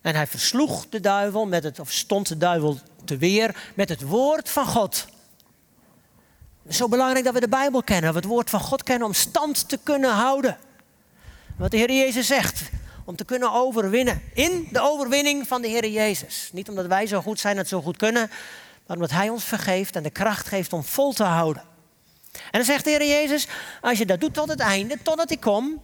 En 0.00 0.14
hij 0.14 0.26
versloeg 0.26 0.88
de 0.88 1.00
duivel 1.00 1.46
met 1.46 1.64
het, 1.64 1.78
of 1.78 1.92
stond 1.92 2.28
de 2.28 2.36
duivel 2.36 2.78
te 3.04 3.16
weer 3.16 3.72
met 3.74 3.88
het 3.88 4.02
woord 4.02 4.50
van 4.50 4.66
God. 4.66 5.06
Zo 6.68 6.88
belangrijk 6.88 7.24
dat 7.24 7.34
we 7.34 7.40
de 7.40 7.48
Bijbel 7.48 7.82
kennen, 7.82 8.04
dat 8.04 8.14
we 8.14 8.20
het 8.20 8.28
woord 8.28 8.50
van 8.50 8.60
God 8.60 8.82
kennen 8.82 9.06
om 9.06 9.14
stand 9.14 9.68
te 9.68 9.78
kunnen 9.82 10.10
houden. 10.10 10.58
Wat 11.56 11.70
de 11.70 11.76
Heer 11.76 11.92
Jezus 11.92 12.26
zegt, 12.26 12.70
om 13.04 13.16
te 13.16 13.24
kunnen 13.24 13.52
overwinnen. 13.52 14.22
In 14.34 14.68
de 14.72 14.80
overwinning 14.80 15.46
van 15.46 15.62
de 15.62 15.68
Heer 15.68 15.88
Jezus. 15.88 16.50
Niet 16.52 16.68
omdat 16.68 16.86
wij 16.86 17.06
zo 17.06 17.20
goed 17.20 17.40
zijn 17.40 17.56
het 17.56 17.68
zo 17.68 17.82
goed 17.82 17.96
kunnen, 17.96 18.30
maar 18.88 18.96
omdat 18.96 19.10
Hij 19.10 19.28
ons 19.28 19.44
vergeeft 19.44 19.96
en 19.96 20.02
de 20.02 20.10
kracht 20.10 20.46
geeft 20.46 20.72
om 20.72 20.84
vol 20.84 21.12
te 21.12 21.24
houden. 21.24 21.62
En 22.32 22.40
dan 22.50 22.64
zegt 22.64 22.84
de 22.84 22.90
Heer 22.90 23.06
Jezus, 23.06 23.46
als 23.80 23.98
je 23.98 24.06
dat 24.06 24.20
doet 24.20 24.34
tot 24.34 24.48
het 24.48 24.60
einde, 24.60 24.98
totdat 25.02 25.30
ik 25.30 25.40
kom, 25.40 25.82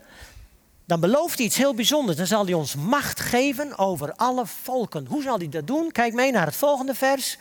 dan 0.85 1.01
belooft 1.01 1.37
hij 1.37 1.47
iets 1.47 1.57
heel 1.57 1.75
bijzonders. 1.75 2.17
Dan 2.17 2.27
zal 2.27 2.45
hij 2.45 2.55
ons 2.55 2.75
macht 2.75 3.21
geven 3.21 3.79
over 3.79 4.15
alle 4.15 4.47
volken. 4.47 5.07
Hoe 5.07 5.23
zal 5.23 5.39
hij 5.39 5.49
dat 5.49 5.67
doen? 5.67 5.93
Kijk 5.93 6.13
mee 6.13 6.33
naar 6.33 6.47
het 6.47 6.57
volgende 6.57 6.95
vers. 6.95 7.39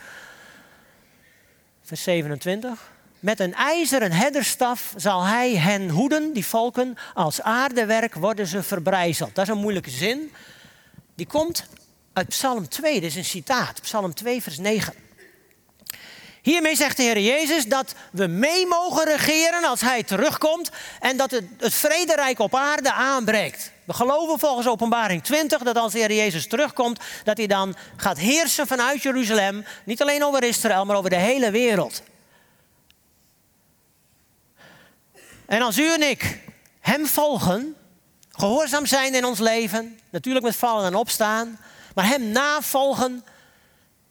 Vers 1.82 2.04
27. 2.04 2.92
Met 3.20 3.40
een 3.40 3.54
ijzeren 3.54 4.12
herderstaf 4.12 4.94
zal 4.98 5.24
hij 5.24 5.56
hen 5.56 5.90
hoeden, 5.90 6.34
die 6.34 6.46
volken. 6.46 6.98
Als 7.14 7.42
aardewerk 7.42 8.14
worden 8.14 8.48
ze 8.48 8.64
verbrijzeld. 8.64 9.36
Dat 9.36 9.44
is 9.48 9.54
een 9.54 9.62
moeilijke 9.62 9.90
zin. 9.90 10.32
Die 11.16 11.28
komt 11.28 11.66
uit 12.14 12.28
Psalm 12.28 12.68
2. 12.68 12.94
Dit 12.94 13.10
is 13.10 13.16
een 13.16 13.26
citaat. 13.26 13.82
Psalm 13.82 14.14
2, 14.14 14.42
vers 14.42 14.58
9. 14.58 15.03
Hiermee 16.44 16.76
zegt 16.76 16.98
de 16.98 17.04
Heer 17.04 17.20
Jezus 17.20 17.66
dat 17.66 17.94
we 18.12 18.28
mee 18.28 18.68
mogen 18.68 19.06
regeren 19.06 19.64
als 19.64 19.82
Hij 19.82 20.04
terugkomt 20.04 20.70
en 21.00 21.18
dat 21.18 21.32
het, 21.32 21.46
het 21.58 21.74
vrederijk 21.74 22.40
op 22.40 22.56
aarde 22.56 22.94
aanbreekt. 22.94 23.72
We 23.84 23.94
geloven 23.94 24.40
volgens 24.40 24.68
Openbaring 24.68 25.24
20 25.24 25.62
dat 25.62 25.78
als 25.78 25.92
de 25.92 26.00
Heer 26.00 26.14
Jezus 26.14 26.48
terugkomt, 26.48 27.00
dat 27.24 27.38
Hij 27.38 27.48
dan 27.48 27.76
gaat 27.96 28.18
heersen 28.18 28.68
vanuit 28.68 29.02
Jeruzalem, 29.02 29.66
niet 29.84 30.02
alleen 30.02 30.24
over 30.24 30.44
Israël, 30.44 30.86
maar 30.86 30.96
over 30.96 31.10
de 31.10 31.16
hele 31.16 31.52
wereld. 31.52 32.04
En 35.46 35.62
als 35.62 35.78
u 35.78 35.94
en 35.94 36.10
ik 36.10 36.40
Hem 36.80 37.06
volgen, 37.06 37.76
gehoorzaam 38.32 38.86
zijn 38.86 39.14
in 39.14 39.26
ons 39.26 39.40
leven, 39.40 40.00
natuurlijk 40.10 40.46
met 40.46 40.56
vallen 40.56 40.86
en 40.86 40.96
opstaan, 40.96 41.60
maar 41.96 42.08
Hem 42.08 42.28
navolgen, 42.28 43.24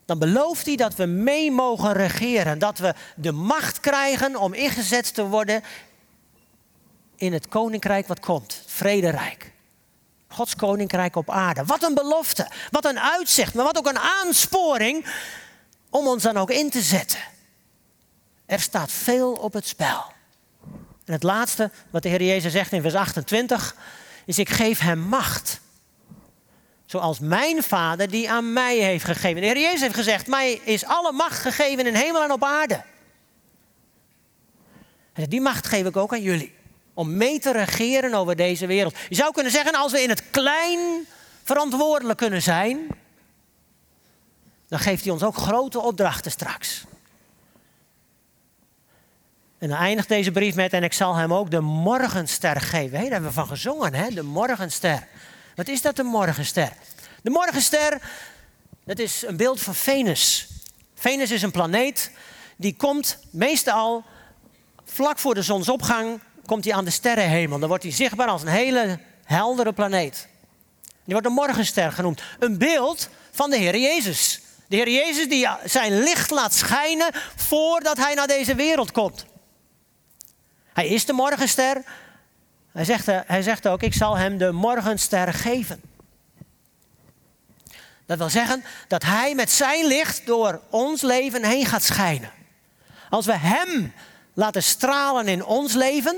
dan 0.05 0.19
belooft 0.19 0.67
hij 0.67 0.77
dat 0.77 0.95
we 0.95 1.07
mee 1.07 1.51
mogen 1.51 1.93
regeren. 1.93 2.59
Dat 2.59 2.79
we 2.79 2.95
de 3.17 3.33
macht 3.33 3.81
krijgen 3.81 4.37
om 4.37 4.53
ingezet 4.53 5.15
te 5.15 5.27
worden 5.27 5.63
in 7.17 7.33
het 7.33 7.49
koninkrijk 7.49 8.07
wat 8.07 8.21
komt, 8.21 8.55
het 8.55 8.73
vrederijk. 8.73 9.53
Gods 10.29 10.57
koninkrijk 10.57 11.17
op 11.17 11.31
aarde. 11.31 11.65
Wat 11.65 11.83
een 11.83 11.95
belofte, 11.95 12.51
wat 12.71 12.85
een 12.85 13.01
uitzicht, 13.01 13.55
maar 13.55 13.65
wat 13.65 13.79
ook 13.79 13.87
een 13.87 13.99
aansporing 13.99 15.07
om 15.91 16.07
ons 16.07 16.23
dan 16.23 16.37
ook 16.37 16.51
in 16.51 16.71
te 16.71 16.81
zetten. 16.81 17.21
Er 18.47 18.61
staat 18.61 18.93
veel 18.93 19.33
op 19.33 19.53
het 19.53 19.67
spel. 19.67 20.13
En 21.05 21.13
het 21.13 21.23
laatste 21.23 21.71
wat 21.91 22.03
de 22.03 22.09
Heer 22.09 22.23
Jezus 22.23 22.53
zegt 22.53 22.73
in 22.73 22.83
vers 22.83 22.95
28 22.95 23.77
is: 24.25 24.39
Ik 24.39 24.49
geef 24.49 24.79
hem 24.79 24.99
macht 24.99 25.61
Zoals 26.93 27.19
mijn 27.19 27.63
vader 27.63 28.11
die 28.11 28.31
aan 28.31 28.53
mij 28.53 28.77
heeft 28.77 29.05
gegeven. 29.05 29.41
De 29.41 29.47
Heer 29.47 29.59
Jezus 29.59 29.81
heeft 29.81 29.95
gezegd, 29.95 30.27
mij 30.27 30.53
is 30.53 30.85
alle 30.85 31.13
macht 31.13 31.39
gegeven 31.39 31.87
in 31.87 31.95
hemel 31.95 32.23
en 32.23 32.33
op 32.33 32.45
aarde. 32.45 32.85
En 35.13 35.29
die 35.29 35.41
macht 35.41 35.67
geef 35.67 35.87
ik 35.87 35.97
ook 35.97 36.13
aan 36.13 36.23
jullie. 36.23 36.55
Om 36.95 37.17
mee 37.17 37.39
te 37.39 37.53
regeren 37.53 38.15
over 38.15 38.37
deze 38.37 38.67
wereld. 38.67 38.97
Je 39.09 39.15
zou 39.15 39.33
kunnen 39.33 39.53
zeggen, 39.53 39.75
als 39.75 39.93
we 39.93 40.03
in 40.03 40.09
het 40.09 40.31
klein 40.31 41.07
verantwoordelijk 41.43 42.19
kunnen 42.19 42.43
zijn, 42.43 42.87
dan 44.69 44.79
geeft 44.79 45.05
hij 45.05 45.13
ons 45.13 45.23
ook 45.23 45.37
grote 45.37 45.81
opdrachten 45.81 46.31
straks. 46.31 46.85
En 49.59 49.69
dan 49.69 49.79
eindigt 49.79 50.09
deze 50.09 50.31
brief 50.31 50.55
met, 50.55 50.73
en 50.73 50.83
ik 50.83 50.93
zal 50.93 51.15
hem 51.15 51.35
ook 51.35 51.51
de 51.51 51.61
morgenster 51.61 52.61
geven. 52.61 52.93
Daar 52.93 53.11
hebben 53.11 53.29
we 53.29 53.33
van 53.35 53.47
gezongen, 53.47 53.95
hè? 53.95 54.09
de 54.09 54.23
morgenster. 54.23 55.07
Wat 55.55 55.69
is 55.69 55.83
dat, 55.83 55.97
de 55.97 56.03
morgenster? 56.03 56.73
De 57.23 57.31
morgenster, 57.31 58.01
dat 58.85 58.99
is 58.99 59.23
een 59.27 59.37
beeld 59.37 59.61
van 59.61 59.75
Venus. 59.75 60.49
Venus 60.95 61.31
is 61.31 61.43
een 61.43 61.51
planeet 61.51 62.11
die 62.57 62.77
komt 62.77 63.19
meestal 63.31 64.05
vlak 64.85 65.19
voor 65.19 65.35
de 65.35 65.43
zonsopgang 65.43 66.21
komt 66.47 66.65
hij 66.65 66.75
aan 66.75 66.85
de 66.85 66.91
sterrenhemel. 66.91 67.59
Dan 67.59 67.69
wordt 67.69 67.83
hij 67.83 67.93
zichtbaar 67.93 68.29
als 68.29 68.43
een 68.43 68.49
hele 68.49 68.99
heldere 69.25 69.73
planeet. 69.73 70.29
Die 70.81 71.13
wordt 71.13 71.27
een 71.27 71.33
morgenster 71.33 71.93
genoemd. 71.93 72.23
Een 72.39 72.59
beeld 72.59 73.09
van 73.31 73.51
de 73.51 73.57
Heer 73.57 73.77
Jezus. 73.77 74.41
De 74.69 74.77
Heer 74.77 74.91
Jezus 74.91 75.29
die 75.29 75.49
zijn 75.65 76.03
licht 76.03 76.31
laat 76.31 76.55
schijnen 76.55 77.11
voordat 77.37 77.97
hij 77.97 78.15
naar 78.15 78.27
deze 78.27 78.55
wereld 78.55 78.93
komt. 78.93 79.25
Hij 80.73 80.89
is 80.89 81.05
de 81.05 81.13
morgenster. 81.13 81.83
Hij 82.73 82.85
zegt, 82.85 83.09
eh, 83.09 83.21
hij 83.27 83.43
zegt 83.43 83.69
ook, 83.69 83.83
ik 83.83 83.95
zal 83.95 84.17
hem 84.17 84.39
de 84.39 84.53
morgenster 84.53 85.33
geven. 85.35 85.81
Dat 88.07 88.19
wil 88.19 88.31
zeggen 88.31 88.65
dat 88.89 89.03
hij 89.03 89.35
met 89.35 89.51
zijn 89.51 89.87
licht 89.87 90.27
door 90.27 90.61
ons 90.71 91.03
leven 91.03 91.45
heen 91.45 91.67
gaat 91.67 91.83
schijnen. 91.83 92.31
Als 93.11 93.27
we 93.27 93.37
hem 93.37 93.93
laten 94.35 94.63
stralen 94.63 95.29
in 95.29 95.45
ons 95.45 95.75
leven, 95.75 96.17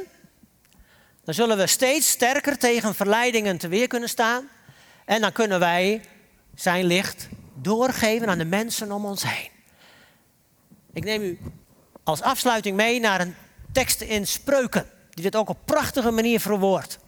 dan 1.25 1.35
zullen 1.35 1.57
we 1.57 1.67
steeds 1.67 2.11
sterker 2.11 2.59
tegen 2.59 2.95
verleidingen 2.95 3.59
te 3.59 3.69
weer 3.69 3.87
kunnen 3.87 4.09
staan. 4.09 4.49
En 5.05 5.21
dan 5.21 5.33
kunnen 5.33 5.61
wij 5.61 6.03
zijn 6.55 6.85
licht 6.85 7.29
doorgeven 7.55 8.29
aan 8.29 8.39
de 8.39 8.45
mensen 8.45 8.93
om 8.93 9.05
ons 9.05 9.23
heen. 9.23 9.51
Ik 10.93 11.05
neem 11.05 11.23
u 11.23 11.39
als 12.05 12.23
afsluiting 12.23 12.77
mee 12.77 13.01
naar 13.01 13.21
een 13.21 13.35
tekst 13.73 14.01
in 14.01 14.27
Spreuken, 14.27 14.91
die 15.15 15.25
dit 15.25 15.37
ook 15.37 15.49
op 15.49 15.59
prachtige 15.65 16.11
manier 16.11 16.41
verwoordt. 16.41 16.99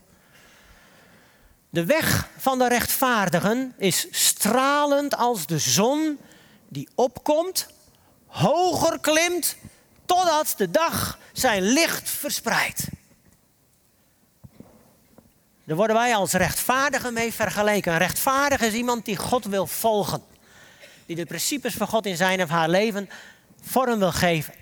De 1.71 1.85
weg 1.85 2.29
van 2.37 2.59
de 2.59 2.69
rechtvaardigen 2.69 3.75
is 3.79 4.07
stralend 4.11 5.17
als 5.17 5.47
de 5.47 5.59
zon 5.59 6.19
die 6.69 6.89
opkomt, 6.95 7.67
hoger 8.27 9.01
klimt, 9.01 9.57
totdat 10.05 10.55
de 10.57 10.71
dag 10.71 11.19
zijn 11.33 11.63
licht 11.63 12.11
verspreidt. 12.11 12.87
Daar 15.65 15.77
worden 15.77 15.97
wij 15.97 16.15
als 16.15 16.33
rechtvaardigen 16.33 17.13
mee 17.13 17.33
vergeleken. 17.33 18.03
Een 18.03 18.59
is 18.61 18.73
iemand 18.73 19.05
die 19.05 19.17
God 19.17 19.45
wil 19.45 19.67
volgen. 19.67 20.23
Die 21.07 21.17
de 21.17 21.27
principes 21.27 21.75
van 21.75 21.89
God 21.89 22.07
in 22.07 22.17
zijn 22.17 22.43
of 22.43 22.49
haar 22.49 22.69
leven 22.69 23.09
vorm 23.63 23.99
wil 23.99 24.13
geven. 24.13 24.55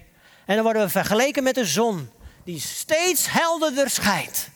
En 0.46 0.54
dan 0.54 0.64
worden 0.64 0.82
we 0.82 0.88
vergeleken 0.88 1.42
met 1.42 1.54
de 1.54 1.64
zon 1.64 2.10
die 2.44 2.60
steeds 2.60 3.30
helderder 3.30 3.90
schijnt. 3.90 4.48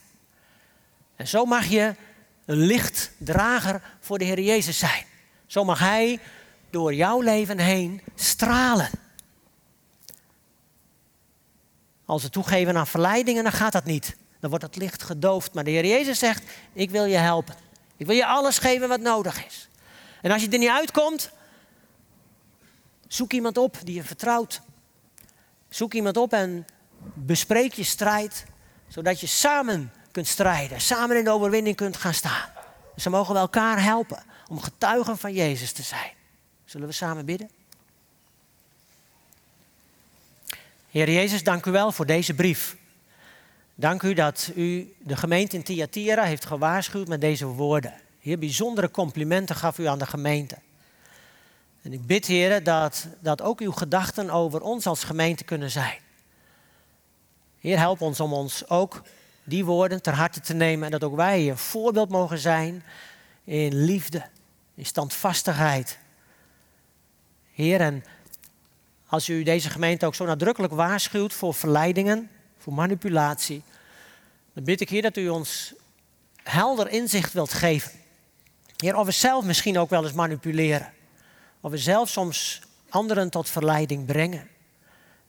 En 1.15 1.27
zo 1.27 1.45
mag 1.45 1.65
je 1.65 1.95
een 2.45 2.57
lichtdrager 2.57 3.81
voor 3.99 4.17
de 4.17 4.25
Heer 4.25 4.39
Jezus 4.39 4.77
zijn. 4.77 5.05
Zo 5.45 5.63
mag 5.63 5.79
Hij 5.79 6.19
door 6.69 6.93
jouw 6.93 7.21
leven 7.21 7.59
heen 7.59 8.01
stralen. 8.15 8.89
Als 12.05 12.23
we 12.23 12.29
toegeven 12.29 12.77
aan 12.77 12.87
verleidingen, 12.87 13.43
dan 13.43 13.51
gaat 13.51 13.71
dat 13.71 13.85
niet. 13.85 14.15
Dan 14.39 14.49
wordt 14.49 14.65
het 14.65 14.75
licht 14.75 15.03
gedoofd. 15.03 15.53
Maar 15.53 15.63
de 15.63 15.69
Heer 15.69 15.85
Jezus 15.85 16.19
zegt, 16.19 16.43
ik 16.73 16.89
wil 16.89 17.05
je 17.05 17.17
helpen. 17.17 17.55
Ik 17.97 18.05
wil 18.05 18.15
je 18.15 18.25
alles 18.25 18.57
geven 18.57 18.87
wat 18.87 18.99
nodig 18.99 19.45
is. 19.45 19.69
En 20.21 20.31
als 20.31 20.41
je 20.41 20.49
er 20.49 20.57
niet 20.57 20.69
uitkomt, 20.69 21.31
zoek 23.07 23.33
iemand 23.33 23.57
op 23.57 23.77
die 23.83 23.95
je 23.95 24.03
vertrouwt. 24.03 24.61
Zoek 25.69 25.93
iemand 25.93 26.17
op 26.17 26.33
en 26.33 26.65
bespreek 27.13 27.73
je 27.73 27.83
strijd, 27.83 28.45
zodat 28.87 29.19
je 29.19 29.27
samen 29.27 29.91
kunt 30.11 30.27
strijden, 30.27 30.81
samen 30.81 31.17
in 31.17 31.23
de 31.23 31.31
overwinning 31.31 31.75
kunt 31.75 31.97
gaan 31.97 32.13
staan. 32.13 32.49
Ze 32.95 33.09
mogen 33.09 33.35
elkaar 33.35 33.83
helpen 33.83 34.23
om 34.47 34.59
getuigen 34.59 35.17
van 35.17 35.33
Jezus 35.33 35.71
te 35.71 35.83
zijn. 35.83 36.11
Zullen 36.65 36.87
we 36.87 36.93
samen 36.93 37.25
bidden? 37.25 37.49
Heer 40.91 41.11
Jezus, 41.11 41.43
dank 41.43 41.65
u 41.65 41.71
wel 41.71 41.91
voor 41.91 42.05
deze 42.05 42.33
brief. 42.33 42.77
Dank 43.75 44.01
u 44.01 44.13
dat 44.13 44.51
u 44.55 44.93
de 44.97 45.17
gemeente 45.17 45.55
in 45.55 45.63
Thyatira 45.63 46.23
heeft 46.23 46.45
gewaarschuwd 46.45 47.07
met 47.07 47.21
deze 47.21 47.45
woorden. 47.45 47.93
Heer, 48.19 48.39
bijzondere 48.39 48.91
complimenten 48.91 49.55
gaf 49.55 49.77
u 49.77 49.85
aan 49.85 49.99
de 49.99 50.05
gemeente. 50.05 50.57
En 51.81 51.93
ik 51.93 52.05
bid, 52.05 52.25
Heer, 52.25 52.63
dat, 52.63 53.07
dat 53.19 53.41
ook 53.41 53.59
uw 53.59 53.71
gedachten 53.71 54.29
over 54.29 54.61
ons 54.61 54.85
als 54.85 55.03
gemeente 55.03 55.43
kunnen 55.43 55.71
zijn. 55.71 55.97
Heer, 57.59 57.77
help 57.77 58.01
ons 58.01 58.19
om 58.19 58.33
ons 58.33 58.69
ook 58.69 59.01
die 59.43 59.65
woorden 59.65 60.01
ter 60.01 60.13
harte 60.13 60.39
te 60.39 60.53
nemen 60.53 60.85
en 60.85 60.91
dat 60.91 61.03
ook 61.03 61.15
wij 61.15 61.49
een 61.49 61.57
voorbeeld 61.57 62.09
mogen 62.09 62.37
zijn 62.37 62.83
in 63.43 63.75
liefde, 63.75 64.25
in 64.75 64.85
standvastigheid. 64.85 65.97
Heer, 67.53 67.81
en 67.81 68.03
als 69.07 69.29
u 69.29 69.43
deze 69.43 69.69
gemeente 69.69 70.05
ook 70.05 70.15
zo 70.15 70.25
nadrukkelijk 70.25 70.73
waarschuwt 70.73 71.33
voor 71.33 71.53
verleidingen, 71.53 72.29
voor 72.57 72.73
manipulatie, 72.73 73.63
dan 74.53 74.63
bid 74.63 74.81
ik 74.81 74.89
Heer 74.89 75.01
dat 75.01 75.17
u 75.17 75.29
ons 75.29 75.73
helder 76.43 76.89
inzicht 76.89 77.33
wilt 77.33 77.53
geven. 77.53 77.91
Heer, 78.75 78.95
of 78.95 79.05
we 79.05 79.11
zelf 79.11 79.45
misschien 79.45 79.77
ook 79.77 79.89
wel 79.89 80.03
eens 80.03 80.13
manipuleren. 80.13 80.93
Of 81.61 81.71
we 81.71 81.77
zelf 81.77 82.09
soms 82.09 82.61
anderen 82.89 83.29
tot 83.29 83.49
verleiding 83.49 84.05
brengen. 84.05 84.49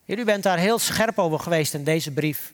Heer, 0.05 0.19
u 0.19 0.25
bent 0.25 0.43
daar 0.43 0.59
heel 0.59 0.79
scherp 0.79 1.19
over 1.19 1.39
geweest 1.39 1.75
in 1.75 1.85
deze 1.85 2.13
brief. 2.13 2.53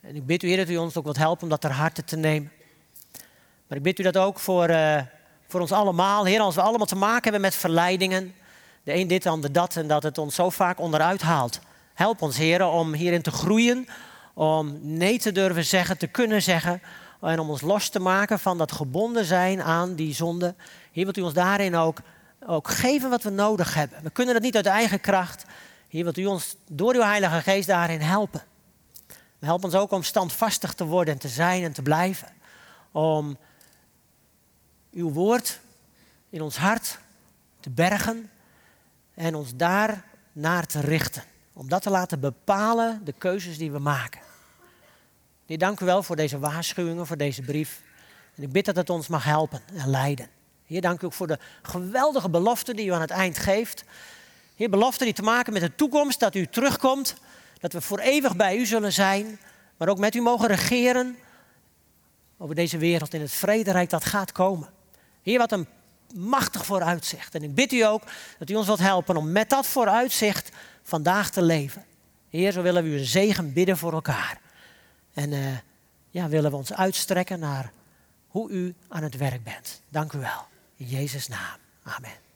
En 0.00 0.16
ik 0.16 0.26
bid 0.26 0.42
u, 0.42 0.48
Heer, 0.48 0.56
dat 0.56 0.68
u 0.68 0.76
ons 0.76 0.96
ook 0.96 1.04
wilt 1.04 1.16
helpen 1.16 1.42
om 1.42 1.48
dat 1.48 1.60
ter 1.60 1.72
harte 1.72 2.04
te 2.04 2.16
nemen. 2.16 2.52
Maar 3.66 3.78
ik 3.78 3.82
bid 3.82 3.98
u 3.98 4.02
dat 4.02 4.16
ook 4.16 4.38
voor, 4.38 4.70
uh, 4.70 5.00
voor 5.48 5.60
ons 5.60 5.72
allemaal. 5.72 6.24
Heer, 6.24 6.40
als 6.40 6.54
we 6.54 6.60
allemaal 6.60 6.86
te 6.86 6.96
maken 6.96 7.22
hebben 7.22 7.40
met 7.40 7.54
verleidingen. 7.54 8.34
De 8.82 8.94
een 8.94 9.06
dit, 9.06 9.22
de 9.22 9.28
ander 9.28 9.52
dat. 9.52 9.76
En 9.76 9.88
dat 9.88 10.02
het 10.02 10.18
ons 10.18 10.34
zo 10.34 10.50
vaak 10.50 10.80
onderuit 10.80 11.22
haalt. 11.22 11.60
Help 11.94 12.22
ons, 12.22 12.36
Heer, 12.36 12.66
om 12.66 12.92
hierin 12.92 13.22
te 13.22 13.30
groeien. 13.30 13.88
Om 14.34 14.78
nee 14.82 15.18
te 15.18 15.32
durven 15.32 15.64
zeggen, 15.64 15.98
te 15.98 16.06
kunnen 16.06 16.42
zeggen. 16.42 16.82
En 17.20 17.38
om 17.38 17.50
ons 17.50 17.60
los 17.60 17.88
te 17.88 18.00
maken 18.00 18.38
van 18.38 18.58
dat 18.58 18.72
gebonden 18.72 19.24
zijn 19.24 19.62
aan 19.62 19.94
die 19.94 20.14
zonde. 20.14 20.54
Heer, 20.92 21.04
wilt 21.04 21.16
u 21.16 21.20
ons 21.22 21.34
daarin 21.34 21.76
ook, 21.76 21.98
ook 22.46 22.68
geven 22.68 23.10
wat 23.10 23.22
we 23.22 23.30
nodig 23.30 23.74
hebben. 23.74 23.98
We 24.02 24.10
kunnen 24.10 24.34
dat 24.34 24.42
niet 24.42 24.56
uit 24.56 24.66
eigen 24.66 25.00
kracht. 25.00 25.44
Heer, 25.88 26.02
wilt 26.02 26.18
u 26.18 26.26
ons 26.26 26.56
door 26.66 26.94
uw 26.94 27.02
Heilige 27.02 27.40
Geest 27.40 27.66
daarin 27.66 28.00
helpen. 28.00 28.42
Help 29.38 29.64
ons 29.64 29.74
ook 29.74 29.90
om 29.90 30.02
standvastig 30.02 30.74
te 30.74 30.84
worden 30.84 31.14
en 31.14 31.20
te 31.20 31.28
zijn 31.28 31.62
en 31.62 31.72
te 31.72 31.82
blijven. 31.82 32.28
Om 32.92 33.38
uw 34.92 35.10
woord 35.10 35.60
in 36.30 36.42
ons 36.42 36.56
hart 36.56 36.98
te 37.60 37.70
bergen 37.70 38.30
en 39.14 39.34
ons 39.34 39.56
daar 39.56 40.04
naar 40.32 40.66
te 40.66 40.80
richten. 40.80 41.22
Om 41.52 41.68
dat 41.68 41.82
te 41.82 41.90
laten 41.90 42.20
bepalen, 42.20 43.00
de 43.04 43.12
keuzes 43.12 43.58
die 43.58 43.70
we 43.70 43.78
maken. 43.78 44.20
Heer, 45.46 45.58
dank 45.58 45.80
u 45.80 45.84
wel 45.84 46.02
voor 46.02 46.16
deze 46.16 46.38
waarschuwingen, 46.38 47.06
voor 47.06 47.16
deze 47.16 47.42
brief. 47.42 47.82
En 48.34 48.42
ik 48.42 48.52
bid 48.52 48.64
dat 48.64 48.76
het 48.76 48.90
ons 48.90 49.08
mag 49.08 49.24
helpen 49.24 49.60
en 49.74 49.90
leiden. 49.90 50.28
Heer, 50.66 50.80
dank 50.80 51.02
u 51.02 51.06
ook 51.06 51.12
voor 51.12 51.26
de 51.26 51.38
geweldige 51.62 52.28
belofte 52.28 52.74
die 52.74 52.86
u 52.86 52.92
aan 52.92 53.00
het 53.00 53.10
eind 53.10 53.38
geeft. 53.38 53.84
Heer, 54.58 54.70
belofte 54.70 55.04
die 55.04 55.12
te 55.12 55.22
maken 55.22 55.52
met 55.52 55.62
de 55.62 55.74
toekomst, 55.74 56.20
dat 56.20 56.34
u 56.34 56.46
terugkomt 56.46 57.14
dat 57.58 57.72
we 57.72 57.80
voor 57.80 57.98
eeuwig 57.98 58.36
bij 58.36 58.56
u 58.56 58.66
zullen 58.66 58.92
zijn, 58.92 59.38
maar 59.76 59.88
ook 59.88 59.98
met 59.98 60.14
u 60.14 60.20
mogen 60.20 60.46
regeren 60.46 61.16
over 62.38 62.54
deze 62.54 62.78
wereld 62.78 63.14
in 63.14 63.20
het 63.20 63.32
vrederijk 63.32 63.90
dat 63.90 64.04
gaat 64.04 64.32
komen. 64.32 64.68
Heer, 65.22 65.38
wat 65.38 65.52
een 65.52 65.66
machtig 66.14 66.66
vooruitzicht. 66.66 67.34
En 67.34 67.42
ik 67.42 67.54
bid 67.54 67.72
u 67.72 67.80
ook 67.80 68.02
dat 68.38 68.50
u 68.50 68.54
ons 68.54 68.66
wilt 68.66 68.78
helpen 68.78 69.16
om 69.16 69.32
met 69.32 69.50
dat 69.50 69.66
vooruitzicht 69.66 70.50
vandaag 70.82 71.30
te 71.30 71.42
leven. 71.42 71.84
Heer, 72.28 72.52
zo 72.52 72.62
willen 72.62 72.82
we 72.82 72.88
u 72.88 72.98
een 72.98 73.04
zegen 73.04 73.52
bidden 73.52 73.76
voor 73.76 73.92
elkaar. 73.92 74.40
En 75.14 75.32
uh, 75.32 75.56
ja, 76.10 76.28
willen 76.28 76.50
we 76.50 76.56
ons 76.56 76.72
uitstrekken 76.72 77.38
naar 77.38 77.72
hoe 78.28 78.50
u 78.50 78.74
aan 78.88 79.02
het 79.02 79.16
werk 79.16 79.44
bent. 79.44 79.82
Dank 79.88 80.12
u 80.12 80.18
wel. 80.18 80.46
In 80.76 80.86
Jezus' 80.86 81.28
naam. 81.28 81.58
Amen. 81.82 82.27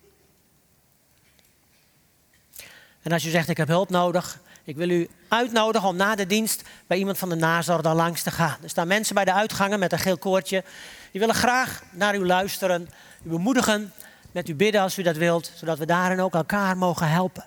En 3.02 3.12
als 3.12 3.24
u 3.24 3.30
zegt, 3.30 3.48
ik 3.48 3.56
heb 3.56 3.68
hulp 3.68 3.90
nodig, 3.90 4.38
ik 4.64 4.76
wil 4.76 4.90
u 4.90 5.08
uitnodigen 5.28 5.88
om 5.88 5.96
na 5.96 6.14
de 6.14 6.26
dienst 6.26 6.62
bij 6.86 6.98
iemand 6.98 7.18
van 7.18 7.28
de 7.28 7.34
nazorg 7.34 7.82
dan 7.82 7.96
langs 7.96 8.22
te 8.22 8.30
gaan. 8.30 8.56
Er 8.62 8.70
staan 8.70 8.86
mensen 8.86 9.14
bij 9.14 9.24
de 9.24 9.32
uitgangen 9.32 9.78
met 9.78 9.92
een 9.92 9.98
geel 9.98 10.18
koordje. 10.18 10.64
Die 11.10 11.20
willen 11.20 11.34
graag 11.34 11.82
naar 11.90 12.14
u 12.14 12.26
luisteren, 12.26 12.88
u 13.22 13.28
bemoedigen, 13.28 13.92
met 14.32 14.48
u 14.48 14.54
bidden 14.54 14.80
als 14.80 14.98
u 14.98 15.02
dat 15.02 15.16
wilt, 15.16 15.52
zodat 15.54 15.78
we 15.78 15.86
daarin 15.86 16.20
ook 16.20 16.34
elkaar 16.34 16.76
mogen 16.76 17.08
helpen. 17.08 17.44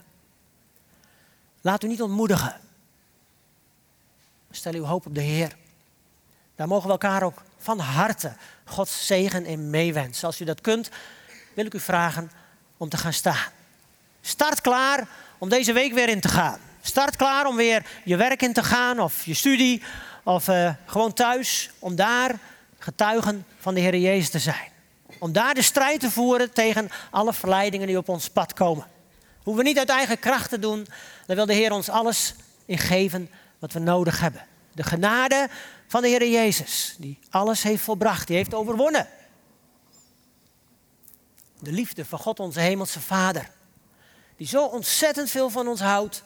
Laat 1.62 1.84
u 1.84 1.88
niet 1.88 2.02
ontmoedigen. 2.02 2.60
Stel 4.52 4.74
uw 4.74 4.84
hoop 4.84 5.06
op 5.06 5.16
de 5.16 5.22
Heer. 5.22 5.56
Daar 6.56 6.68
mogen 6.68 6.86
we 6.86 6.92
elkaar 6.92 7.24
ook 7.24 7.44
van 7.58 7.80
harte 7.80 8.34
Gods 8.66 9.06
zegen 9.06 9.46
in 9.46 9.70
meewensen. 9.70 10.28
Als 10.28 10.42
u 10.42 10.46
dat 10.46 10.62
kunt, 10.62 10.90
wil 11.54 11.66
ik 11.66 11.74
u 11.74 11.80
vragen 11.80 12.32
om 12.78 12.90
te 12.90 12.98
gaan 12.98 13.14
staan. 13.14 13.52
Start 14.22 14.62
klaar 14.62 15.08
om 15.38 15.50
deze 15.50 15.74
week 15.74 15.94
weer 15.94 16.10
in 16.10 16.20
te 16.20 16.28
gaan. 16.28 16.60
Start 16.82 17.16
klaar 17.16 17.46
om 17.46 17.56
weer 17.56 17.86
je 18.04 18.16
werk 18.16 18.42
in 18.42 18.54
te 18.54 18.64
gaan 18.64 19.00
of 19.00 19.26
je 19.26 19.34
studie 19.34 19.84
of 20.24 20.48
uh, 20.48 20.72
gewoon 20.86 21.14
thuis. 21.14 21.70
Om 21.80 21.96
daar 21.96 22.40
getuigen 22.80 23.46
van 23.60 23.74
de 23.74 23.80
Heer 23.80 23.98
Jezus 23.98 24.30
te 24.30 24.40
zijn. 24.40 24.72
Om 25.20 25.32
daar 25.32 25.54
de 25.54 25.62
strijd 25.62 26.00
te 26.00 26.12
voeren 26.12 26.54
tegen 26.54 26.90
alle 27.12 27.34
verleidingen 27.34 27.88
die 27.88 27.98
op 27.98 28.10
ons 28.10 28.30
pad 28.30 28.54
komen. 28.54 28.86
Hoeven 29.44 29.64
we 29.64 29.70
niet 29.70 29.80
uit 29.80 29.90
eigen 29.90 30.20
kracht 30.20 30.50
te 30.50 30.60
doen. 30.60 30.88
Dan 31.26 31.36
wil 31.36 31.46
de 31.46 31.54
Heer 31.54 31.72
ons 31.72 31.90
alles 31.90 32.34
in 32.66 32.78
geven 32.78 33.30
wat 33.60 33.74
we 33.74 33.80
nodig 33.80 34.20
hebben. 34.20 34.46
De 34.72 34.84
genade 34.84 35.50
van 35.88 36.02
de 36.02 36.08
Heer 36.08 36.30
Jezus, 36.30 36.96
die 36.98 37.20
alles 37.30 37.64
heeft 37.64 37.84
volbracht, 37.84 38.28
die 38.28 38.36
heeft 38.36 38.54
overwonnen. 38.54 39.08
De 41.60 41.72
liefde 41.72 42.06
van 42.06 42.20
God 42.20 42.40
onze 42.40 42.60
Hemelse 42.60 43.00
Vader. 43.00 43.50
Die 44.38 44.48
zo 44.48 44.66
ontzettend 44.66 45.30
veel 45.30 45.50
van 45.50 45.68
ons 45.68 45.80
houdt. 45.80 46.24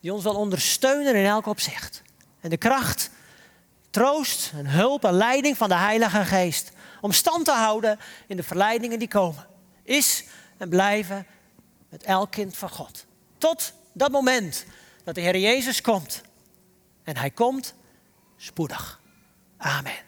Die 0.00 0.12
ons 0.12 0.22
wil 0.22 0.34
ondersteunen 0.34 1.14
in 1.14 1.24
elk 1.24 1.46
opzicht. 1.46 2.02
En 2.40 2.50
de 2.50 2.56
kracht, 2.56 3.10
troost 3.90 4.52
en 4.54 4.66
hulp 4.66 5.04
en 5.04 5.12
leiding 5.12 5.56
van 5.56 5.68
de 5.68 5.74
Heilige 5.74 6.24
Geest. 6.24 6.70
Om 7.00 7.12
stand 7.12 7.44
te 7.44 7.52
houden 7.52 7.98
in 8.26 8.36
de 8.36 8.42
verleidingen 8.42 8.98
die 8.98 9.08
komen. 9.08 9.46
Is 9.82 10.24
en 10.56 10.68
blijven 10.68 11.26
met 11.88 12.02
elk 12.02 12.30
kind 12.30 12.56
van 12.56 12.70
God. 12.70 13.06
Tot 13.38 13.72
dat 13.92 14.10
moment 14.10 14.64
dat 15.04 15.14
de 15.14 15.20
Heer 15.20 15.38
Jezus 15.38 15.80
komt. 15.80 16.20
En 17.02 17.16
hij 17.16 17.30
komt 17.30 17.74
spoedig. 18.36 19.00
Amen. 19.56 20.07